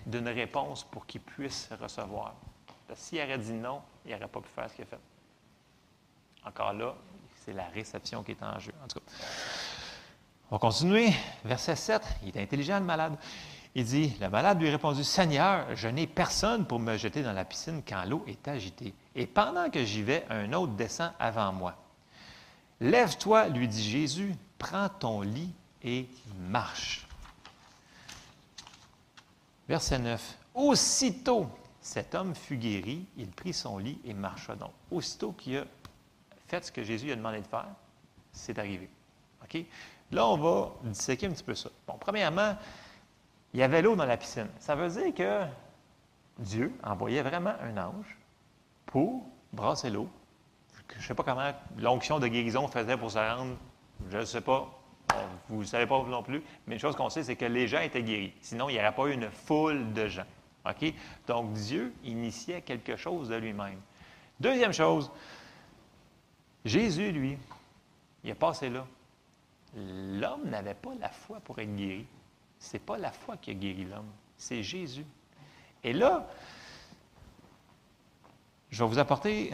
[0.04, 2.34] d'une réponse pour qu'il puisse recevoir?
[2.86, 5.00] Parce s'il avait dit non, il n'aurait pas pu faire ce qu'il a fait.
[6.44, 6.94] Encore là,
[7.44, 8.72] c'est la réception qui est en jeu.
[8.84, 9.12] En tout cas.
[10.50, 11.10] On va continuer.
[11.44, 12.02] Verset 7.
[12.24, 13.16] Il est intelligent, le malade.
[13.74, 17.44] Il dit Le malade lui répondit Seigneur, je n'ai personne pour me jeter dans la
[17.44, 18.94] piscine quand l'eau est agitée.
[19.14, 21.76] Et pendant que j'y vais, un autre descend avant moi.
[22.80, 26.08] Lève-toi, lui dit Jésus, prends ton lit et
[26.50, 27.06] marche.
[29.68, 30.38] Verset 9.
[30.54, 31.48] Aussitôt,
[31.80, 34.72] cet homme fut guéri, il prit son lit et marcha donc.
[34.90, 35.64] Aussitôt qu'il a
[36.46, 37.68] fait ce que Jésus a demandé de faire,
[38.32, 38.88] c'est arrivé.
[39.42, 39.64] OK?
[40.10, 41.70] Là, on va disséquer un petit peu ça.
[41.86, 42.56] Bon, premièrement,
[43.52, 44.48] il y avait l'eau dans la piscine.
[44.58, 45.44] Ça veut dire que
[46.38, 48.18] Dieu envoyait vraiment un ange
[48.86, 50.08] pour brasser l'eau.
[50.88, 53.56] Je ne sais pas comment l'onction de guérison faisait pour se rendre,
[54.10, 54.68] je ne sais pas,
[55.48, 57.80] vous ne savez pas non plus, mais une chose qu'on sait, c'est que les gens
[57.80, 58.34] étaient guéris.
[58.40, 60.26] Sinon, il n'y aurait pas eu une foule de gens.
[61.26, 63.80] Donc, Dieu initiait quelque chose de lui-même.
[64.38, 65.10] Deuxième chose,
[66.64, 67.38] Jésus, lui,
[68.22, 68.86] il est passé là.
[69.74, 72.06] L'homme n'avait pas la foi pour être guéri.
[72.72, 75.04] N'est pas la foi qui a guéri l'homme, c'est Jésus.
[75.84, 76.28] Et là,
[78.70, 79.52] je vais vous apporter,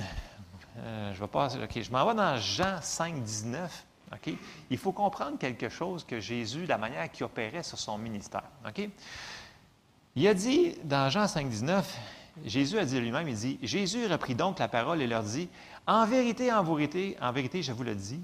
[0.76, 3.86] euh, je vais pas, OK, je m'en vais dans Jean 5, 19.
[4.12, 4.34] OK?
[4.70, 8.44] Il faut comprendre quelque chose que Jésus, la manière qu'il opérait sur son ministère.
[10.14, 11.98] Il a dit dans Jean 5, 19,
[12.44, 15.48] Jésus a dit lui-même, il dit, Jésus reprit donc la parole et leur dit,
[15.86, 18.20] En vérité, en vérité, en vérité, je vous le dis,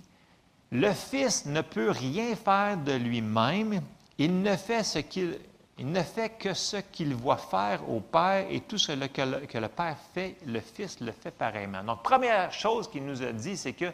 [0.70, 3.80] le Fils ne peut rien faire de lui-même,
[4.18, 9.46] il ne fait que ce qu'il voit faire au Père et tout ce que le,
[9.46, 11.82] que le, Père fait, le Fils le fait pareillement.
[11.82, 13.92] Donc, première chose qu'il nous a dit, c'est que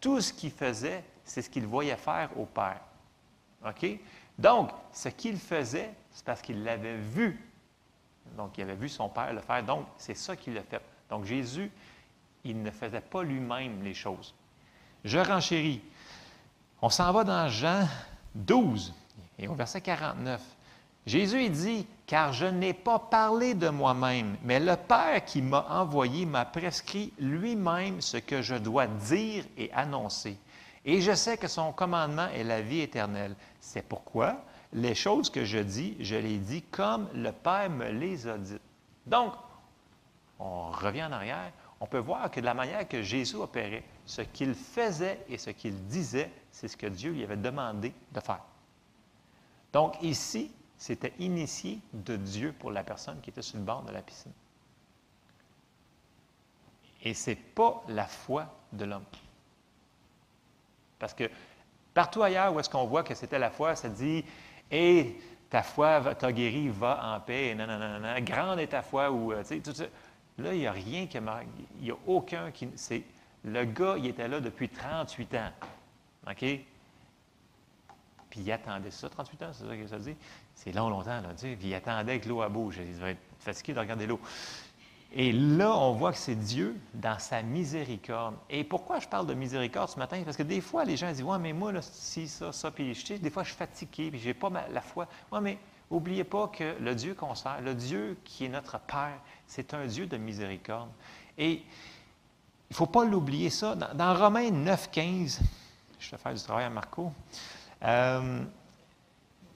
[0.00, 2.80] tout ce qu'il faisait, c'est ce qu'il voyait faire au Père.
[3.66, 3.86] OK?
[4.38, 7.38] Donc, ce qu'il faisait, c'est parce qu'il l'avait vu.
[8.36, 9.62] Donc, il avait vu son Père le faire.
[9.62, 10.80] Donc, c'est ça qu'il a fait.
[11.08, 11.70] Donc, Jésus,
[12.44, 14.34] il ne faisait pas lui-même les choses.
[15.04, 15.82] Je renchéris.
[16.82, 17.86] On s'en va dans Jean
[18.34, 18.94] 12
[19.40, 20.40] et au verset 49.
[21.06, 26.26] Jésus dit, car je n'ai pas parlé de moi-même, mais le Père qui m'a envoyé
[26.26, 30.36] m'a prescrit lui-même ce que je dois dire et annoncer.
[30.84, 33.34] Et je sais que son commandement est la vie éternelle.
[33.60, 38.28] C'est pourquoi les choses que je dis, je les dis comme le Père me les
[38.28, 38.60] a dites.
[39.06, 39.32] Donc,
[40.38, 41.50] on revient en arrière,
[41.80, 45.50] on peut voir que de la manière que Jésus opérait, ce qu'il faisait et ce
[45.50, 48.44] qu'il disait, c'est ce que Dieu lui avait demandé de faire.
[49.72, 53.92] Donc ici, c'était initié de Dieu pour la personne qui était sur le bord de
[53.92, 54.32] la piscine.
[57.02, 59.04] Et ce n'est pas la foi de l'homme.
[60.98, 61.30] Parce que
[61.94, 64.24] partout ailleurs où est-ce qu'on voit que c'était la foi, ça dit
[64.70, 65.16] Et
[65.48, 67.66] ta foi t'a guéri, va en paix, non,
[68.20, 69.42] grande est ta foi, euh.
[70.38, 71.18] Là, il n'y a rien qui
[71.78, 72.68] Il n'y a aucun qui.
[73.44, 75.50] Le gars, il était là depuis 38 ans.
[76.30, 76.44] OK?
[78.30, 80.16] Puis il attendait ça, 38 ans, c'est ça que ça dit?
[80.54, 81.56] C'est long, longtemps, là, tu sais.
[81.58, 82.78] Puis il attendait que l'eau bouge.
[82.78, 84.20] Il va être fatigué de regarder l'eau.
[85.12, 88.36] Et là, on voit que c'est Dieu dans sa miséricorde.
[88.48, 90.22] Et pourquoi je parle de miséricorde ce matin?
[90.24, 93.04] Parce que des fois, les gens disent Ouais, mais moi, si, ça, ça, puis je
[93.04, 95.08] sais, des fois, je suis fatigué, puis je n'ai pas la foi.
[95.32, 95.58] Oui, mais
[95.90, 99.84] n'oubliez pas que le Dieu qu'on sert, le Dieu qui est notre Père, c'est un
[99.86, 100.90] Dieu de miséricorde.
[101.36, 101.62] Et il
[102.70, 103.74] ne faut pas l'oublier ça.
[103.74, 105.40] Dans, Romains 9, 15,
[105.98, 107.12] je vais faire du travail à Marco.
[107.82, 108.42] Euh,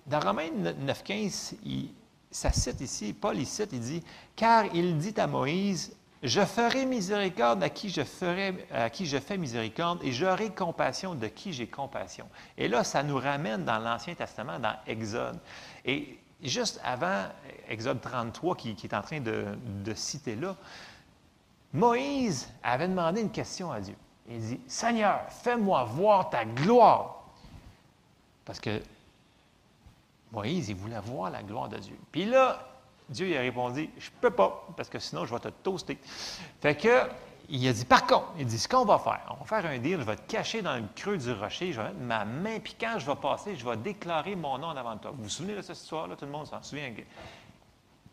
[0.06, 1.90] dans Romains 9, 15, il,
[2.30, 4.02] ça cite ici, Paul il cite, il dit,
[4.36, 9.18] car il dit à Moïse, je ferai miséricorde à qui je, ferai, à qui je
[9.18, 12.26] fais miséricorde et j'aurai compassion de qui j'ai compassion.
[12.56, 15.38] Et là, ça nous ramène dans l'Ancien Testament, dans Exode.
[15.84, 17.24] Et juste avant
[17.68, 19.44] Exode 33, qui, est en train de,
[19.84, 20.56] de citer là,
[21.74, 23.96] Moïse avait demandé une question à Dieu.
[24.28, 27.23] Il dit, Seigneur, fais-moi voir ta gloire.
[28.44, 28.80] Parce que
[30.32, 31.96] Moïse, il voulait voir la gloire de Dieu.
[32.12, 32.68] Puis là,
[33.08, 35.98] Dieu il a répondu, je ne peux pas, parce que sinon je vais te toaster.
[36.60, 37.02] Fait que,
[37.48, 39.78] il a dit, par contre, il dit, ce qu'on va faire, on va faire un
[39.78, 42.58] deal, je vais te cacher dans le creux du rocher, je vais mettre ma main,
[42.58, 45.10] puis quand je vais passer, je vais déclarer mon nom en avant de toi.
[45.10, 46.16] Vous vous souvenez de cette histoire-là?
[46.16, 46.90] Tout le monde s'en souvient.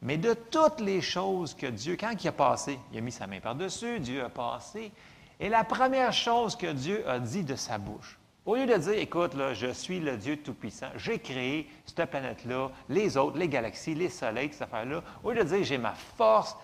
[0.02, 3.26] Mais de toutes les choses que Dieu, quand il a passé, il a mis sa
[3.26, 4.92] main par-dessus, Dieu a passé,
[5.40, 8.94] et la première chose que Dieu a dit de sa bouche, au lieu de dire,
[8.94, 13.94] écoute, là, je suis le Dieu Tout-Puissant, j'ai créé cette planète-là, les autres, les galaxies,
[13.94, 16.56] les soleils, cette affaire-là, au lieu de dire, j'ai ma force,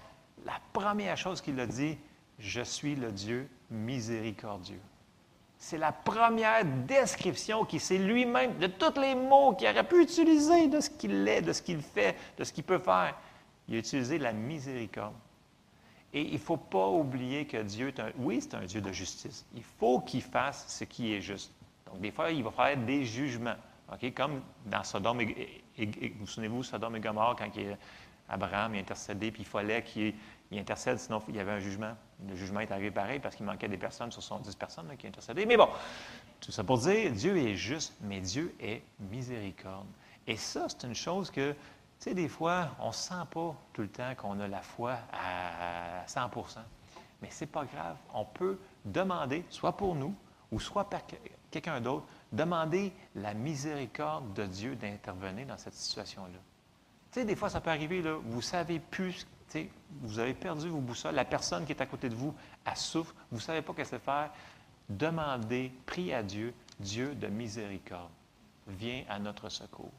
[0.45, 1.97] la première chose qu'il a dit,
[2.39, 4.79] je suis le Dieu miséricordieux.
[5.59, 10.67] C'est la première description qui c'est lui-même, de tous les mots qu'il aurait pu utiliser
[10.67, 13.15] de ce qu'il est, de ce qu'il fait, de ce qu'il peut faire.
[13.67, 15.15] Il a utilisé la miséricorde.
[16.13, 18.91] Et il ne faut pas oublier que Dieu est un, oui, c'est un Dieu de
[18.91, 19.45] justice.
[19.55, 21.51] Il faut qu'il fasse ce qui est juste.
[21.91, 23.55] Donc, des fois, il va faire des jugements.
[24.15, 25.63] Comme dans Sodome et,
[26.19, 27.49] vous souvenez-vous, Sodome et Gomorre, quand
[28.27, 30.13] Abraham a intercédé, puis il fallait qu'il
[30.51, 31.95] intercède, sinon il y avait un jugement.
[32.27, 35.45] Le jugement est arrivé pareil parce qu'il manquait des personnes sur 110 personnes qui intercédaient.
[35.45, 35.69] Mais bon,
[36.41, 39.87] tout ça pour dire, Dieu est juste, mais Dieu est miséricorde.
[40.25, 41.57] Et ça, c'est une chose que, tu
[41.99, 46.05] sais, des fois, on ne sent pas tout le temps qu'on a la foi à
[46.05, 46.59] 100%
[47.21, 47.95] Mais ce n'est pas grave.
[48.13, 50.13] On peut demander, soit pour nous,
[50.51, 51.01] ou soit par
[51.61, 56.39] quelqu'un d'autre, demandez la miséricorde de Dieu d'intervenir dans cette situation-là.
[57.11, 59.25] Tu sais, des fois, ça peut arriver, là, vous savez plus,
[60.01, 62.33] vous avez perdu vos boussoles, la personne qui est à côté de vous,
[62.65, 64.31] elle souffre, vous ne savez pas qu'est-ce faire.
[64.89, 68.11] Demandez, priez à Dieu, Dieu de miséricorde,
[68.67, 69.91] viens à notre secours.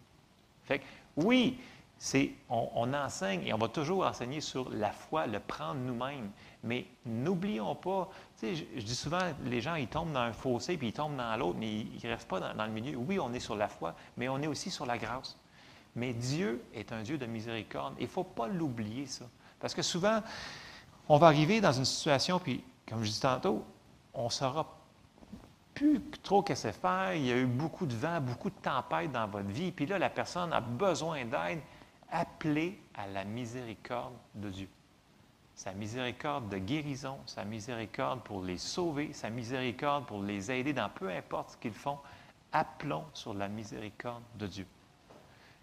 [0.65, 0.85] Fait que,
[1.17, 1.59] oui,
[1.99, 6.31] c'est, on, enseigne et on va toujours enseigner sur la foi, le prendre nous-mêmes.
[6.63, 8.09] Mais n'oublions pas,
[8.39, 11.17] tu sais, je, dis souvent, les gens, ils tombent dans un fossé puis ils tombent
[11.17, 12.97] dans l'autre, mais ils ne restent pas dans, le milieu.
[12.97, 15.37] Oui, on est sur la foi, mais on est aussi sur la grâce.
[15.97, 17.95] Mais Dieu est un Dieu de miséricorde.
[17.99, 19.25] Il ne faut pas l'oublier, ça.
[19.59, 20.23] Parce que souvent,
[21.09, 23.65] on va arriver dans une situation, puis, comme je dis tantôt,
[24.15, 24.79] on ne saura
[25.75, 27.15] plus trop qu'est-ce faire.
[27.15, 29.73] Il y a eu beaucoup de vent, beaucoup de tempêtes dans votre vie.
[29.73, 31.61] Puis là, la personne a besoin d'aide.
[32.11, 34.69] Appelez à la miséricorde de Dieu
[35.59, 40.89] sa miséricorde de guérison, sa miséricorde pour les sauver, sa miséricorde pour les aider dans
[40.89, 41.99] peu importe ce qu'ils font.
[42.53, 44.67] Appelons sur la miséricorde de Dieu.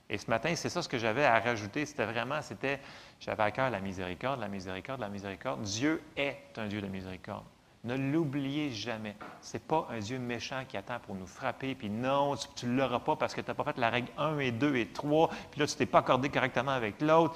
[0.09, 1.85] Et ce matin, c'est ça ce que j'avais à rajouter.
[1.85, 2.81] C'était vraiment, c'était,
[3.21, 5.61] j'avais à cœur la miséricorde, la miséricorde, la miséricorde.
[5.61, 7.45] Dieu est un Dieu de miséricorde.
[7.85, 9.15] Ne l'oubliez jamais.
[9.41, 12.77] Ce n'est pas un Dieu méchant qui attend pour nous frapper, puis non, tu ne
[12.77, 15.29] l'auras pas parce que tu n'as pas fait la règle 1 et 2 et 3,
[15.51, 17.35] puis là, tu ne t'es pas accordé correctement avec l'autre.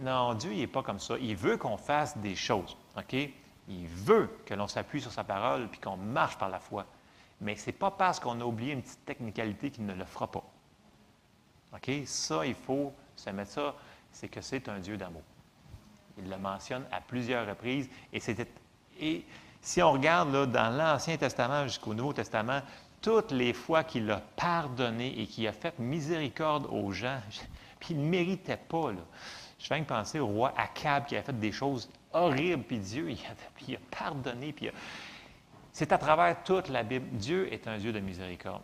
[0.00, 1.16] Non, Dieu, il n'est pas comme ça.
[1.20, 2.76] Il veut qu'on fasse des choses.
[2.96, 3.14] OK?
[3.68, 6.86] Il veut que l'on s'appuie sur sa parole puis qu'on marche par la foi.
[7.40, 10.26] Mais ce n'est pas parce qu'on a oublié une petite technicalité qu'il ne le fera
[10.26, 10.44] pas.
[12.06, 13.74] Ça, il faut se mettre ça,
[14.10, 15.22] c'est que c'est un Dieu d'amour.
[16.16, 17.88] Il le mentionne à plusieurs reprises.
[18.12, 18.20] Et,
[19.00, 19.24] et
[19.60, 22.60] si on regarde dans l'Ancien Testament jusqu'au Nouveau Testament,
[23.00, 27.20] toutes les fois qu'il a pardonné et qu'il a fait miséricorde aux gens,
[27.80, 28.92] puis il ne méritait pas.
[29.58, 33.10] Je viens de penser au roi Akab qui a fait des choses horribles, puis Dieu,
[33.10, 33.18] il
[33.74, 34.52] a, pardonné.
[34.52, 34.70] Puis
[35.72, 37.06] C'est à travers toute la Bible.
[37.12, 38.62] Dieu est un Dieu de miséricorde.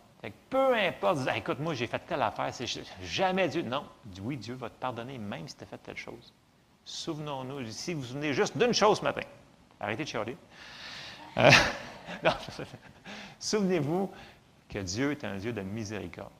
[0.49, 2.67] peu importe, écoute, moi j'ai fait telle affaire, c'est
[3.01, 3.61] jamais Dieu.
[3.61, 3.85] Non,
[4.21, 6.33] oui, Dieu va te pardonner même si tu as fait telle chose.
[6.83, 9.23] Souvenons-nous, si vous vous souvenez juste d'une chose ce matin,
[9.85, 10.37] arrêtez de chialer.
[11.37, 11.51] Euh,
[13.39, 14.11] souvenez-vous
[14.69, 16.31] que Dieu est un Dieu de miséricorde.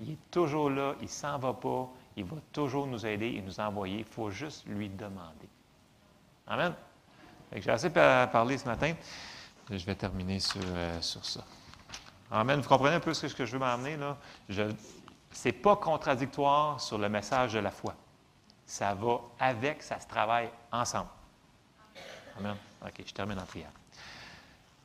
[0.00, 3.42] Il est toujours là, il ne s'en va pas, il va toujours nous aider et
[3.42, 3.98] nous envoyer.
[3.98, 5.48] Il faut juste lui demander.
[6.46, 6.74] Amen.
[7.54, 8.94] J'ai assez parlé ce matin.
[9.70, 11.44] Je vais terminer sur, euh, sur ça.
[12.30, 12.60] Amen.
[12.60, 14.16] Vous comprenez un peu ce que je veux m'emmener là?
[14.48, 17.94] Ce n'est pas contradictoire sur le message de la foi.
[18.64, 21.08] Ça va avec, ça se travaille ensemble.
[22.38, 22.56] Amen.
[22.82, 23.70] OK, je termine en prière.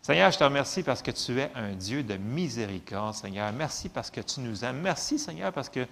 [0.02, 3.52] Seigneur, je te remercie parce que tu es un Dieu de miséricorde, Seigneur.
[3.54, 4.82] Merci parce que tu nous aimes.
[4.82, 5.86] Merci, Seigneur, parce que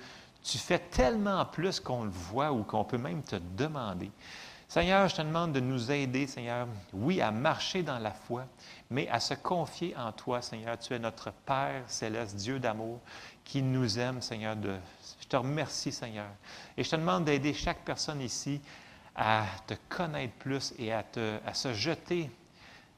[0.44, 4.10] tu fais tellement plus qu'on le voit ou qu'on peut même te demander.
[4.68, 8.45] Seigneur, je te demande de nous aider, Seigneur, oui, à marcher dans la foi,
[8.90, 10.77] mais à se confier en toi, Seigneur.
[10.80, 12.99] Tu es notre Père céleste, Dieu d'amour,
[13.44, 14.56] qui nous aime, Seigneur.
[15.22, 16.30] Je te remercie, Seigneur.
[16.77, 18.61] Et je te demande d'aider chaque personne ici
[19.15, 22.30] à te connaître plus et à, te, à se jeter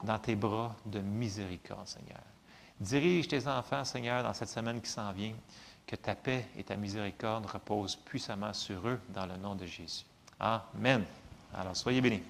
[0.02, 2.20] dans tes bras de miséricorde, Seigneur.
[2.80, 5.34] Dirige tes enfants, Seigneur, dans cette semaine qui s'en vient.
[5.86, 10.04] Que ta paix et ta miséricorde reposent puissamment sur eux dans le nom de Jésus.
[10.38, 11.04] Amen.
[11.54, 12.22] Alors, soyez bénis.